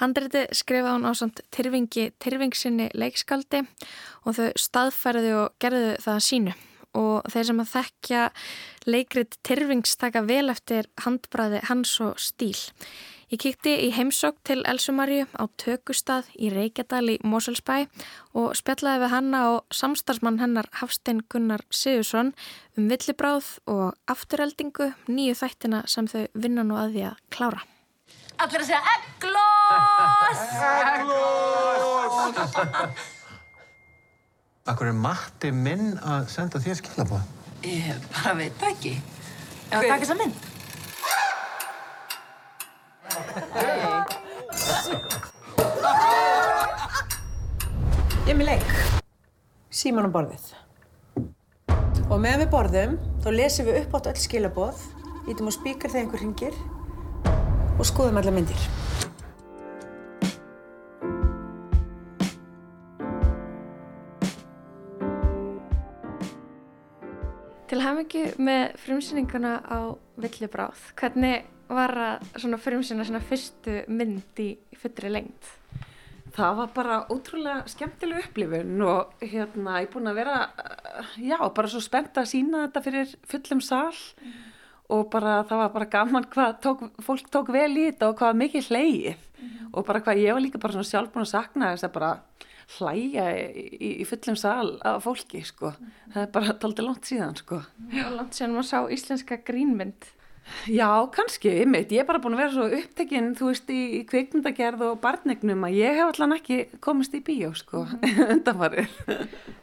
Handriti 0.00 0.46
skrifaði 0.56 0.96
hún 0.96 1.04
á 1.04 1.12
samt 1.12 1.44
Tyrfingi 1.52 2.08
Tyrfingsinni 2.16 2.88
leikskaldi 2.96 3.66
og 4.24 4.40
þau 4.40 4.50
staðfærðu 4.56 5.36
og 5.44 5.54
gerðu 5.60 5.94
það 6.00 6.26
sínu 6.30 6.58
og 6.96 7.22
þeir 7.30 7.48
sem 7.50 7.62
að 7.62 7.72
þekkja 7.76 8.26
leikrit 8.90 9.38
Tyrfings 9.46 9.96
taka 10.00 10.24
vel 10.26 10.50
eftir 10.52 10.90
handbræði 11.04 11.64
hans 11.68 11.94
og 12.04 12.20
stíl. 12.20 12.58
Ég 13.30 13.38
kíkti 13.38 13.70
í 13.86 13.92
heimsók 13.94 14.40
til 14.42 14.64
Elsumarju 14.66 15.28
á 15.38 15.46
tökustad 15.54 16.26
í 16.34 16.50
Reykjadal 16.50 17.12
í 17.12 17.20
Moselsbæ 17.22 17.86
og 18.34 18.56
spjallaði 18.58 19.04
við 19.04 19.12
hanna 19.12 19.42
og 19.52 19.60
samstarfsmann 19.70 20.40
hennar 20.42 20.66
Hafstein 20.80 21.22
Gunnar 21.30 21.62
Sigursson 21.70 22.32
um 22.74 22.90
villibráð 22.90 23.62
og 23.70 23.94
afturheldingu 24.10 24.90
nýju 25.06 25.38
þættina 25.44 25.84
sem 25.86 26.10
þau 26.10 26.26
vinna 26.34 26.66
nú 26.66 26.74
að 26.74 26.96
því 26.96 27.06
að 27.12 27.22
klára. 27.30 27.62
Allir 28.42 28.64
að 28.64 28.68
segja 28.72 28.82
egglós! 28.96 30.42
Egglós! 32.50 33.06
Akkur 34.68 34.90
er 34.90 34.92
Matti 34.92 35.48
minn 35.56 35.94
að 36.04 36.26
senda 36.28 36.60
þér 36.60 36.76
skilabóð? 36.82 37.22
Ég 37.64 37.96
bara 38.12 38.34
veit 38.36 38.64
ekki. 38.68 38.92
Ef 39.70 39.76
að 39.78 39.86
taka 39.88 40.04
þessa 40.04 40.16
mynd. 40.20 40.36
Ég 48.26 48.34
er 48.34 48.36
með 48.36 48.50
leik. 48.50 48.74
Síman 49.72 50.10
á 50.12 50.14
borðið. 50.18 50.52
Og 52.10 52.20
meðan 52.20 52.44
við 52.44 52.52
borðum, 52.52 52.96
þá 53.24 53.28
lesum 53.32 53.70
við 53.70 53.80
upp 53.80 53.96
átt 53.96 54.10
öll 54.12 54.20
skilabóð, 54.20 54.84
ítum 55.30 55.48
á 55.48 55.52
spíkar 55.56 55.94
þegar 55.94 56.04
einhver 56.04 56.24
ringir 56.26 56.54
og 57.80 57.84
skoðum 57.88 58.20
alla 58.20 58.34
myndir. 58.34 58.68
Ekki 67.90 68.26
með 68.38 68.76
frumsýninguna 68.84 69.54
á 69.66 69.78
Villibráð. 70.20 70.82
Hvernig 70.98 71.48
var 71.70 71.94
að 71.96 72.58
frumsýna 72.62 73.06
svona 73.06 73.22
fyrstu 73.22 73.80
mynd 73.90 74.42
í 74.42 74.52
fullri 74.78 75.10
lengt? 75.10 75.48
Það 76.30 76.58
var 76.60 76.70
bara 76.74 76.98
ótrúlega 77.10 77.70
skemmtileg 77.70 78.28
upplifun 78.28 78.84
og 78.86 79.22
hérna 79.24 79.80
ég 79.80 79.88
er 79.88 79.90
búin 79.90 80.10
að 80.10 80.20
vera, 80.20 80.36
já, 81.18 81.38
bara 81.56 81.70
svo 81.70 81.80
spennt 81.82 82.20
að 82.20 82.28
sína 82.30 82.66
þetta 82.68 82.82
fyrir 82.84 83.14
fullum 83.32 83.62
sál 83.64 83.90
mm. 83.90 84.36
og 84.94 85.08
bara 85.10 85.40
það 85.48 85.62
var 85.64 85.72
bara 85.74 85.90
gaman 85.90 86.28
hvað 86.30 86.60
tók, 86.62 86.84
fólk 87.02 87.32
tók 87.34 87.50
vel 87.54 87.72
í 87.74 87.88
þetta 87.88 88.12
og 88.12 88.20
hvað 88.20 88.38
mikið 88.44 88.70
hleyið 88.70 89.10
mm. 89.16 89.72
og 89.74 89.88
bara 89.88 90.04
hvað 90.06 90.22
ég 90.22 90.38
var 90.38 90.44
líka 90.46 90.62
bara 90.62 90.78
svona 90.78 90.90
sjálf 90.92 91.10
búin 91.10 91.26
að 91.26 91.32
sakna 91.32 91.72
þess 91.74 91.88
að 91.88 91.96
bara 91.98 92.12
hlæja 92.76 93.26
í, 93.34 93.66
í 94.00 94.06
fullum 94.08 94.38
sal 94.38 94.76
af 94.86 95.02
fólki 95.06 95.42
sko. 95.46 95.72
Það 96.12 96.22
er 96.22 96.32
bara 96.34 96.54
aldrei 96.56 96.86
langt 96.86 97.10
síðan 97.10 97.36
sko. 97.40 97.60
Já, 97.92 98.06
langt 98.14 98.36
síðan 98.38 98.56
maður 98.56 98.70
sá 98.70 98.78
íslenska 98.96 99.40
grínmynd. 99.46 100.10
Já, 100.68 100.88
kannski, 101.14 101.50
ymmit. 101.64 101.92
Ég 101.94 102.02
er 102.02 102.08
bara 102.08 102.20
búin 102.22 102.36
að 102.36 102.42
vera 102.42 102.52
svo 102.54 102.66
upptekinn, 102.78 103.32
þú 103.38 103.48
veist, 103.50 103.70
í, 103.72 104.02
kveikmyndagerð 104.10 104.84
og 104.88 105.00
barnegnum 105.02 105.66
að 105.66 105.76
ég 105.78 105.98
hef 105.98 106.12
allan 106.12 106.36
ekki 106.36 106.58
komist 106.84 107.14
í 107.16 107.22
bíó 107.24 107.50
sko, 107.56 107.84
undanfarið. 108.34 108.94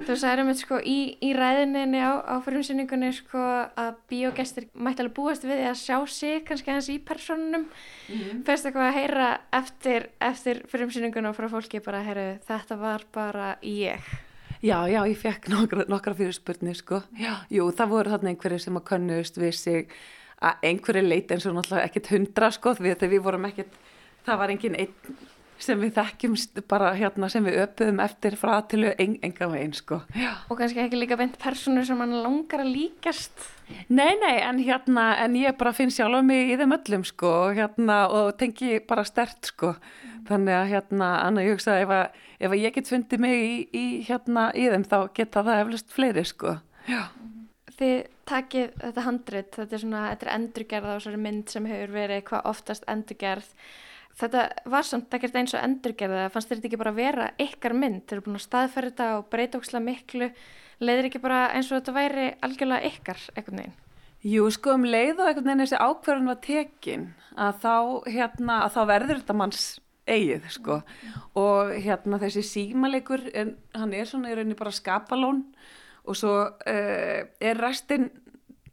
Þú 0.07 0.17
sagði 0.17 0.43
um 0.43 0.51
þetta 0.51 0.63
sko 0.63 0.81
í, 0.81 0.97
í 1.23 1.31
ræðinni 1.37 2.01
á, 2.01 2.11
á 2.23 2.35
fyrirmsynningunni 2.45 3.11
sko 3.17 3.43
að 3.77 3.97
bíógestir 4.11 4.69
mætti 4.73 5.05
alveg 5.05 5.17
búast 5.17 5.47
við 5.47 5.65
að 5.69 5.81
sjá 5.81 5.97
sig 6.11 6.45
kannski 6.47 6.73
aðeins 6.73 6.91
í 6.93 6.99
personunum. 7.07 7.67
Mm. 8.07 8.45
Fyrst 8.47 8.69
eitthvað 8.69 8.91
að 8.91 9.01
heyra 9.01 9.33
eftir, 9.61 10.07
eftir 10.23 10.63
fyrirmsynningunum 10.71 11.37
frá 11.37 11.49
fólki 11.51 11.83
bara 11.83 12.01
að 12.01 12.11
heyra 12.11 12.29
þetta 12.47 12.79
var 12.81 13.05
bara 13.13 13.51
ég. 13.65 14.15
Já, 14.63 14.87
já, 14.89 15.03
ég 15.05 15.17
fekk 15.21 15.51
nokkra, 15.53 15.85
nokkra 15.89 16.15
fyrirspurnir 16.17 16.77
sko. 16.79 17.03
Já, 17.17 17.43
jú, 17.53 17.67
það 17.77 17.91
voru 17.91 18.13
þarna 18.13 18.31
einhverju 18.31 18.61
sem 18.63 18.79
að 18.79 18.87
könnust 18.89 19.37
við 19.37 19.53
sig 19.53 19.91
að 20.41 20.67
einhverju 20.69 21.05
leiti 21.07 21.33
eins 21.33 21.47
og 21.49 21.57
náttúrulega 21.57 21.89
ekkert 21.89 22.11
hundra 22.13 22.51
sko 22.53 22.75
við 22.77 22.97
þegar 22.97 23.13
við 23.15 23.25
vorum 23.25 23.49
ekkert, 23.49 23.79
það 24.27 24.41
var 24.43 24.53
engin 24.53 24.77
einn 24.77 25.17
sem 25.61 25.79
við 25.81 25.95
þekkjum 25.95 26.35
bara 26.69 26.91
hérna 26.97 27.29
sem 27.33 27.45
við 27.45 27.59
öpuðum 27.63 28.01
eftir 28.03 28.37
frá 28.37 28.59
til 28.69 28.83
en, 28.89 29.15
enga 29.25 29.47
veginn 29.49 29.73
sko. 29.73 29.99
Já. 30.13 30.29
Og 30.51 30.59
kannski 30.59 30.83
ekki 30.83 30.99
líka 30.99 31.17
beint 31.19 31.37
personur 31.41 31.85
sem 31.87 31.97
mann 31.97 32.13
langar 32.21 32.61
að 32.61 32.73
líkast? 32.75 33.47
Nei, 33.89 34.13
nei, 34.21 34.37
en 34.45 34.61
hérna, 34.61 35.09
en 35.23 35.35
ég 35.39 35.57
bara 35.57 35.73
finn 35.75 35.91
sjálf 35.93 36.21
mig 36.25 36.53
í 36.53 36.59
þeim 36.59 36.75
öllum 36.77 37.05
sko 37.07 37.33
hérna 37.57 38.03
og 38.13 38.35
tengi 38.39 38.77
bara 38.87 39.05
stert 39.07 39.49
sko. 39.49 39.73
Mm. 39.73 40.21
Þannig 40.29 40.59
að 40.59 40.71
hérna, 40.75 41.11
annað 41.25 41.47
ég 41.47 41.57
hugsa 41.57 41.79
ef 41.81 41.95
að, 41.97 42.21
ef 42.37 42.53
að 42.53 42.63
ég 42.63 42.77
get 42.77 42.93
fundið 42.93 43.25
mig 43.25 43.37
í, 43.41 43.55
í 43.73 43.85
hérna 44.07 44.49
í 44.53 44.69
þeim 44.69 44.85
þá 44.87 44.99
geta 45.17 45.45
það 45.47 45.63
eflust 45.65 45.95
fleiri 45.95 46.27
sko. 46.27 46.59
Já. 46.87 47.01
Þið 47.77 47.97
takið 48.27 48.71
þetta 48.81 49.03
handrit, 49.05 49.51
þetta 49.53 49.75
er 49.75 49.81
svona, 49.83 50.05
þetta 50.11 50.25
er 50.25 50.33
endurgerð 50.33 50.93
á 50.93 50.95
svona 51.03 51.19
mynd 51.21 51.51
sem 51.53 51.67
hefur 51.69 51.93
verið 51.93 52.23
hvað 52.29 52.47
oftast 52.49 52.87
endurgerð. 52.89 53.49
Þetta 54.17 54.45
var 54.73 54.87
samt 54.87 55.13
ekkert 55.13 55.35
eins 55.37 55.53
og 55.53 55.61
endurgerða, 55.61 56.29
fannst 56.33 56.49
þetta 56.49 56.65
ekki 56.71 56.79
bara 56.81 56.95
vera 56.97 57.27
ykkar 57.37 57.75
mynd? 57.77 58.07
Þeir 58.07 58.17
eru 58.17 58.25
búin 58.25 58.39
að 58.39 58.47
staðferða 58.47 58.89
þetta 58.89 59.09
og 59.19 59.27
breyta 59.29 59.61
ókslega 59.61 59.85
miklu, 59.85 60.31
leiðir 60.81 61.09
ekki 61.11 61.21
bara 61.21 61.43
eins 61.53 61.69
og 61.69 61.77
þetta 61.77 61.97
væri 61.99 62.27
algjörlega 62.47 62.89
ykkar 62.89 63.21
eitthvað 63.35 63.59
neginn? 63.59 63.77
Jú, 64.25 64.47
sko 64.49 64.73
um 64.73 64.87
leið 64.89 65.21
og 65.21 65.27
eitthvað 65.29 65.49
neginn 65.51 65.65
þessi 65.67 65.81
ákverðan 65.85 66.31
var 66.31 66.39
tekin 66.47 67.09
að 67.37 67.59
þá, 67.61 67.75
hérna, 68.09 68.55
að 68.65 68.73
þá 68.73 68.81
verður 68.89 69.21
þetta 69.21 69.37
manns 69.37 69.65
eigið, 70.07 70.47
sko. 70.55 70.79
Mm. 70.81 71.17
Og 71.37 71.73
hérna 71.83 72.19
þessi 72.23 72.43
símalegur, 72.47 73.27
hann 73.77 73.93
er 73.93 74.09
svona 74.09 74.31
í 74.31 74.37
rauninni 74.37 74.57
bara 74.57 74.73
skapalón 74.73 75.43
og 76.07 76.17
svo 76.17 76.33
uh, 76.47 77.19
er 77.39 77.61
restinn 77.61 78.09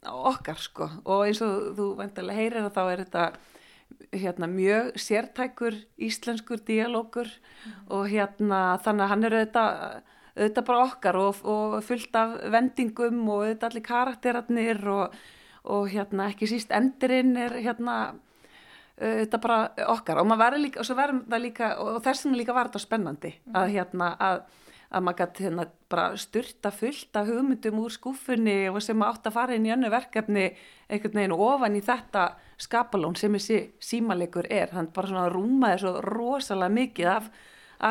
okkar 0.05 0.59
sko 0.61 0.87
og 1.03 1.25
eins 1.25 1.41
og 1.43 1.75
þú 1.77 1.91
vantilega 1.99 2.39
heyrir 2.39 2.65
að 2.65 2.75
þá 2.75 2.83
er 2.85 3.03
þetta 3.05 3.25
hérna, 4.15 4.47
mjög 4.49 4.91
sértækur 5.01 5.77
íslenskur 6.01 6.61
dialókur 6.67 7.29
mm. 7.29 7.71
og 7.95 8.09
hérna 8.11 8.59
þannig 8.83 9.05
að 9.05 9.11
hann 9.11 9.25
er 9.27 9.37
auðvitað, 9.39 9.79
auðvitað 10.35 10.67
bara 10.69 10.83
okkar 10.89 11.19
og, 11.21 11.41
og 11.43 11.79
fullt 11.85 12.19
af 12.19 12.35
vendingum 12.53 13.23
og 13.25 13.45
auðvitað 13.45 13.69
allir 13.71 13.87
karakterarnir 13.89 14.85
og, 14.93 15.17
og 15.63 15.89
hérna 15.93 16.29
ekki 16.33 16.49
síst 16.49 16.73
endurinn 16.75 17.35
er 17.39 17.57
hérna 17.65 17.97
þetta 18.95 19.39
bara 19.43 19.57
okkar 19.91 20.21
og 20.21 20.29
líka, 20.55 20.79
og 20.79 21.39
líka 21.41 21.75
og 21.83 22.03
þess 22.03 22.25
vegna 22.25 22.37
líka 22.39 22.53
var 22.55 22.69
þetta 22.69 22.79
spennandi 22.79 23.33
að 23.53 23.73
hérna 23.73 24.15
að, 24.19 24.43
að 24.95 25.03
maður 25.03 25.19
gæti 25.21 25.45
hérna 25.45 25.65
bara 25.91 26.05
styrta 26.19 26.71
fullt 26.71 27.17
af 27.19 27.27
hugmyndum 27.27 27.81
úr 27.83 27.93
skúfunni 27.93 28.57
og 28.71 28.79
sem 28.83 29.03
átt 29.03 29.27
að 29.27 29.35
fara 29.35 29.57
inn 29.57 29.67
í 29.67 29.73
önnu 29.75 29.89
verkefni 29.91 30.45
einhvern 30.87 31.19
veginn 31.19 31.35
ofan 31.35 31.75
í 31.75 31.81
þetta 31.83 32.29
skapalón 32.61 33.17
sem 33.19 33.35
þessi 33.35 33.59
símalegur 33.83 34.47
er, 34.49 34.71
hann 34.71 34.91
bara 34.95 35.11
svona 35.11 35.27
rúmaði 35.33 35.83
svo 35.83 35.97
rosalega 36.05 36.77
mikið 36.77 37.11
af, 37.11 37.27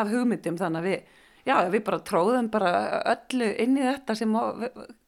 af 0.01 0.15
hugmyndum 0.15 0.59
þannig 0.61 0.81
að 0.81 0.91
við 0.91 1.13
Já, 1.45 1.59
við 1.69 1.83
bara 1.85 2.01
tróðum 2.01 2.47
bara 2.49 2.71
öllu 3.13 3.51
inn 3.61 3.77
í 3.77 3.83
þetta 3.85 4.15
sem 4.17 4.31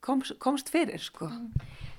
komst, 0.04 0.34
komst 0.36 0.68
fyrir, 0.68 1.00
sko. 1.00 1.30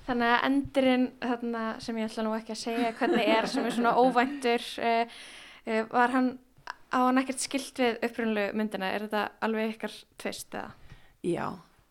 Þannig 0.06 0.34
að 0.34 0.44
endurinn 0.46 1.08
þarna, 1.24 1.64
sem 1.82 1.98
ég 1.98 2.12
ætla 2.12 2.26
nú 2.28 2.36
ekki 2.38 2.54
að 2.54 2.60
segja 2.62 2.92
hvernig 3.00 3.32
er 3.34 3.50
sem 3.50 3.66
er 3.66 3.74
svona 3.74 3.96
óvæntur 3.98 4.68
uh, 4.78 5.16
uh, 5.72 5.82
var 5.90 6.14
hann 6.14 6.36
á 6.94 6.98
hann 7.08 7.22
ekkert 7.22 7.44
skilt 7.44 7.80
við 7.82 8.02
upprunlu 8.08 8.48
myndina? 8.58 8.92
Er 8.94 9.08
þetta 9.08 9.24
alveg 9.46 9.76
ykkar 9.76 9.96
tvist 10.22 10.56
eða? 10.56 10.74
Já, 11.28 11.46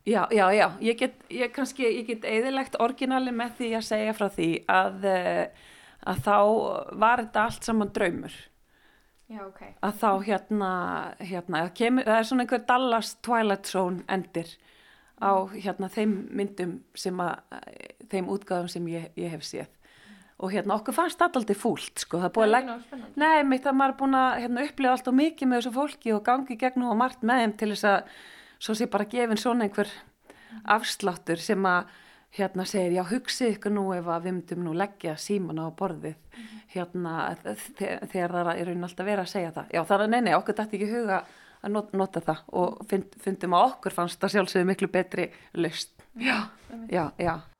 já, 0.06 0.22
já, 0.32 0.46
já. 0.54 0.66
Ég 0.80 0.98
get, 1.00 1.16
ég 1.32 1.54
kannski, 1.54 1.86
ég 2.00 2.10
get 2.10 2.26
eðilegt 2.28 2.78
orginali 2.80 3.34
með 3.34 3.56
því 3.60 3.70
að 3.78 3.88
segja 3.88 4.16
frá 4.16 4.28
því 4.32 4.50
að, 4.72 5.08
uh, 5.12 5.72
að 6.12 6.22
þá 6.28 6.36
var 7.04 7.24
þetta 7.24 7.46
allt 7.46 7.70
saman 7.70 7.94
draumur. 7.96 8.36
Já, 9.26 9.40
okay. 9.42 9.72
að 9.82 9.96
þá 9.98 10.10
hérna, 10.22 10.72
hérna 11.18 11.64
kemur, 11.74 12.06
það 12.06 12.20
er 12.20 12.26
svona 12.28 12.44
einhver 12.44 12.60
Dallas 12.68 13.08
Twilight 13.26 13.66
Zone 13.66 14.04
endir 14.06 14.52
á 15.18 15.34
hérna 15.50 15.88
þeim 15.90 16.12
myndum 16.30 16.76
sem 16.94 17.18
að, 17.24 17.40
þeim 18.12 18.28
útgáðum 18.30 18.70
sem 18.70 18.86
ég, 18.92 19.08
ég 19.18 19.32
hef 19.34 19.42
séð 19.48 19.72
og 20.36 20.52
hérna 20.52 20.76
okkur 20.76 20.96
fannst 20.96 21.20
þetta 21.20 21.40
alltaf 21.40 21.60
fúlt 21.60 22.02
sko, 22.02 22.20
það 22.20 22.28
er 22.28 22.34
búið 22.36 22.46
að 22.46 22.54
leggja, 22.54 22.98
nei, 23.16 23.44
mitt 23.48 23.68
að 23.68 23.78
maður 23.78 23.94
er 23.94 24.00
búin 24.00 24.16
að 24.20 24.40
hérna, 24.42 24.64
upplifa 24.68 24.96
alltaf 24.96 25.16
mikið 25.16 25.48
með 25.50 25.62
þessu 25.62 25.72
fólki 25.76 26.12
og 26.16 26.24
gangi 26.26 26.58
gegnum 26.60 26.90
og 26.92 26.98
margt 27.00 27.24
með 27.24 27.42
þeim 27.42 27.54
til 27.60 27.70
þess 27.72 27.88
að 27.92 28.18
svo 28.66 28.76
sé 28.76 28.90
bara 28.92 29.08
gefin 29.12 29.40
svona 29.40 29.66
einhver 29.66 29.92
afsláttur 30.76 31.40
sem 31.40 31.68
að 31.68 31.94
hérna 32.36 32.66
segir, 32.68 32.98
já 32.98 33.02
hugsið 33.08 33.54
ykkur 33.54 33.72
nú 33.72 33.86
ef 33.96 34.12
að 34.12 34.26
við 34.26 34.36
myndum 34.36 34.64
nú 34.66 34.76
leggja 34.76 35.16
síman 35.20 35.62
á 35.62 35.72
borðið. 35.72 36.18
Mm. 36.36 36.60
hérna 36.74 37.12
þegar 38.12 38.34
það 38.34 38.52
er 38.52 38.68
raun 38.68 38.84
alltaf 38.84 39.06
verið 39.06 39.24
að 39.24 39.32
segja 39.32 39.52
það. 39.56 39.72
Já 39.72 39.84
það 39.88 40.04
er 40.04 40.12
neini, 40.12 40.36
okkur 40.36 40.58
dætti 40.58 40.76
ekki 40.76 40.90
huga 40.92 41.22
að 41.62 41.72
not, 41.72 41.92
nota 41.96 42.20
það. 42.20 42.44
Og 42.60 42.86
fund, 42.90 43.18
fundum 43.24 43.56
að 43.56 43.68
okkur 43.70 43.96
fannst 43.96 44.20
það 44.20 44.34
sjálfsögðu 44.36 44.68
miklu 44.74 44.92
betri 44.92 45.30
löst 45.56 45.96
já, 46.20 46.48
já, 46.92 47.12
já 47.16 47.55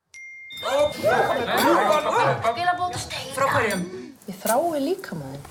Frá 3.37 3.45
hverjum? 3.53 3.81
Ég 4.27 4.35
þrái 4.41 4.79
líka 4.81 5.15
maður 5.17 5.41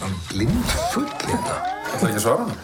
Hann 0.00 0.16
blind 0.30 0.72
full 0.92 1.10
þetta 1.22 1.54
Það 1.94 2.02
er 2.02 2.08
ekki 2.10 2.24
svara 2.24 2.48
hann 2.48 2.56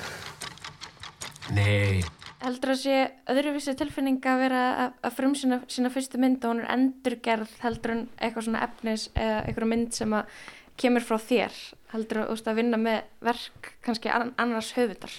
Nei 1.55 2.03
heldur 2.41 2.73
að 2.73 2.79
sé 2.81 2.95
öðruvísi 3.29 3.75
tilfinning 3.77 4.25
að 4.25 4.39
vera 4.41 4.61
að 5.05 5.17
frum 5.19 5.35
sína, 5.37 5.91
fyrstu 5.93 6.17
mynd 6.21 6.41
og 6.41 6.55
hún 6.55 6.63
er 6.63 6.71
endurgerð 6.73 7.51
heldur 7.61 7.93
en 7.93 8.07
eitthvað 8.17 8.47
svona 8.47 8.63
efnis 8.65 9.03
eða 9.13 9.43
eitthvað 9.45 9.71
mynd 9.75 9.93
sem 9.99 10.15
að 10.17 10.39
kemur 10.81 11.05
frá 11.05 11.19
þér 11.21 11.59
heldur 11.93 12.23
að, 12.23 12.41
að 12.49 12.61
vinna 12.63 12.79
með 12.81 13.03
verk 13.29 13.75
kannski 13.85 14.09
annars 14.15 14.73
höfundar 14.79 15.13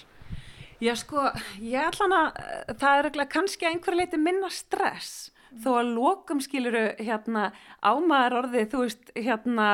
Já 0.82 0.96
sko, 0.98 1.28
ég 1.62 1.78
ætla 1.78 2.08
hana 2.08 2.76
það 2.82 3.06
er 3.12 3.28
kannski 3.30 3.68
einhver 3.70 3.94
leiti 4.00 4.18
minna 4.18 4.50
stress 4.50 5.30
mm. 5.30 5.60
þó 5.62 5.72
að 5.78 5.92
lokum 5.94 6.42
skiluru 6.42 6.88
hérna 6.98 7.52
ámaður 7.86 8.40
orðið 8.40 8.70
þú 8.72 8.82
veist 8.88 9.12
hérna 9.14 9.68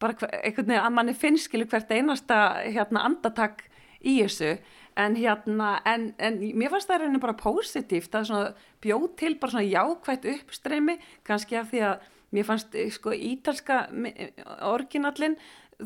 bara 0.00 0.30
einhvern 0.40 0.70
veginn 0.70 0.86
að 0.86 0.96
manni 0.96 1.14
finnst 1.18 1.50
skilur 1.50 1.68
hvert 1.68 1.92
einasta 1.92 2.38
hérna 2.64 3.04
andatak 3.04 3.66
í 4.00 4.20
þessu 4.22 4.56
en 4.98 5.14
hérna, 5.18 5.78
en, 5.86 6.12
en 6.18 6.40
mér 6.58 6.72
fannst 6.72 6.88
það 6.90 7.04
reyni 7.04 7.20
bara 7.22 7.36
positíft 7.38 8.16
að 8.16 8.30
svona 8.30 8.48
bjóð 8.82 9.08
til 9.20 9.34
bara 9.38 9.54
svona 9.54 9.68
jákvægt 9.68 10.26
uppstreymi 10.32 10.96
kannski 11.28 11.58
af 11.60 11.68
því 11.70 11.84
að 11.90 12.08
mér 12.34 12.48
fannst 12.48 12.74
eh, 12.76 12.90
sko 12.92 13.12
ítalska 13.14 13.84
orginallin 14.68 15.36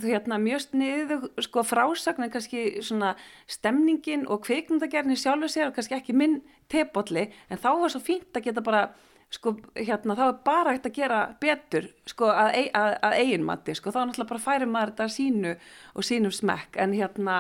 hérna 0.01 0.38
mjög 0.40 0.64
sniðu 0.66 1.18
sko 1.45 1.64
frásagnin 1.68 2.32
kannski 2.32 2.82
svona 2.84 3.12
stemningin 3.51 4.24
og 4.26 4.45
kveikmundagerni 4.47 5.18
sjálfur 5.20 5.53
sér 5.53 5.68
og 5.68 5.76
kannski 5.76 5.99
ekki 5.99 6.16
minn 6.16 6.40
tepolli 6.72 7.26
en 7.51 7.61
þá 7.61 7.70
var 7.82 7.93
svo 7.93 8.01
fínt 8.01 8.32
að 8.36 8.49
geta 8.49 8.64
bara 8.64 8.86
sko 9.32 9.55
hérna 9.76 10.16
þá 10.16 10.24
er 10.26 10.40
bara 10.45 10.74
hægt 10.74 10.88
að 10.88 10.97
gera 10.97 11.20
betur 11.40 11.88
sko 12.09 12.28
að, 12.32 12.59
að, 12.76 12.97
að 13.05 13.18
eiginmatti 13.20 13.76
sko 13.76 13.93
þá 13.93 14.03
náttúrulega 14.03 14.32
bara 14.32 14.45
færi 14.47 14.68
maður 14.68 14.93
þetta 14.93 15.09
sínu 15.16 15.55
og 15.95 16.07
sínum 16.09 16.34
smekk 16.36 16.76
en 16.80 16.97
hérna 16.97 17.38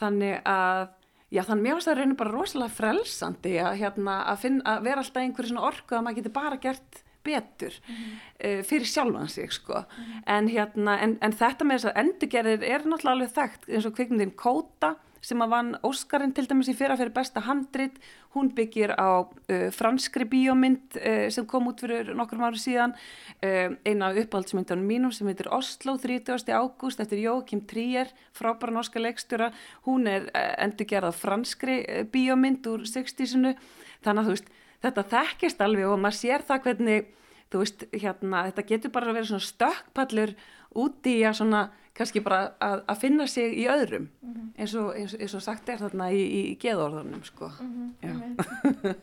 þannig 0.00 0.40
að 0.48 0.86
já 1.30 1.44
þannig 1.46 1.64
mér 1.64 1.76
finnst 1.76 1.90
það 1.90 2.00
reynir 2.00 2.18
bara 2.20 2.34
rosalega 2.34 2.76
frelsandi 2.76 3.54
að, 3.62 3.76
hérna, 3.82 4.16
að, 4.32 4.40
finna, 4.44 4.64
að 4.66 4.88
vera 4.88 5.04
alltaf 5.04 5.22
einhverju 5.22 5.52
svona 5.52 5.68
orku 5.68 5.96
að 5.96 6.06
maður 6.06 6.20
getur 6.20 6.36
bara 6.40 6.60
gert 6.60 7.02
betur 7.24 7.74
mm 7.74 7.94
-hmm. 7.94 8.58
uh, 8.58 8.62
fyrir 8.64 8.86
sjálfan 8.86 9.28
sig 9.28 9.52
sko 9.52 9.74
mm 9.74 10.04
-hmm. 10.04 10.22
en, 10.26 10.48
hérna, 10.48 10.98
en, 10.98 11.18
en 11.20 11.32
þetta 11.32 11.64
með 11.64 11.78
þess 11.78 11.90
að 11.90 12.00
endurgerðir 12.02 12.62
er 12.62 12.80
náttúrulega 12.84 13.12
alveg 13.12 13.30
þekkt 13.30 13.68
eins 13.68 13.86
og 13.86 13.94
kvikmyndin 13.94 14.36
Kóta 14.36 14.96
sem 15.24 15.42
að 15.44 15.52
vann 15.52 15.70
Óskarinn 15.86 16.32
til 16.36 16.46
dæmis 16.48 16.70
í 16.72 16.74
fyrra 16.76 16.96
fyrir 16.98 17.12
besta 17.12 17.42
handrit, 17.44 17.98
hún 18.34 18.50
byggir 18.56 18.94
á 18.96 19.20
uh, 19.20 19.68
franskri 19.74 20.24
bíómynd 20.24 20.96
uh, 20.96 21.26
sem 21.32 21.46
kom 21.46 21.68
út 21.70 21.82
fyrir 21.82 22.12
nokkrum 22.16 22.44
ári 22.46 22.60
síðan 22.60 22.94
uh, 22.94 23.76
eina 23.84 24.12
uppáhaldsmyndanum 24.22 24.86
mínum 24.86 25.12
sem 25.12 25.28
heitir 25.28 25.50
Oslo 25.52 25.96
30. 26.00 26.48
ágúst 26.48 27.02
eftir 27.02 27.24
Jókim 27.26 27.64
Tríer, 27.68 28.12
frábæra 28.32 28.72
norska 28.72 29.02
leikstjóra 29.02 29.50
hún 29.88 30.08
er 30.08 30.30
uh, 30.30 30.54
endur 30.64 30.88
gerað 30.88 31.20
franskri 31.20 31.82
bíómynd 32.12 32.70
úr 32.70 32.86
60-sinu 32.88 33.56
þannig 34.00 34.22
að 34.22 34.30
þú 34.30 34.36
veist, 34.36 34.52
þetta 34.84 35.02
þekkist 35.14 35.60
alveg 35.64 35.88
og 35.88 36.00
maður 36.00 36.18
sér 36.20 36.46
það 36.46 36.62
hvernig 36.66 37.10
þú 37.50 37.64
veist, 37.64 37.84
hérna, 37.92 38.44
þetta 38.48 38.66
getur 38.68 38.94
bara 38.94 39.10
að 39.10 39.18
vera 39.18 39.30
svona 39.30 39.48
stökkpallur 39.48 40.34
úti 40.80 41.18
í 41.18 41.24
að 41.26 41.38
svona 41.40 41.62
kannski 41.96 42.22
bara 42.24 42.54
að, 42.62 42.82
að 42.88 43.00
finna 43.02 43.26
sig 43.28 43.56
í 43.58 43.66
öðrum 43.68 44.06
mm 44.08 44.32
-hmm. 44.34 44.50
eins, 44.56 44.74
og, 44.78 44.94
eins, 44.96 45.14
eins 45.18 45.34
og 45.34 45.42
sagt 45.42 45.68
er 45.68 45.80
þarna 45.82 46.10
í, 46.14 46.22
í 46.22 46.42
geðorðunum 46.62 47.24
sko 47.24 47.50
mm 47.60 47.94
-hmm. 48.02 48.94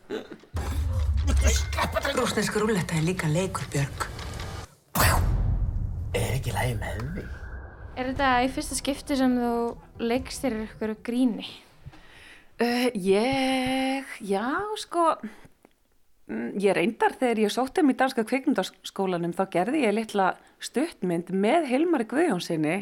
Rúsnesku 2.16 2.58
rúlletta 2.58 2.96
er 2.96 3.04
líka 3.04 3.28
leikur 3.28 3.66
Björg 3.72 4.08
Er 6.14 6.34
ekki 6.34 6.52
lægi 6.52 6.74
með 6.80 7.02
því? 7.14 7.24
Er 7.96 8.06
þetta 8.06 8.28
í 8.42 8.48
fyrsta 8.48 8.74
skipti 8.74 9.16
sem 9.16 9.36
þú 9.36 9.76
leikst 9.98 10.42
þér 10.42 10.54
ykkur 10.64 10.94
gríni? 11.04 11.46
Uh, 12.58 12.88
ég, 12.94 14.04
já 14.20 14.48
sko 14.76 15.18
ég 16.28 16.74
reyndar 16.76 17.14
þegar 17.16 17.40
ég 17.46 17.52
sótti 17.52 17.82
um 17.82 17.92
í 17.92 17.96
danska 17.96 18.24
kveikmyndaskólanum 18.28 19.32
þá 19.36 19.44
gerði 19.54 19.84
ég 19.86 19.94
litla 19.96 20.32
stuttmynd 20.60 21.32
með 21.32 21.68
Hilmari 21.70 22.04
Guðjónssoni 22.10 22.76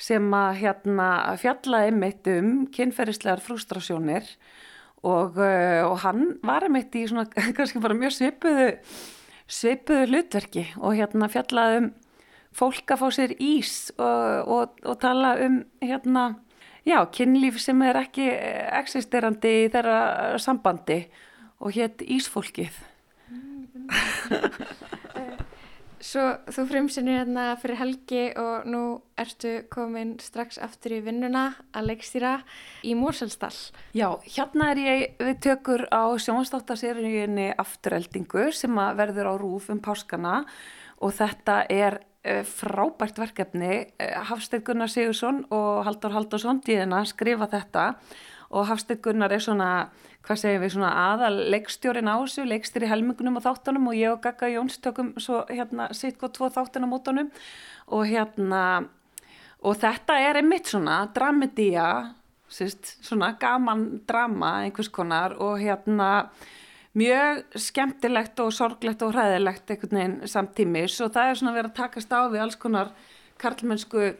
sem 0.00 0.32
að 0.36 0.62
hérna 0.62 1.08
fjallaði 1.42 1.92
mitt 1.98 2.30
um 2.32 2.50
kynferðislegar 2.72 3.42
frustrasjónir 3.44 4.24
og, 5.02 5.36
uh, 5.36 5.84
og 5.90 6.00
hann 6.06 6.38
var 6.46 6.68
mitt 6.72 6.96
í 6.96 7.04
svona 7.10 7.26
kannski 7.56 7.82
bara 7.84 7.98
mjög 7.98 8.16
svipuðu 8.16 8.68
svipuðu 9.48 10.08
hlutverki 10.08 10.66
og 10.78 10.96
hérna 10.96 11.28
fjallaði 11.32 11.84
um 11.84 11.92
fólk 12.58 12.90
að 12.94 13.02
fá 13.02 13.08
sér 13.12 13.36
ís 13.44 13.72
og, 14.00 14.48
og, 14.48 14.82
og 14.88 15.00
tala 15.02 15.36
um 15.44 15.60
hérna 15.84 16.30
já, 16.88 17.02
kynlíf 17.12 17.60
sem 17.60 17.80
er 17.84 18.00
ekki 18.00 18.30
existerandi 18.80 19.52
í 19.66 19.72
þeirra 19.72 20.38
sambandi 20.40 21.02
og 21.04 21.26
hétt 21.74 22.04
Ísfólkið 22.06 22.76
Svo 25.98 26.22
þú 26.54 26.62
frumsinni 26.70 27.16
hérna 27.16 27.50
fyrir 27.58 27.78
helgi 27.80 28.20
og 28.38 28.66
nú 28.70 28.82
ertu 29.18 29.64
komin 29.72 30.14
strax 30.22 30.60
aftur 30.62 30.94
í 30.94 31.00
vinnuna 31.02 31.48
að 31.74 31.88
leikstýra 31.90 32.36
í 32.86 32.94
Mórsælstall. 32.94 33.56
Já, 33.98 34.14
hérna 34.22 34.70
er 34.72 34.80
ég 34.84 35.18
við 35.18 35.40
tökur 35.48 35.84
á 35.90 36.06
sjónstáttarseríunni 36.22 37.50
Aftureldingu 37.58 38.46
sem 38.54 38.78
verður 39.00 39.32
á 39.32 39.34
rúf 39.42 39.68
um 39.74 39.82
páskana 39.82 40.44
og 41.02 41.16
þetta 41.18 41.64
er 41.66 41.98
uh, 41.98 42.44
frábært 42.46 43.18
verkefni. 43.18 43.88
Uh, 43.98 44.22
Hafsteinn 44.30 44.62
Gunnar 44.64 44.94
Sigursson 44.94 45.44
og 45.50 45.82
Haldur 45.88 46.14
Haldursson 46.14 46.62
díðina 46.62 47.02
skrifa 47.10 47.50
þetta 47.50 47.90
og 48.50 48.68
Hafsteinn 48.68 49.02
Gunnar 49.04 49.32
er 49.34 49.42
svona 49.44 49.70
hvað 50.24 50.40
segum 50.42 50.62
við, 50.64 50.74
svona 50.74 50.90
aðal 51.12 51.34
leikstjórin 51.52 52.10
á 52.10 52.16
þessu, 52.20 52.44
leikstir 52.48 52.84
í 52.84 52.90
helmingunum 52.90 53.38
og 53.40 53.44
þáttunum 53.46 53.88
og 53.90 53.96
ég 53.96 54.12
og 54.12 54.22
Gagga 54.24 54.50
Jóns 54.52 54.78
tökum 54.84 55.14
svo 55.20 55.44
hérna 55.48 55.88
sitt 55.96 56.18
gott 56.20 56.36
tvo 56.36 56.50
þáttun 56.52 56.84
á 56.84 56.88
mótunum. 56.88 57.30
Og 57.88 58.04
hérna 58.08 58.62
og 59.64 59.80
þetta 59.80 60.18
er 60.22 60.40
einmitt 60.40 60.70
svona 60.70 61.00
dramedía, 61.14 61.88
svona 62.48 63.34
gaman 63.40 64.04
drama 64.08 64.58
einhvers 64.66 64.90
konar 64.92 65.36
og 65.42 65.58
hérna 65.60 66.28
mjög 66.98 67.44
skemmtilegt 67.58 68.40
og 68.42 68.52
sorglegt 68.54 69.02
og 69.04 69.14
hræðilegt 69.14 69.70
einhvern 69.70 69.98
veginn 69.98 70.30
samtímis. 70.30 71.00
Og 71.04 71.12
það 71.14 71.30
er 71.30 71.40
svona 71.40 71.56
verið 71.56 71.72
að 71.72 71.80
takast 71.82 72.14
á 72.14 72.20
við 72.28 72.44
alls 72.44 72.58
konar 72.60 72.92
karlmennsku 73.38 74.14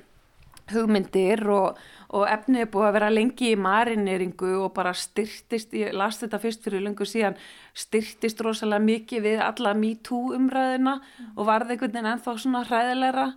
hugmyndir 0.72 1.42
og, 1.48 1.78
og 2.08 2.24
efnið 2.30 2.64
er 2.64 2.70
búið 2.72 2.86
að 2.88 2.94
vera 2.96 3.10
lengi 3.12 3.50
í 3.52 3.60
marineringu 3.60 4.54
og 4.62 4.72
bara 4.76 4.94
styrtist, 4.96 5.74
ég 5.76 5.92
las 5.96 6.20
þetta 6.22 6.40
fyrst 6.40 6.64
fyrir 6.64 6.84
lengur 6.86 7.08
síðan, 7.08 7.36
styrtist 7.76 8.40
rosalega 8.44 8.84
mikið 8.84 9.24
við 9.26 9.44
alla 9.44 9.74
MeToo 9.76 10.34
umræðina 10.38 10.98
mm. 10.98 11.30
og 11.36 11.48
varði 11.50 11.76
einhvern 11.76 11.94
veginn 11.94 12.10
ennþá 12.14 12.36
svona 12.40 12.64
hræðilegra 12.68 13.28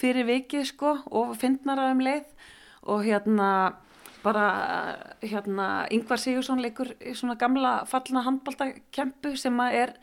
fyrir 0.00 0.28
vikið 0.30 0.66
sko 0.70 0.96
og 1.10 1.34
fyndnara 1.40 1.90
um 1.90 2.02
leið 2.06 2.28
og 2.90 3.04
hérna 3.04 3.50
bara 4.22 4.46
hérna 5.24 5.86
Yngvar 5.92 6.20
Sigursson 6.20 6.60
leikur 6.62 6.92
í 7.00 7.14
svona 7.16 7.38
gamla 7.40 7.80
fallna 7.88 8.22
handbaldakempu 8.26 9.34
sem 9.40 9.56
að 9.64 9.78
er 9.82 9.94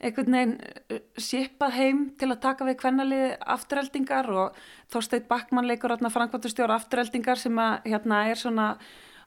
einhvern 0.00 0.36
veginn 0.36 0.56
uh, 0.60 1.02
sipað 1.20 1.76
heim 1.76 2.00
til 2.20 2.30
að 2.30 2.42
taka 2.44 2.66
við 2.68 2.80
kvennaliði 2.80 3.30
afturheldingar 3.56 4.30
og 4.32 4.58
Þorsteit 4.92 5.28
Backmann 5.28 5.68
leikur 5.68 5.92
hérna 5.92 6.12
Frankværtustjóra 6.12 6.80
afturheldingar 6.80 7.40
sem 7.40 7.60
að 7.60 7.92
hérna 7.92 8.24
er 8.30 8.40
svona 8.40 8.72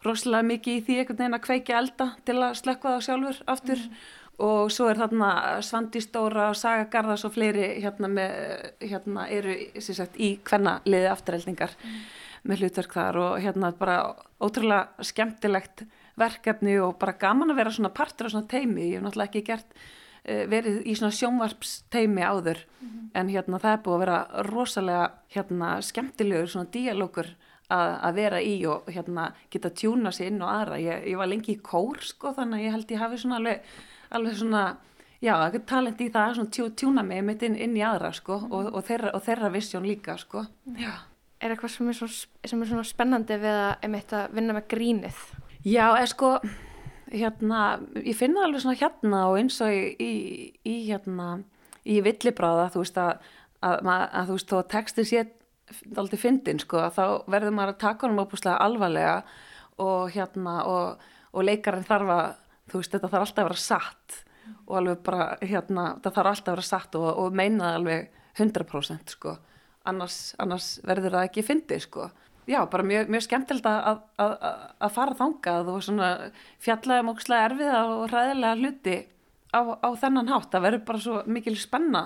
rosalega 0.04 0.50
mikið 0.50 0.76
í 0.76 0.84
því 0.84 0.98
einhvern 1.00 1.22
veginn 1.22 1.38
að 1.38 1.46
kveiki 1.48 1.78
elda 1.78 2.10
til 2.28 2.38
að 2.42 2.60
slökka 2.60 2.96
það 2.96 3.06
sjálfur 3.08 3.40
aftur 3.54 3.80
mm. 3.86 4.04
og 4.50 4.74
svo 4.76 4.90
er 4.92 5.00
þarna 5.00 5.32
Svandi 5.64 6.04
Stóra 6.04 6.50
og 6.52 6.60
Saga 6.60 6.90
Garðars 6.92 7.26
og 7.28 7.36
fleiri 7.38 7.70
hérna, 7.84 8.10
með, 8.12 8.36
hérna 8.84 9.28
eru 9.32 9.58
sagt, 9.80 10.20
í 10.20 10.36
kvennaliði 10.44 11.10
afturheldingar 11.14 11.76
mm. 11.80 11.98
með 12.50 12.64
hlutverk 12.64 12.98
þar 13.00 13.22
og 13.24 13.36
hérna 13.46 13.74
bara 13.80 14.00
ótrúlega 14.44 15.06
skemmtilegt 15.06 15.86
verkefni 16.20 16.78
og 16.84 16.98
bara 17.02 17.16
gaman 17.18 17.54
að 17.54 17.62
vera 17.62 17.74
svona 17.74 17.94
partur 17.94 18.28
af 18.28 18.36
svona 18.36 18.50
teimi, 18.50 18.92
ég 18.92 19.00
hef 19.00 19.06
náttúrulega 19.08 19.32
ekki 19.32 19.48
gert 19.48 19.78
verið 20.24 20.86
í 20.88 20.96
svona 20.96 21.12
sjónvarpsteimi 21.12 22.24
áður 22.24 22.60
mm 22.64 22.88
-hmm. 22.88 23.10
en 23.14 23.30
hérna 23.30 23.60
það 23.60 23.74
er 23.74 23.82
búið 23.84 23.96
að 23.96 24.04
vera 24.06 24.20
rosalega 24.48 25.12
hérna 25.36 25.82
skemmtilegur 25.82 26.48
svona 26.48 26.72
díalókur 26.72 27.28
að, 27.70 27.90
að 28.08 28.14
vera 28.16 28.42
í 28.42 28.56
og 28.66 28.88
hérna 28.88 29.34
geta 29.52 29.70
tjúna 29.70 30.12
sér 30.12 30.32
inn 30.32 30.42
og 30.42 30.50
aðra 30.50 30.80
ég, 30.80 31.06
ég 31.12 31.18
var 31.18 31.28
lengi 31.28 31.56
í 31.56 31.62
kór 31.62 32.02
sko 32.02 32.34
þannig 32.34 32.60
að 32.60 32.66
ég 32.66 32.72
held 32.72 32.92
ég 32.92 33.00
hafi 33.00 33.18
svona 33.18 33.36
alveg, 33.36 33.62
alveg 34.10 34.36
svona 34.36 34.78
já, 35.24 35.36
talent 35.66 36.02
í 36.02 36.10
það 36.10 36.36
svona 36.36 36.50
tjú, 36.50 36.70
tjúna 36.70 37.04
mig 37.04 37.24
mitt 37.24 37.44
inn, 37.44 37.56
inn 37.56 37.78
í 37.78 37.84
aðra 37.84 38.14
sko 38.14 38.38
-hmm. 38.38 38.52
og, 38.52 38.74
og, 38.74 38.84
þeirra, 38.84 39.14
og 39.14 39.24
þeirra 39.24 39.50
vissjón 39.50 39.88
líka 39.88 40.18
sko 40.18 40.46
já. 40.78 40.94
Er 41.40 41.52
eitthvað 41.52 41.70
sem 41.70 41.90
er, 41.90 41.94
svo, 41.94 42.08
sem 42.46 42.62
er 42.62 42.68
svona 42.68 42.84
spennandi 42.84 43.36
við 43.36 43.52
að, 43.52 44.14
að 44.14 44.30
vinna 44.32 44.54
með 44.54 44.68
grínið? 44.68 45.18
Já, 45.66 45.92
er 46.00 46.08
sko 46.08 46.40
hérna, 47.14 47.62
ég 48.02 48.18
finna 48.18 48.46
alveg 48.48 48.64
svona 48.64 48.80
hérna 48.80 49.24
og 49.30 49.38
eins 49.40 49.60
og 49.64 49.72
í, 49.74 49.94
í, 50.02 50.12
í 50.66 50.76
hérna, 50.88 51.38
í 51.86 52.00
villibráða 52.06 52.70
þú 52.74 52.84
veist 52.84 53.00
að, 53.02 53.32
að, 53.62 53.80
að, 53.80 54.04
að 54.04 54.30
þú 54.30 54.38
veist 54.38 54.54
þó 54.54 54.58
textin 54.74 55.10
sé 55.10 55.24
aldrei 55.98 56.20
fyndin 56.20 56.62
sko 56.62 56.84
þá 56.94 57.04
verður 57.32 57.56
maður 57.56 57.74
að 57.74 57.82
taka 57.86 58.08
honum 58.08 58.24
óbúslega 58.26 58.60
alvarlega 58.62 59.18
og 59.84 60.12
hérna 60.14 60.58
og, 60.70 61.06
og 61.34 61.48
leikarinn 61.48 61.88
þarf 61.88 62.14
að 62.14 62.28
þú 62.72 62.82
veist 62.82 62.96
þetta 62.96 63.12
þarf 63.14 63.28
alltaf 63.28 63.44
að 63.44 63.50
vera 63.50 63.64
satt 63.64 64.20
og 64.68 64.76
alveg 64.80 65.02
bara 65.06 65.30
hérna 65.42 65.88
það 66.04 66.18
þarf 66.18 66.34
alltaf 66.34 66.52
að 66.52 66.58
vera 66.58 66.68
satt 66.68 67.00
og, 67.00 67.10
og 67.24 67.40
meina 67.40 67.70
það 67.70 67.80
alveg 67.80 68.20
100% 68.34 69.14
sko. 69.14 69.38
Annars, 69.86 70.18
annars 70.42 70.68
verður 70.88 71.18
það 71.18 71.28
ekki 71.28 71.44
fyndið 71.46 71.82
sko 71.86 72.08
já, 72.50 72.60
bara 72.70 72.84
mjög, 72.88 73.10
mjög 73.14 73.26
skemmtilegt 73.28 73.70
að, 73.70 74.04
að, 74.22 74.36
að 74.84 74.94
fara 74.98 75.18
þangað 75.20 75.72
og 75.74 75.80
svona 75.86 76.10
fjallaði 76.64 77.08
mókslega 77.08 77.48
erfiða 77.50 77.82
og 77.94 78.04
hræðilega 78.12 78.60
hluti 78.60 78.98
á, 79.54 79.62
á 79.80 79.90
þennan 80.02 80.32
hátt. 80.34 80.52
Það 80.52 80.68
verður 80.68 80.86
bara 80.90 81.04
svo 81.06 81.24
mikil 81.30 81.56
spenna 81.60 82.04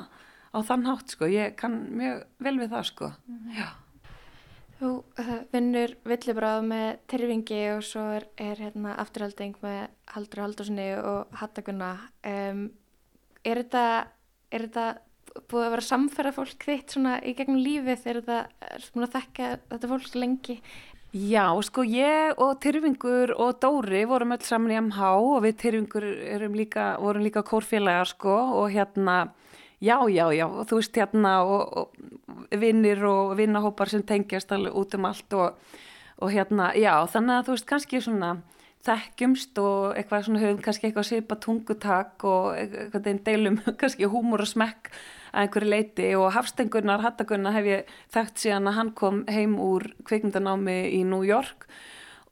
á 0.53 0.57
þann 0.67 0.87
hátt, 0.87 1.11
sko. 1.15 1.29
Ég 1.31 1.57
kann 1.59 1.81
mjög 1.97 2.23
vel 2.43 2.55
við 2.61 2.73
það, 2.75 2.87
sko. 2.91 3.11
Mhm. 3.27 3.51
Já. 3.57 3.67
Þú 4.77 4.89
uh, 5.17 5.29
vinnur 5.49 5.95
villibráð 6.05 6.59
með 6.69 6.87
Tyrfingi 7.09 7.61
og 7.73 7.79
svo 7.85 8.03
er, 8.13 8.27
er 8.37 8.59
hérna, 8.61 8.93
afturhalding 9.01 9.55
með 9.63 9.79
Haldur 10.13 10.43
Haldurssoni 10.43 10.91
og 11.01 11.39
Hattagunna. 11.39 11.95
Um, 12.21 12.67
er 13.41 13.63
þetta, 13.63 13.85
er 14.53 14.67
þetta 14.67 14.85
búið 15.49 15.65
að 15.65 15.73
vera 15.75 15.85
samferða 15.87 16.35
fólk 16.35 16.67
þitt 16.67 16.93
svona 16.95 17.17
í 17.21 17.33
gegnum 17.37 17.61
lífið 17.61 18.03
þegar 18.03 18.21
það 18.27 18.69
er 18.69 18.85
svona 18.85 19.07
að 19.07 19.17
þekka 19.17 19.49
þetta 19.71 19.89
fólk 19.91 20.15
lengi? 20.17 20.57
Já, 21.15 21.45
sko 21.63 21.85
ég 21.87 22.39
og 22.43 22.57
Tyrfingur 22.61 23.31
og 23.39 23.61
Dóri 23.63 24.03
vorum 24.09 24.33
öll 24.35 24.43
saman 24.43 24.73
í 24.73 24.79
MH 24.81 25.11
og 25.23 25.37
við 25.45 25.55
Tyrfingur 25.61 26.07
líka, 26.51 26.87
vorum 26.99 27.23
líka 27.23 27.45
kórfélagar 27.47 28.09
sko 28.11 28.35
og 28.59 28.67
hérna, 28.73 29.31
já, 29.79 29.97
já, 30.11 30.27
já, 30.35 30.45
þú 30.67 30.81
veist 30.81 30.99
hérna 30.99 31.31
og, 31.47 31.77
og 31.79 32.59
vinnir 32.59 33.01
og 33.07 33.37
vinnahópar 33.39 33.89
sem 33.89 34.03
tengjast 34.03 34.51
alveg 34.51 34.75
út 34.75 34.99
um 34.99 35.07
allt 35.07 35.37
og, 35.39 35.79
og 36.19 36.35
hérna, 36.35 36.73
já, 36.75 36.93
þannig 37.07 37.39
að 37.39 37.47
þú 37.47 37.55
veist 37.55 37.69
kannski 37.71 38.03
svona 38.03 38.35
þekkjumst 38.87 39.59
og 39.61 39.97
eitthvað 39.99 40.25
svona 40.27 40.41
höfum 40.41 40.63
kannski 40.63 40.89
eitthvað 40.89 41.07
svipa 41.09 41.37
tungutak 41.43 42.23
og 42.27 42.55
eitthvað 42.57 43.21
deilum 43.27 43.59
kannski 43.79 44.09
húmur 44.09 44.43
og 44.43 44.49
smekk 44.49 44.91
að 45.33 45.43
einhverju 45.43 45.69
leiti 45.69 46.07
og 46.17 46.31
Hafstengunnar 46.35 47.03
Hattagunna 47.03 47.53
hef 47.55 47.67
ég 47.67 47.93
þekkt 48.13 48.43
síðan 48.43 48.71
að 48.71 48.77
hann 48.79 48.91
kom 48.97 49.23
heim 49.31 49.57
úr 49.61 49.89
kvikmyndanámi 50.07 50.79
í 50.97 51.03
New 51.07 51.25
York. 51.27 51.67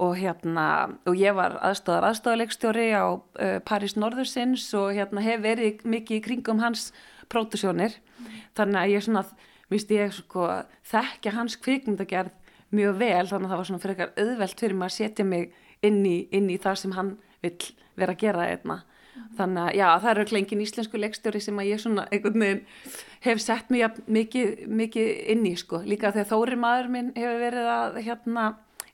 Og 0.03 0.17
hérna 0.19 0.91
og 1.07 1.15
ég 1.15 1.35
var 1.37 1.55
aðstofar 1.63 2.09
aðstofalegstjóri 2.09 2.89
á 2.91 3.15
uh, 3.15 3.59
Paris 3.63 3.95
Norðursins 3.95 4.65
og 4.75 4.89
hérna 4.97 5.23
hef 5.23 5.43
verið 5.45 5.85
mikið 5.87 6.17
í 6.17 6.23
kringum 6.25 6.59
hans 6.59 6.89
pródusjónir 7.31 7.95
mm. 7.95 8.33
þannig 8.59 8.81
að 8.81 8.91
ég 8.91 9.05
svona, 9.05 9.23
víst 9.71 9.93
ég 9.95 10.11
sko 10.17 10.49
þekkja 10.91 11.35
hans 11.37 11.55
kvikmyndagerð 11.63 12.33
mjög 12.75 12.99
vel. 12.99 13.23
Þannig 13.29 13.47
að 13.47 13.53
það 13.53 13.61
var 13.61 13.69
svona 13.69 13.83
fyrir 13.85 13.95
eitthvað 13.95 14.25
auðvelt 14.25 14.65
fyrir 14.65 14.77
mig 14.81 14.89
að 14.89 14.97
setja 14.97 15.27
mig 15.29 15.55
inn 15.87 16.03
í, 16.07 16.17
inn 16.35 16.51
í 16.51 16.59
það 16.61 16.81
sem 16.81 16.95
hann 16.97 17.15
vil 17.45 17.55
vera 17.95 18.15
að 18.15 18.21
gera 18.25 18.49
einna. 18.51 18.81
Þannig 19.35 19.61
að 19.61 19.77
já, 19.79 19.87
það 20.03 20.11
eru 20.11 20.25
klengin 20.29 20.61
íslensku 20.63 20.99
leikstjóri 20.99 21.41
sem 21.43 21.59
að 21.59 21.69
ég 21.69 21.81
svona 21.81 22.05
einhvern 22.11 22.43
veginn 22.43 22.61
hef 23.25 23.41
sett 23.43 23.71
mjög 23.71 23.99
mikið, 24.11 24.51
mikið 24.81 25.11
inn 25.33 25.47
í 25.47 25.55
sko, 25.59 25.81
líka 25.87 26.11
þegar 26.15 26.29
Þóri 26.31 26.59
maður 26.59 26.91
minn 26.93 27.11
hefur 27.15 27.41
verið 27.41 27.69
að 27.71 27.99
hérna 28.05 28.45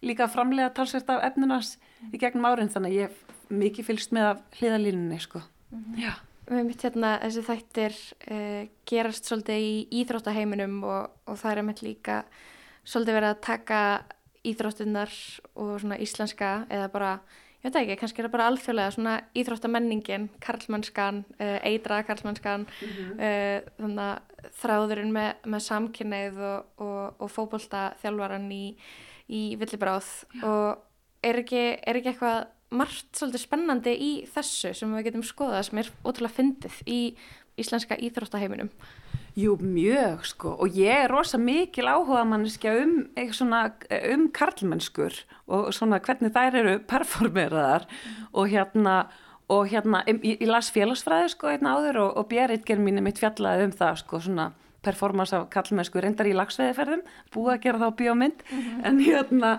líka 0.02 0.28
framlega 0.32 0.74
talsvært 0.78 1.12
af 1.14 1.26
efnunars 1.30 1.76
í 2.10 2.22
gegnum 2.22 2.48
árin, 2.50 2.72
þannig 2.74 2.94
að 2.94 2.98
ég 2.98 3.10
hef 3.10 3.50
mikið 3.52 3.90
fylgst 3.90 4.16
með 4.16 4.30
af 4.32 4.44
hliðalínunni 4.60 5.22
sko. 5.22 5.44
Mm 5.74 6.02
já. 6.02 6.14
Við 6.52 6.66
mitt 6.68 6.82
hérna, 6.84 7.12
þessi 7.22 7.42
þættir 7.48 7.98
uh, 8.34 8.64
gerast 8.90 9.28
svolítið 9.30 9.62
í 9.64 9.76
íþróttaheiminum 10.02 10.82
og, 10.84 11.14
og 11.30 11.38
það 11.40 11.54
er 11.54 11.68
með 11.68 11.84
líka 11.86 12.18
svolítið 12.84 13.18
verið 13.20 13.30
að 13.30 13.44
taka 13.46 13.82
íþróttinnar 14.48 15.14
og 15.56 15.80
svona 15.82 16.00
íslenska 16.02 16.52
eða 16.70 16.90
bara 16.94 17.14
ég 17.62 17.70
veit 17.70 17.78
ekki, 17.78 17.98
kannski 18.02 18.22
er 18.22 18.28
það 18.28 18.34
bara 18.34 18.48
alþjóðlega 18.50 18.94
svona 18.96 19.16
íþróttamenningin, 19.38 20.30
karlmannskan 20.42 21.24
uh, 21.38 21.58
eitraða 21.68 22.08
karlmannskan 22.08 22.66
mm 22.66 22.94
-hmm. 22.96 23.12
uh, 23.22 23.72
þannig 23.78 24.06
að 24.08 24.50
þráðurinn 24.62 25.12
með, 25.14 25.36
með 25.46 25.62
samkynneið 25.68 26.40
og, 26.42 26.66
og, 26.78 27.22
og 27.22 27.32
fókbólta 27.32 27.84
þjálfvaran 28.02 28.50
í, 28.52 28.76
í 29.30 29.42
villibráð 29.62 30.10
Já. 30.34 30.44
og 30.44 30.82
er 31.24 31.44
ekki, 31.44 31.64
er 31.86 31.96
ekki 32.00 32.10
eitthvað 32.10 32.48
margt 32.72 33.18
svolítið 33.18 33.44
spennandi 33.44 33.94
í 33.94 34.12
þessu 34.26 34.74
sem 34.74 34.96
við 34.96 35.10
getum 35.10 35.24
skoðað 35.28 35.66
sem 35.68 35.78
er 35.78 35.92
ótrúlega 36.06 36.38
fyndið 36.38 36.82
í 36.88 37.00
íslenska 37.60 37.98
íþróttaheiminum 38.00 38.72
Jú, 39.38 39.56
mjög 39.64 40.26
sko. 40.28 40.56
Og 40.60 40.76
ég 40.76 41.06
er 41.06 41.12
rosa 41.12 41.40
mikil 41.40 41.88
áhuga 41.88 42.24
manneskja 42.28 42.74
um, 42.84 42.96
um 43.16 44.26
karlmennskur 44.36 45.16
og 45.48 45.70
svona 45.76 46.02
hvernig 46.04 46.34
þær 46.36 46.58
eru 46.60 46.74
performeraðar. 46.88 47.88
Og 48.34 48.52
hérna, 48.52 49.06
og 49.48 49.70
hérna 49.72 50.04
ég, 50.08 50.42
ég 50.42 50.50
las 50.50 50.72
félagsfræði 50.76 51.32
sko 51.32 51.52
einna 51.52 51.78
áður 51.78 52.02
og, 52.06 52.18
og 52.20 52.28
Bjerritger 52.32 52.82
mín 52.82 53.00
er 53.00 53.08
mitt 53.08 53.22
fjallaði 53.22 53.70
um 53.70 53.78
það 53.80 54.02
sko 54.04 54.20
svona 54.20 54.52
performance 54.84 55.38
af 55.38 55.50
karlmennsku 55.54 56.02
reyndar 56.02 56.28
í 56.28 56.34
lagsveðiferðum, 56.36 57.04
búið 57.32 57.54
að 57.54 57.64
gera 57.66 57.82
þá 57.84 57.98
bíómynd. 58.00 58.40
Mm 58.50 58.62
-hmm. 58.62 58.86
en 58.88 59.00
hérna 59.00 59.52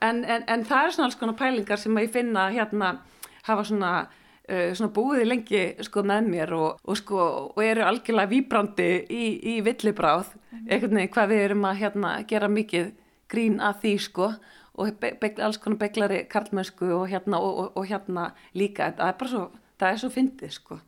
en, 0.00 0.24
en, 0.24 0.44
en 0.46 0.64
það 0.64 0.86
er 0.86 0.94
svona 0.94 1.06
alls 1.06 1.18
konar 1.20 1.36
pælingar 1.36 1.78
sem 1.78 1.96
að 1.96 2.06
ég 2.06 2.12
finna 2.12 2.50
hérna 2.50 2.96
hafa 3.42 3.64
svona 3.64 4.08
uh, 4.50 4.70
svona 4.76 4.92
búið 4.96 5.26
lengi 5.28 5.62
sko 5.86 6.04
með 6.06 6.30
mér 6.34 6.54
og, 6.56 6.80
og 6.84 6.98
sko 6.98 7.20
og 7.54 7.62
eru 7.64 7.86
algjörlega 7.86 8.32
výbrandi 8.32 8.88
í, 9.06 9.24
í 9.54 9.58
villibráð 9.66 10.34
einhvern 10.66 10.98
veginn 10.98 11.14
hvað 11.14 11.32
við 11.32 11.44
erum 11.46 11.68
að 11.70 11.80
hérna 11.84 12.14
gera 12.28 12.50
mikið 12.50 12.90
grín 13.30 13.60
að 13.62 13.84
því 13.84 13.94
sko 14.06 14.32
og 14.80 14.92
be, 15.00 15.12
be, 15.20 15.32
alls 15.44 15.58
konar 15.60 15.80
beglari 15.80 16.24
karlmennsku 16.30 16.88
og 16.94 17.08
hérna 17.10 17.40
og, 17.42 17.72
og 17.76 17.88
hérna 17.88 18.30
líka. 18.56 18.92
Það 18.96 19.10
er 19.10 19.16
bara 19.20 19.32
svo, 19.32 19.42
það 19.80 19.92
er 19.94 20.00
svo 20.00 20.10
fyndið 20.14 20.54
sko. 20.54 20.78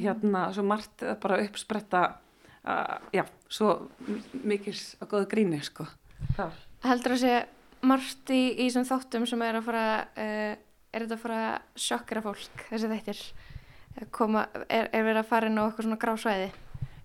Hérna 0.00 0.44
svo 0.54 0.64
margt 0.68 1.04
bara 1.22 1.40
uppspretta 1.42 2.02
uh, 2.64 2.98
já, 3.12 3.24
svo 3.50 3.74
mikils 4.46 4.94
og 5.00 5.10
góða 5.10 5.30
gríni 5.32 5.60
sko 5.64 5.88
Þar. 6.36 6.56
Heldur 6.84 7.16
að 7.16 7.22
sé 7.22 7.34
margt 7.86 8.32
í, 8.32 8.42
í 8.60 8.68
þáttum 8.70 9.26
sem 9.28 9.42
er 9.44 9.58
að 9.58 9.66
fara 9.66 9.84
uh, 10.04 10.52
er 10.90 11.04
þetta 11.04 11.16
að 11.16 11.22
fara 11.22 11.38
að 11.46 11.80
sjokkra 11.86 12.22
fólk 12.24 12.66
þessi 12.68 12.90
þættir? 12.90 13.22
Koma, 14.14 14.44
er, 14.68 14.88
er 14.94 15.04
verið 15.06 15.22
að 15.22 15.30
fara 15.30 15.50
inn 15.50 15.58
á 15.58 15.62
eitthvað 15.66 15.86
svona 15.86 16.00
grásvæði? 16.04 16.50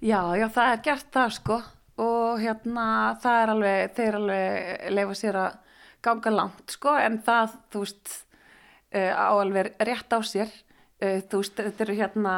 Já, 0.06 0.20
já, 0.38 0.46
það 0.54 0.72
er 0.72 0.84
gert 0.86 1.10
það 1.16 1.34
sko. 1.40 1.58
Og 2.06 2.42
hérna 2.44 2.86
það 3.24 3.42
er 3.42 3.52
alveg, 3.54 3.94
þeir 3.96 4.18
alveg 4.20 4.86
leifa 4.94 5.18
sér 5.18 5.40
að 5.40 5.58
ganga 6.06 6.34
langt 6.36 6.76
sko. 6.76 6.94
En 7.00 7.18
það, 7.26 7.56
þú 7.74 7.84
veist, 7.86 8.14
uh, 8.94 9.14
á 9.16 9.32
alveg 9.34 9.72
rétt 9.90 10.16
á 10.16 10.20
sér, 10.28 10.52
uh, 11.02 11.20
þú 11.24 11.42
veist, 11.42 11.62
þetta 11.62 11.86
eru 11.88 11.98
hérna, 12.02 12.36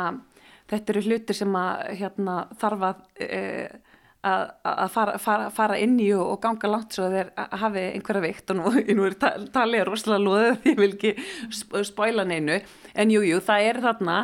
þetta 0.72 0.94
eru 0.94 1.06
hlutir 1.10 1.40
sem 1.42 1.60
að 1.60 1.84
hérna 2.04 2.38
þarf 2.62 2.88
að, 2.92 3.04
uh, 3.28 3.87
að, 4.28 4.44
að 4.74 4.92
fara, 4.94 5.16
fara, 5.22 5.50
fara 5.54 5.80
inn 5.82 5.96
í 6.04 6.12
og, 6.16 6.26
og 6.34 6.42
ganga 6.44 6.72
langt 6.72 6.98
svo 6.98 7.08
þeir 7.14 7.32
hafi 7.64 7.86
einhverja 7.94 8.26
vikt 8.28 8.54
og 8.54 8.60
nú, 8.60 8.76
nú 9.00 9.08
er 9.08 9.18
talið 9.56 9.88
rosalega 9.88 10.26
loðið, 10.26 10.70
ég 10.72 10.80
vil 10.82 10.92
ekki 10.94 11.16
spóila 11.88 12.28
neinu, 12.28 12.62
en 12.94 13.14
jújú, 13.14 13.34
jú, 13.34 13.42
það 13.48 13.72
er 13.72 13.82
þarna 13.88 14.22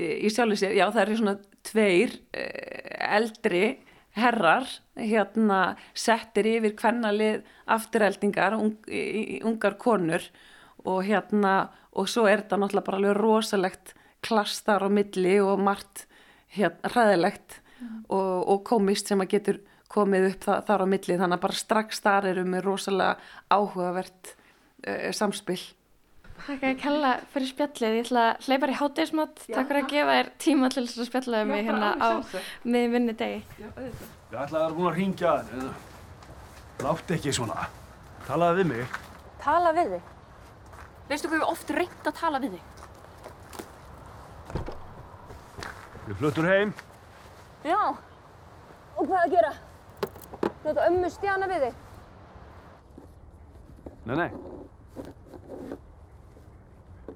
í 0.00 0.30
sjálf 0.30 0.54
og 0.54 0.60
sér, 0.60 0.74
já 0.78 0.86
það 0.88 1.04
eru 1.04 1.20
svona 1.20 1.38
tveir 1.66 2.18
eldri 3.10 3.64
herrar 4.16 4.66
hérna 4.98 5.76
settir 5.94 6.48
yfir 6.56 6.74
kvennalið 6.78 7.42
afturheldingar, 7.70 8.56
ung, 8.58 8.76
ungar 9.46 9.76
konur. 9.80 10.24
Og 10.80 11.04
hérna 11.04 11.70
og 11.92 12.08
svo 12.08 12.26
er 12.28 12.44
þetta 12.44 12.58
náttúrulega 12.60 12.86
bara 12.86 13.00
alveg 13.00 13.18
rosalegt 13.18 13.94
klastar 14.24 14.84
á 14.86 14.88
milli 14.92 15.36
og 15.42 15.60
margt 15.62 16.06
hérna 16.54 16.92
ræðilegt 16.94 17.58
mm. 17.58 17.69
Og, 18.08 18.48
og 18.54 18.62
komist 18.66 19.10
sem 19.10 19.20
að 19.20 19.32
getur 19.36 19.60
komið 19.90 20.28
upp 20.30 20.46
það, 20.46 20.62
þar 20.68 20.84
á 20.84 20.86
milli 20.92 21.18
þannig 21.18 21.38
að 21.38 21.44
bara 21.44 21.60
strax 21.60 22.02
þar 22.04 22.30
eru 22.30 22.46
með 22.46 22.64
rosalega 22.68 23.16
áhugavert 23.50 24.34
uh, 24.86 25.10
samspill 25.16 25.62
Takk 26.40 26.62
að 26.64 26.78
kella 26.80 27.10
fyrir 27.34 27.48
spjallið, 27.50 27.94
ég 27.98 28.06
ætla 28.06 28.22
að 28.30 28.46
hleypa 28.46 28.68
í 28.70 28.76
hátegismat, 28.78 29.42
takk 29.44 29.68
fyrir 29.68 29.82
að 29.82 29.90
gefa 29.92 30.14
þér 30.16 30.28
tíma 30.40 30.70
til 30.72 30.84
þess 30.86 31.02
að 31.02 31.08
spjallaði 31.10 31.48
mig 31.50 31.66
hérna 31.66 31.90
á 32.00 32.08
miðjum 32.64 32.94
vinni 32.96 33.14
degi. 33.20 33.40
Ég 33.60 33.66
ætla 34.30 34.40
að 34.40 34.54
það 34.54 34.64
er 34.64 34.76
búin 34.78 34.88
að 34.88 34.96
ringja 34.96 35.34
þér, 35.50 35.66
látt 36.86 37.12
ekki 37.16 37.34
svona, 37.36 37.66
talaði 38.24 38.62
við 38.62 38.70
mig. 38.72 38.96
Tala 39.44 39.70
við 39.76 39.94
þig? 39.96 40.04
Veistu 41.10 41.28
hvað 41.28 41.42
við 41.42 41.48
oft 41.50 41.74
reynd 41.76 42.08
að 42.08 42.18
tala 42.22 42.40
við 42.40 42.56
þig? 42.56 42.64
Við 46.08 46.14
fluttur 46.22 46.48
heim. 46.48 46.72
Já, 47.60 47.76
og 48.96 49.04
hvað 49.04 49.18
að 49.20 49.32
gera? 49.34 49.50
Þetta 50.62 50.84
ömmu 50.86 51.08
stjana 51.12 51.48
við 51.50 51.64
þig? 51.66 51.80
Nei, 54.08 54.14
nei. 54.16 54.30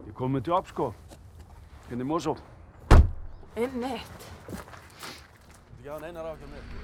Ég 0.05 0.13
kom 0.19 0.35
með 0.37 0.51
jobb 0.53 0.69
sko, 0.69 0.89
hérna 1.89 2.05
í 2.05 2.09
Mosó. 2.11 2.35
Einmitt. 3.57 4.27
Já, 5.85 5.95
neinar 6.03 6.29
á 6.29 6.33
ekki 6.35 6.51
með. 6.51 6.75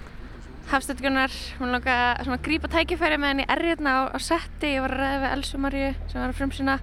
Hafstöldgunar, 0.71 1.37
hún 1.59 1.75
langa 1.75 1.99
að 2.23 2.33
grípa 2.47 2.71
tækifæri 2.71 3.19
með 3.21 3.35
henni 3.35 3.47
erriðna 3.51 3.93
á, 3.93 4.01
á 4.17 4.19
setti. 4.23 4.73
Ég 4.77 4.87
var 4.87 4.95
að 4.95 5.03
ræða 5.03 5.21
við 5.25 5.35
Elsu 5.35 5.61
Marju 5.61 5.91
sem 6.07 6.21
var 6.21 6.33
að 6.33 6.39
frumsina. 6.41 6.79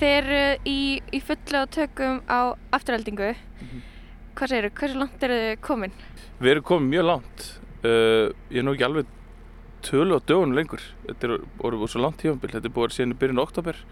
Þeir 0.00 0.18
eru 0.18 0.42
í, 0.66 0.80
í 1.12 1.22
fullu 1.22 1.62
og 1.62 1.72
tökum 1.76 2.22
á 2.26 2.56
afturhaldingu. 2.74 3.30
Mm 3.36 3.70
-hmm. 3.70 3.89
Hvað 4.40 4.52
segir 4.54 4.66
þú? 4.70 4.76
Hversu 4.80 4.96
langt 4.96 5.24
eru 5.26 5.34
þið 5.36 5.58
komin? 5.60 5.96
Við 6.40 6.50
erum 6.54 6.64
komin 6.64 6.86
mjög 6.88 7.02
langt. 7.04 7.42
Uh, 7.84 8.30
ég 8.48 8.62
er 8.62 8.64
nú 8.64 8.72
ekki 8.72 8.86
alveg 8.86 9.10
tölu 9.84 10.16
á 10.16 10.20
dögunum 10.24 10.56
lengur. 10.56 10.86
Þetta 11.04 11.28
er 11.28 11.34
orðið 11.60 11.92
svo 11.92 12.00
langt 12.00 12.16
tífambil. 12.22 12.48
Þetta 12.54 12.70
er 12.70 12.74
búið 12.78 12.94
síðan 12.96 13.12
í 13.12 13.18
byrjun 13.20 13.42
oktober 13.42 13.82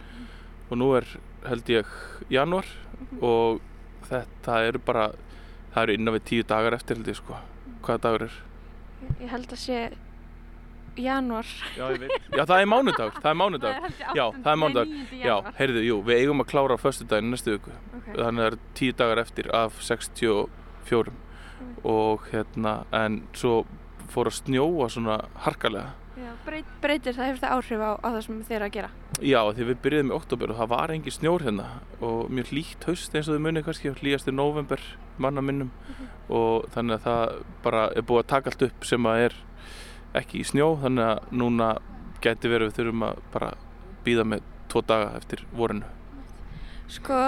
og 0.68 0.80
nú 0.80 0.88
er 0.96 1.10
held 1.44 1.68
ég 1.72 1.92
januar 2.32 2.64
mm 2.64 3.20
og 3.28 3.60
þetta 4.08 4.56
eru 4.70 4.80
bara, 4.80 5.04
það 5.74 5.82
eru 5.82 5.94
innan 5.98 6.14
við 6.16 6.24
tíu 6.30 6.44
dagar 6.48 6.74
eftir 6.78 6.96
held 6.96 7.12
ég 7.12 7.18
sko. 7.20 7.36
Hvaða 7.84 8.02
dagur 8.06 8.24
er? 8.24 8.38
Ég 9.20 9.28
held 9.28 9.52
að 9.52 9.60
sé 9.60 9.82
januar. 11.02 11.52
Já, 11.76 11.84
ég 11.92 12.02
veit. 12.04 12.28
Já, 12.34 12.42
það 12.42 12.60
er 12.60 12.70
mánudag, 12.72 13.20
það 13.22 13.30
er 13.30 13.38
mánudag. 13.40 13.88
Já, 14.00 14.24
það 14.36 14.50
er 14.52 14.60
mánudag. 14.62 14.94
Já, 15.22 15.34
heyrðu, 15.58 15.84
jú, 15.86 15.98
við 16.08 16.22
eigum 16.22 16.44
að 16.44 16.50
klára 16.52 16.76
á 16.76 16.82
förstu 16.82 17.08
daginn 17.08 17.32
næstu 17.32 17.56
viku. 17.56 17.74
Okay. 18.00 18.14
Þannig 18.16 18.28
að 18.28 18.38
það 18.38 18.50
eru 18.50 18.60
tíu 18.80 18.96
dagar 19.02 19.22
eftir 19.24 19.50
af 19.54 19.80
64 19.84 21.14
mm. 21.14 21.72
og 21.94 22.28
hérna, 22.32 22.74
en 22.92 23.22
svo 23.36 23.62
fór 24.12 24.30
að 24.30 24.38
snjóa 24.42 24.90
svona 24.92 25.22
harkalega. 25.44 25.94
Já, 26.18 26.30
breyt, 26.42 26.70
breytir 26.82 27.14
það, 27.14 27.28
hefur 27.28 27.42
það 27.44 27.52
áhrif 27.54 27.82
á, 27.84 27.90
á 28.02 28.08
það 28.08 28.22
sem 28.24 28.38
þið 28.48 28.56
eru 28.56 28.66
að 28.66 28.72
gera? 28.74 28.88
Já, 29.18 29.38
því 29.54 29.66
við 29.68 29.76
byrjuðum 29.84 30.10
í 30.10 30.14
oktober 30.16 30.52
og 30.52 30.58
það 30.58 30.70
var 30.72 30.92
engin 30.94 31.14
snjór 31.14 31.44
hérna 31.46 31.66
og 32.04 32.32
mjög 32.34 32.50
hlýtt 32.52 32.86
haust 32.88 33.14
eins 33.14 33.28
og 33.28 33.36
þau 33.36 33.44
munið 33.44 33.66
kannski, 33.68 33.92
hlýjast 34.00 34.30
í 34.30 34.34
november 34.34 34.82
manna 35.22 35.44
minnum 35.44 35.70
mm 35.70 35.94
-hmm. 35.94 36.08
og 36.38 36.66
þannig 36.74 36.96
að 36.96 37.04
það 37.06 37.44
bara 37.62 37.82
er 37.94 38.02
búið 38.02 38.22
að 38.22 38.30
taka 38.34 38.50
allt 38.50 38.66
upp 38.66 38.84
sem 38.84 39.06
að 39.06 39.18
er 39.26 39.34
ekki 40.16 40.42
í 40.42 40.46
snjó 40.48 40.72
þannig 40.82 41.04
að 41.04 41.36
núna 41.40 41.68
gæti 42.24 42.50
verið 42.50 42.70
við 42.70 42.78
þurfum 42.78 43.06
að 43.08 43.20
bara 43.34 43.52
býða 44.06 44.24
með 44.32 44.48
tvo 44.72 44.82
daga 44.88 45.12
eftir 45.18 45.44
vorinu. 45.56 45.86
Sko, 46.88 47.18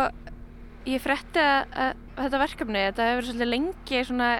ég 0.88 1.02
fretti 1.04 1.42
að, 1.42 1.74
að 1.76 1.92
þetta 2.22 2.42
verkefni, 2.44 2.82
þetta 2.88 3.06
hefur 3.06 3.20
verið 3.20 3.30
svolítið 3.30 3.52
lengi 3.52 4.02
svona, 4.08 4.30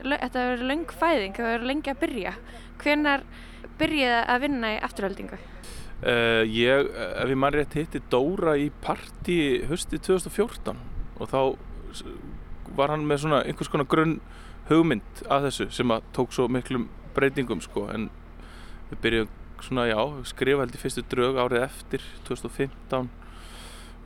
þetta 0.00 0.42
hefur 0.42 0.52
verið 0.54 0.68
leng 0.72 0.94
fæðing, 1.02 1.34
þetta 1.36 1.46
hefur 1.46 1.56
verið 1.58 1.70
lengi 1.72 1.92
að 1.92 2.02
byrja. 2.04 2.34
Hvenar 2.80 3.24
byrjaði 3.80 4.20
að 4.34 4.44
vinna 4.46 4.74
í 4.74 4.78
afturhaldingu? 4.88 5.40
Uh, 6.00 6.42
ég, 6.48 6.86
ef 7.20 7.28
ég 7.28 7.36
mann 7.36 7.52
rétt 7.52 7.76
hitti 7.76 8.00
Dóra 8.08 8.54
í 8.56 8.70
parti 8.80 9.60
hösti 9.68 9.98
2014 10.00 10.78
og 11.20 11.28
þá 11.28 11.40
var 12.78 12.94
hann 12.94 13.04
með 13.04 13.26
svona 13.26 13.42
einhvers 13.44 13.68
konar 13.68 13.88
grunn 13.90 14.14
hugmynd 14.70 15.24
að 15.28 15.50
þessu 15.50 15.66
sem 15.76 15.92
að 15.92 16.06
tók 16.16 16.32
svo 16.32 16.46
miklum 16.48 16.88
breytingum 17.16 17.62
sko 17.64 17.86
en 17.92 18.08
við 18.90 19.02
byrjum 19.04 19.36
svona 19.60 19.86
já, 19.90 20.00
skrifa 20.28 20.64
held 20.64 20.76
í 20.76 20.80
fyrstu 20.80 21.04
drög 21.10 21.38
árið 21.40 21.64
eftir 21.66 22.04
2015 22.28 23.10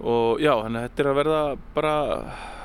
og 0.03 0.41
já, 0.43 0.53
þannig 0.59 0.81
að 0.81 0.87
þetta 0.89 1.03
er 1.03 1.09
að 1.11 1.19
verða 1.21 1.43
bara 1.77 1.97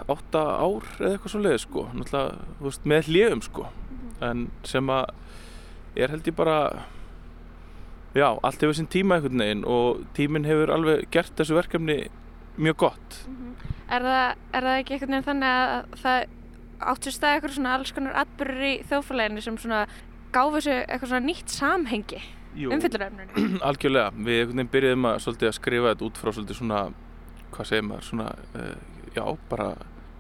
8 0.10 0.40
ár 0.42 0.88
eða 0.98 1.12
eitthvað 1.12 1.34
svo 1.34 1.42
leiði 1.44 1.60
sko, 1.62 1.84
náttúrulega, 1.94 2.48
þú 2.58 2.70
veist, 2.70 2.88
með 2.90 3.10
hljegum 3.12 3.44
sko, 3.46 3.68
en 4.26 4.48
sem 4.66 4.90
að 4.94 5.12
er 6.00 6.14
held 6.14 6.30
ég 6.30 6.38
bara 6.38 6.58
já, 8.18 8.30
allt 8.34 8.64
hefur 8.64 8.78
sín 8.78 8.90
tíma 8.90 9.20
einhvern 9.20 9.44
veginn 9.44 9.64
og 9.70 10.02
tíminn 10.18 10.50
hefur 10.50 10.74
alveg 10.74 11.06
gert 11.14 11.36
þessu 11.38 11.58
verkefni 11.58 12.00
mjög 12.58 12.78
gott. 12.88 13.22
-hmm. 13.28 13.54
er, 13.90 14.02
það, 14.02 14.36
er 14.54 14.64
það 14.64 14.80
ekki 14.80 14.94
einhvern 14.94 15.14
veginn 15.14 15.30
þannig 15.30 15.50
að 15.50 15.98
það 16.04 16.20
áttur 16.80 17.12
stað 17.12 17.34
eitthvað 17.36 17.56
svona 17.56 17.74
alls 17.76 17.92
konar 17.92 18.20
atbyrgur 18.22 18.64
í 18.64 18.76
þjóðfélaginu 18.90 19.42
sem 19.44 19.58
svona 19.58 19.88
gáfi 20.34 20.56
þessu 20.60 20.76
eitthvað 20.80 21.12
svona 21.12 21.26
nýtt 21.26 21.54
samhengi 21.54 22.22
umfylluröfnunni? 22.70 23.46
Algjörlega, 23.70 24.12
við 24.16 24.42
einhvern 24.42 24.58
veginn 24.58 24.74
byrjuðum 24.74 25.08
að, 25.10 25.30
að 25.36 25.56
skrifa 25.58 25.94
þetta 25.94 26.08
út 26.08 26.20
frá 26.20 26.32
svolítið 26.32 26.60
svona 26.60 26.82
hvað 27.54 27.70
segir 27.70 27.86
maður, 27.88 28.08
svona 28.10 28.28
uh, 28.58 28.74
já, 29.16 29.24
bara 29.50 29.70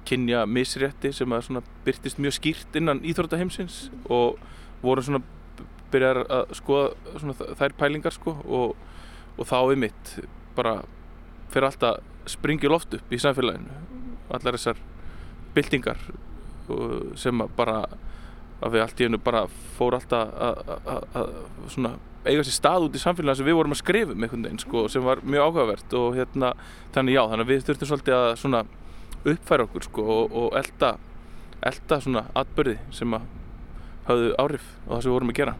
kynja 0.09 0.45
misrétti 0.49 1.11
sem 1.13 1.35
að 1.35 1.43
svona 1.47 1.63
byrtist 1.85 2.21
mjög 2.21 2.37
skýrt 2.39 2.79
innan 2.79 3.01
íþróttaheimsins 3.05 3.81
mm. 3.89 4.05
og 4.15 4.39
voru 4.81 5.03
svona 5.05 5.21
byrjar 5.93 6.23
að 6.25 6.53
skoða 6.57 7.17
svona, 7.17 7.35
þær 7.59 7.75
pælingar 7.77 8.15
sko 8.15 8.35
og, 8.45 8.77
og 9.37 9.49
þá 9.49 9.57
er 9.59 9.81
mitt 9.85 10.13
bara 10.57 10.79
fyrir 11.53 11.69
alltaf 11.69 12.29
springi 12.29 12.69
loft 12.69 12.93
upp 12.97 13.13
í 13.13 13.21
samfélaginu 13.21 13.77
allar 14.29 14.57
þessar 14.57 14.81
byltingar 15.55 16.01
sem 17.17 17.41
bara 17.57 17.81
að 18.59 18.75
við 18.75 18.83
allt 18.85 19.01
í 19.01 19.07
hennu 19.07 19.21
bara 19.23 19.45
fór 19.77 19.97
alltaf 19.97 20.33
að 21.15 21.97
eiga 22.25 22.43
sér 22.43 22.55
stað 22.55 22.87
út 22.89 22.97
í 22.97 23.01
samfélaginu 23.01 23.39
sem 23.39 23.47
við 23.47 23.57
vorum 23.59 23.75
að 23.75 23.81
skrifa 23.81 24.13
um 24.15 24.23
einhvern 24.25 24.45
veginn 24.45 24.61
sko 24.61 24.85
sem 24.91 25.05
var 25.05 25.21
mjög 25.23 25.45
áhugavert 25.47 25.95
og 25.99 26.17
hérna 26.17 26.51
þannig 26.95 27.15
já 27.15 27.21
þannig 27.23 27.45
að 27.45 27.53
við 27.53 27.65
þurftum 27.69 27.91
svolítið 27.91 28.17
að 28.17 28.31
svona 28.41 28.63
uppfæra 29.19 29.67
okkur 29.67 29.87
sko 29.87 30.05
og, 30.15 30.35
og 30.41 30.57
elda 30.59 30.93
elda 31.69 31.99
svona 32.03 32.25
atbyrði 32.39 32.77
sem 32.95 33.15
að 33.15 33.27
hafðu 34.09 34.33
áhrif 34.41 34.67
á 34.87 34.89
það 34.91 35.01
sem 35.01 35.09
við 35.09 35.15
vorum 35.17 35.33
að 35.33 35.39
gera 35.39 35.55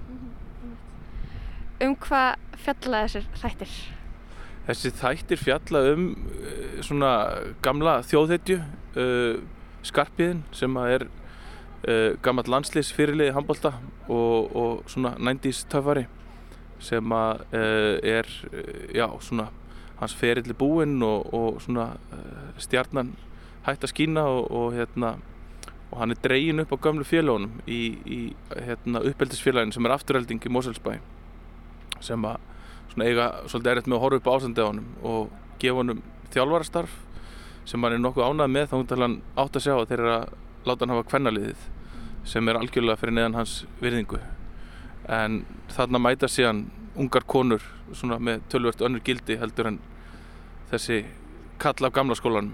Um 1.80 1.96
hvað 1.96 2.42
fjalla 2.60 3.06
þessir 3.06 3.28
þættir? 3.40 3.76
Þessi 4.68 4.90
þættir 5.00 5.40
fjalla 5.40 5.84
um 5.94 6.10
svona 6.84 7.12
gamla 7.64 8.02
þjóðhetju 8.10 8.58
uh, 8.60 9.40
Skarpiðin 9.88 10.42
sem 10.52 10.76
að 10.76 10.96
er 10.98 11.06
uh, 11.88 12.18
gammal 12.26 12.48
landslýs 12.50 12.92
fyrirliði 12.96 13.36
handbólta 13.36 13.74
og, 14.08 14.56
og 14.56 14.92
svona 14.92 15.16
90's 15.18 15.66
töfari 15.72 16.06
sem 16.80 17.16
að 17.16 17.46
uh, 17.54 17.96
er 18.04 18.30
já 18.96 19.08
svona 19.24 19.50
hans 20.00 20.16
ferilli 20.16 20.56
búinn 20.56 21.02
og, 21.04 21.34
og 21.36 21.58
svona 21.64 21.92
stjarnan 22.60 23.12
hægt 23.66 23.84
að 23.84 23.92
skýna 23.92 24.24
og, 24.32 24.46
og 24.56 24.78
hérna 24.78 25.18
og 25.90 25.98
hann 26.00 26.14
er 26.14 26.22
dregin 26.24 26.62
upp 26.62 26.72
á 26.72 26.78
gamlu 26.86 27.06
félagunum 27.08 27.62
í, 27.68 27.98
í 28.06 28.20
hérna, 28.54 29.02
uppeldisfélaginu 29.10 29.74
sem 29.74 29.88
er 29.88 29.96
afturhelding 29.96 30.46
í 30.46 30.52
Moselsbæ 30.54 31.00
sem 32.06 32.26
að 32.30 32.40
eiga 33.00 33.30
svolítið 33.48 33.72
erriðt 33.72 33.90
með 33.90 33.98
að 33.98 34.04
horfa 34.04 34.20
upp 34.20 34.30
á 34.30 34.36
ásandi 34.36 34.64
á 34.64 34.70
honum 34.70 34.90
og 35.08 35.34
gefa 35.62 35.82
honum 35.82 36.04
þjálfarastarf 36.34 36.96
sem 37.70 37.84
hann 37.84 37.96
er 37.96 38.04
nokkuð 38.04 38.28
ánað 38.28 38.54
með 38.54 38.70
þá 38.70 38.76
hún 38.78 38.90
tala 38.90 39.08
hann 39.08 39.18
átt 39.40 39.58
að 39.58 39.66
sjá 39.66 39.74
að 39.76 39.88
þeir 39.90 40.04
eru 40.04 40.14
að 40.16 40.38
láta 40.68 40.86
hann 40.86 40.96
hafa 40.96 41.08
kvennaliðið 41.12 41.68
sem 42.30 42.50
er 42.50 42.60
algjörlega 42.60 43.00
fyrir 43.00 43.16
neðan 43.16 43.38
hans 43.40 43.54
virðingu. 43.82 44.20
En 45.10 45.44
þarna 45.74 46.02
mæta 46.02 46.30
síðan 46.30 46.66
ungar 47.00 47.26
konur 47.30 47.64
svona 47.94 48.20
með 48.22 48.44
tölvört 48.52 48.84
önnur 48.86 49.04
gildi 49.06 49.38
heldur 49.40 49.72
en 49.72 49.80
þessi 50.72 51.04
kall 51.60 51.88
af 51.88 51.94
gamla 51.96 52.18
skólanum 52.18 52.54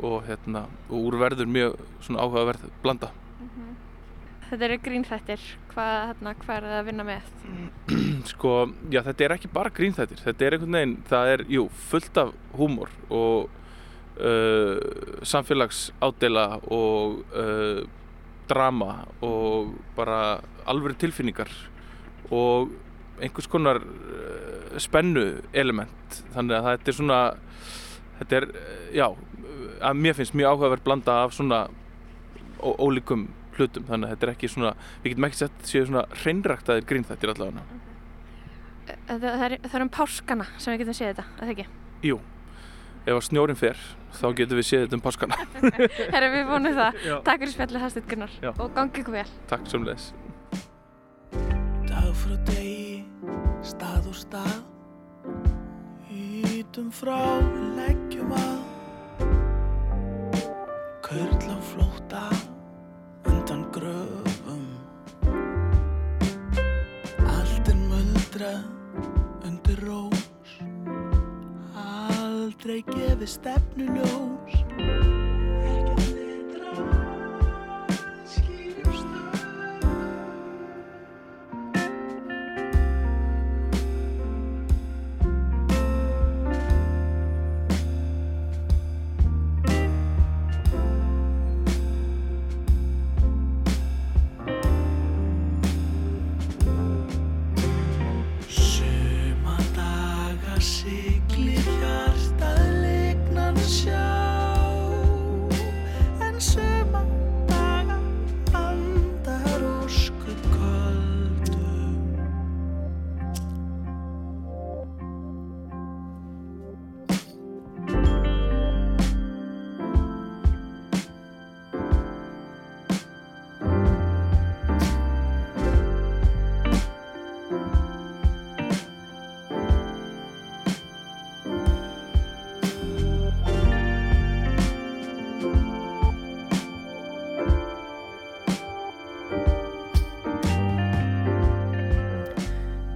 og, 0.00 0.24
hérna, 0.26 0.66
og 0.90 1.06
úr 1.08 1.18
verður 1.20 1.50
mjög 1.50 1.76
svona 2.02 2.24
áhugaverð 2.24 2.66
blanda. 2.82 3.12
Þetta 4.44 4.66
eru 4.66 4.76
grínþættir, 4.84 5.44
hvað, 5.72 5.92
hérna, 6.10 6.32
hvað 6.42 6.56
er 6.56 6.66
það 6.68 6.78
að 6.78 6.88
vinna 6.90 7.04
með? 7.08 7.30
sko, 8.32 8.50
já 8.92 9.00
þetta 9.06 9.24
er 9.24 9.34
ekki 9.38 9.50
bara 9.54 9.72
grínþættir. 9.74 10.20
Þetta 10.20 10.44
er 10.44 10.56
einhvern 10.56 10.78
veginn, 10.78 10.96
það 11.08 11.30
er, 11.32 11.44
jú, 11.54 11.64
fullt 11.88 12.20
af 12.20 12.34
húmor 12.58 12.92
og 13.08 13.48
uh, 14.20 14.78
samfélagsádela 15.26 16.46
og 16.72 17.20
uh, 17.34 17.84
drama 18.48 19.04
og 19.24 19.74
bara 19.96 20.40
alveg 20.68 20.98
tilfinningar 21.00 21.50
og 22.34 22.72
einhvers 23.22 23.48
konar 23.50 23.80
uh, 23.80 24.74
spennu 24.82 25.26
element. 25.52 26.20
Þannig 26.34 26.58
að 26.58 26.68
þetta 26.70 26.92
er 26.92 26.98
svona 26.98 27.20
þetta 28.18 28.40
er, 28.40 28.50
uh, 28.50 28.90
já 28.94 29.08
að 29.84 30.02
mér 30.02 30.18
finnst 30.18 30.36
mjög 30.36 30.54
áhugaverð 30.54 30.84
blanda 30.84 31.16
af 31.24 31.34
svona 31.36 31.64
ólíkum 32.64 33.28
hlutum. 33.58 33.86
Þannig 33.88 34.08
að 34.08 34.14
þetta 34.14 34.26
er 34.26 34.34
ekki 34.34 34.50
svona, 34.50 34.74
við 35.02 35.14
getum 35.14 35.26
ekki 35.28 35.40
sett 35.42 35.66
séu 35.68 35.88
svona 35.88 36.04
hreinræktaðir 36.22 36.86
grínþættir 36.90 37.34
allavega. 37.34 37.80
Það, 38.84 39.20
það, 39.24 39.58
það 39.64 39.76
er 39.78 39.84
um 39.84 39.92
páskana 39.92 40.46
sem 40.58 40.74
við 40.74 40.84
getum 40.84 40.96
séð 40.96 41.12
þetta, 41.12 41.26
er 41.34 41.44
það 41.44 41.52
ekki? 41.54 41.66
Jú, 42.04 42.18
ef 43.04 43.12
að 43.14 43.24
snjórin 43.28 43.58
fer 43.58 43.80
þá 44.16 44.26
getum 44.38 44.58
við 44.60 44.66
séð 44.68 44.84
þetta 44.84 44.96
um 44.98 45.02
páskana 45.04 45.38
Herra, 46.14 46.28
við 46.32 46.44
vonum 46.48 46.76
það. 46.76 47.00
Já. 47.04 47.16
Takk 47.26 47.42
fyrir 47.42 47.54
spjallið, 47.54 47.98
Gunnar. 48.12 48.36
Já. 48.42 48.50
Og 48.56 48.70
gangi 48.76 49.02
ykkur 49.02 49.16
vel. 49.18 49.26
Takk 49.50 49.66
sem 49.70 49.84
leðis 49.86 50.06
Dag 51.88 52.12
frá 52.20 52.36
degi, 52.48 53.04
stað 53.66 54.08
og 54.12 54.16
stað 54.18 54.54
Ítum 56.14 56.88
frá, 56.94 57.18
leggjum 57.76 58.32
að 58.38 58.58
Kurl 61.04 61.50
á 61.52 61.58
flótta 61.68 62.22
undan 63.28 63.66
gröfum 63.74 64.64
Allt 67.28 67.68
er 67.68 67.78
muldrað 67.90 68.83
Aldrei 72.64 72.80
gefið 72.88 73.28
stefnu 73.28 73.90
ljós 73.92 75.23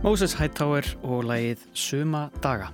Moses 0.09 0.33
Hightower 0.39 0.87
og 1.05 1.27
lagið 1.29 1.67
Suma 1.77 2.31
daga. 2.41 2.71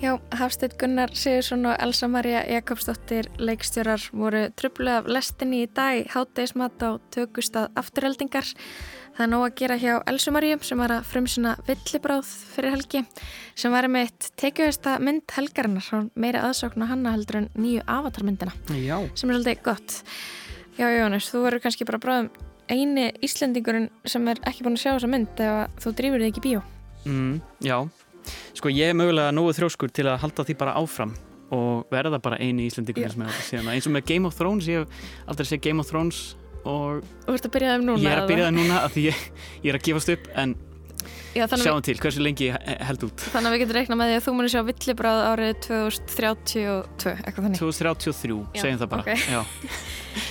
Já, 0.00 0.14
Hafsteinn 0.32 0.72
Gunnar 0.80 1.10
Sigursson 1.12 1.66
og 1.68 1.74
Elsa 1.84 2.06
Maria 2.08 2.40
Jakobsdóttir 2.48 3.26
leikstjórar 3.36 4.00
voru 4.16 4.46
trublu 4.56 4.88
af 4.94 5.10
lestinni 5.10 5.66
í 5.66 5.68
dag, 5.68 6.06
hátdeismat 6.14 6.80
á 6.80 6.96
tökustað 7.12 7.76
afturheldingar. 7.76 8.48
Það 9.18 9.24
er 9.26 9.30
nóg 9.34 9.44
að 9.50 9.58
gera 9.60 9.76
hjá 9.82 9.98
Elsu 10.08 10.32
Maríu 10.32 10.56
sem 10.64 10.80
var 10.80 10.94
að 10.96 11.10
frumsuna 11.10 11.52
villibráð 11.66 12.30
fyrir 12.54 12.72
helgi 12.78 13.02
sem 13.52 13.74
var 13.74 13.90
með 13.92 14.06
eitt 14.06 14.30
tekjuhesta 14.40 14.94
mynd 15.04 15.34
helgarinnar 15.36 15.90
og 15.98 16.08
meiri 16.16 16.40
aðsókn 16.40 16.86
á 16.88 16.92
hanna 16.94 17.12
heldur 17.18 17.42
en 17.42 17.50
nýju 17.52 17.84
avatarmyndina 17.84 18.56
Já. 18.80 18.96
sem 19.12 19.28
er 19.28 19.36
svolítið 19.36 19.60
gott. 19.68 19.98
Já, 20.80 20.88
Jónas, 20.88 21.28
þú 21.28 21.44
verður 21.44 21.66
kannski 21.66 21.84
bara 21.84 22.00
bráðum 22.00 22.32
eini 22.72 23.08
Íslendingurinn 23.24 23.90
sem 24.08 24.28
er 24.32 24.40
ekki 24.48 24.64
búin 24.66 24.78
að 24.78 24.84
sjá 24.84 24.92
þessa 24.96 25.10
mynd 25.12 25.42
ef 25.46 25.82
þú 25.84 25.92
drýfur 26.00 26.24
þig 26.24 26.32
ekki 26.32 26.44
bíó. 26.46 26.62
Mm, 27.06 27.36
já, 27.66 27.76
sko 28.56 28.70
ég 28.72 28.92
er 28.92 28.98
mögulega 28.98 29.34
nógu 29.34 29.52
þrjóskur 29.58 29.90
til 29.94 30.06
að 30.10 30.20
halda 30.22 30.44
því 30.48 30.58
bara 30.60 30.76
áfram 30.80 31.14
og 31.52 31.88
verða 31.92 32.20
bara 32.22 32.38
eini 32.40 32.68
íslendingur 32.70 33.10
sem 33.12 33.24
er 33.26 33.32
þetta 33.32 33.48
síðan 33.50 33.72
eins 33.74 33.88
og 33.90 33.92
með 33.96 34.06
Game 34.08 34.28
of 34.30 34.36
Thrones, 34.38 34.68
ég 34.70 34.84
hef 34.86 35.08
aldrei 35.28 35.48
séð 35.50 35.60
Game 35.66 35.82
of 35.82 35.90
Thrones 35.90 36.20
og 36.62 37.02
Þú 37.26 37.34
ert 37.36 37.48
að 37.48 37.54
byrja 37.56 37.72
þeim 37.76 37.88
núna? 37.90 38.02
ég 38.04 38.12
er 38.14 38.20
að 38.22 38.30
byrja 38.30 38.44
eða? 38.46 38.52
það 38.52 38.60
núna 38.60 38.76
af 38.86 38.94
því 38.94 39.02
ég, 39.08 39.24
ég 39.66 39.72
er 39.74 39.78
að 39.80 39.88
gefast 39.90 40.12
upp 40.14 40.28
en 40.44 40.54
Já, 41.32 41.46
sjáum 41.48 41.80
til 41.82 41.96
hversu 41.98 42.22
lengi 42.22 42.50
held 42.52 43.04
út 43.08 43.24
þannig 43.32 43.48
að 43.48 43.54
við 43.56 43.62
getum 43.64 43.76
reiknað 43.80 43.98
með 43.98 44.10
því 44.12 44.16
að 44.20 44.24
þú 44.26 44.34
munir 44.38 44.52
sjá 44.52 44.62
villibráð 44.68 45.22
árið 45.32 45.54
2032, 45.66 47.16
eitthvað 47.24 47.46
þannig. 47.48 47.62
2033, 47.64 48.36
Já, 48.52 48.62
segjum 48.62 48.80
það 48.84 48.92
bara 48.92 49.02
ok. 49.02 49.12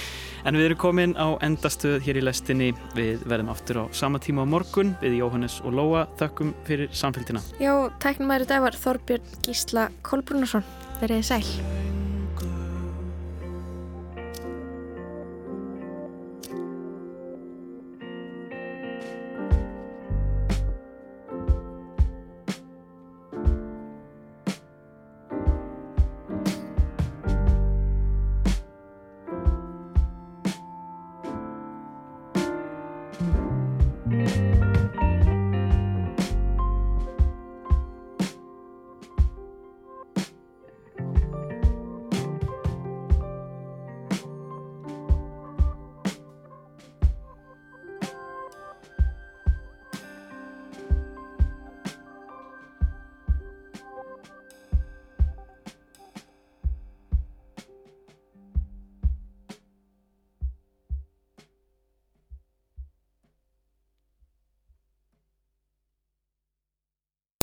En 0.45 0.57
við 0.57 0.71
erum 0.71 0.81
komin 0.81 1.15
á 1.19 1.37
endastöð 1.45 1.99
hér 2.05 2.21
í 2.21 2.25
lestinni 2.25 2.71
við 2.97 3.25
verðum 3.29 3.51
aftur 3.53 3.81
á 3.81 3.83
sama 3.93 4.21
tíma 4.21 4.45
á 4.45 4.47
morgun 4.49 4.95
við 5.03 5.19
Jóhannes 5.21 5.59
og 5.61 5.77
Lóa 5.77 6.07
þökkum 6.21 6.55
fyrir 6.67 6.89
samfélgina 6.89 7.43
Já, 7.61 7.73
tæknum 8.01 8.31
maður 8.31 8.47
í 8.47 8.51
dag 8.53 8.65
var 8.65 8.81
Þorbjörn 8.81 9.39
Gísla 9.45 9.89
Kolbrunarsson. 10.05 10.65
Verið 11.01 11.21
þið 11.21 11.29
sæl. 11.31 12.00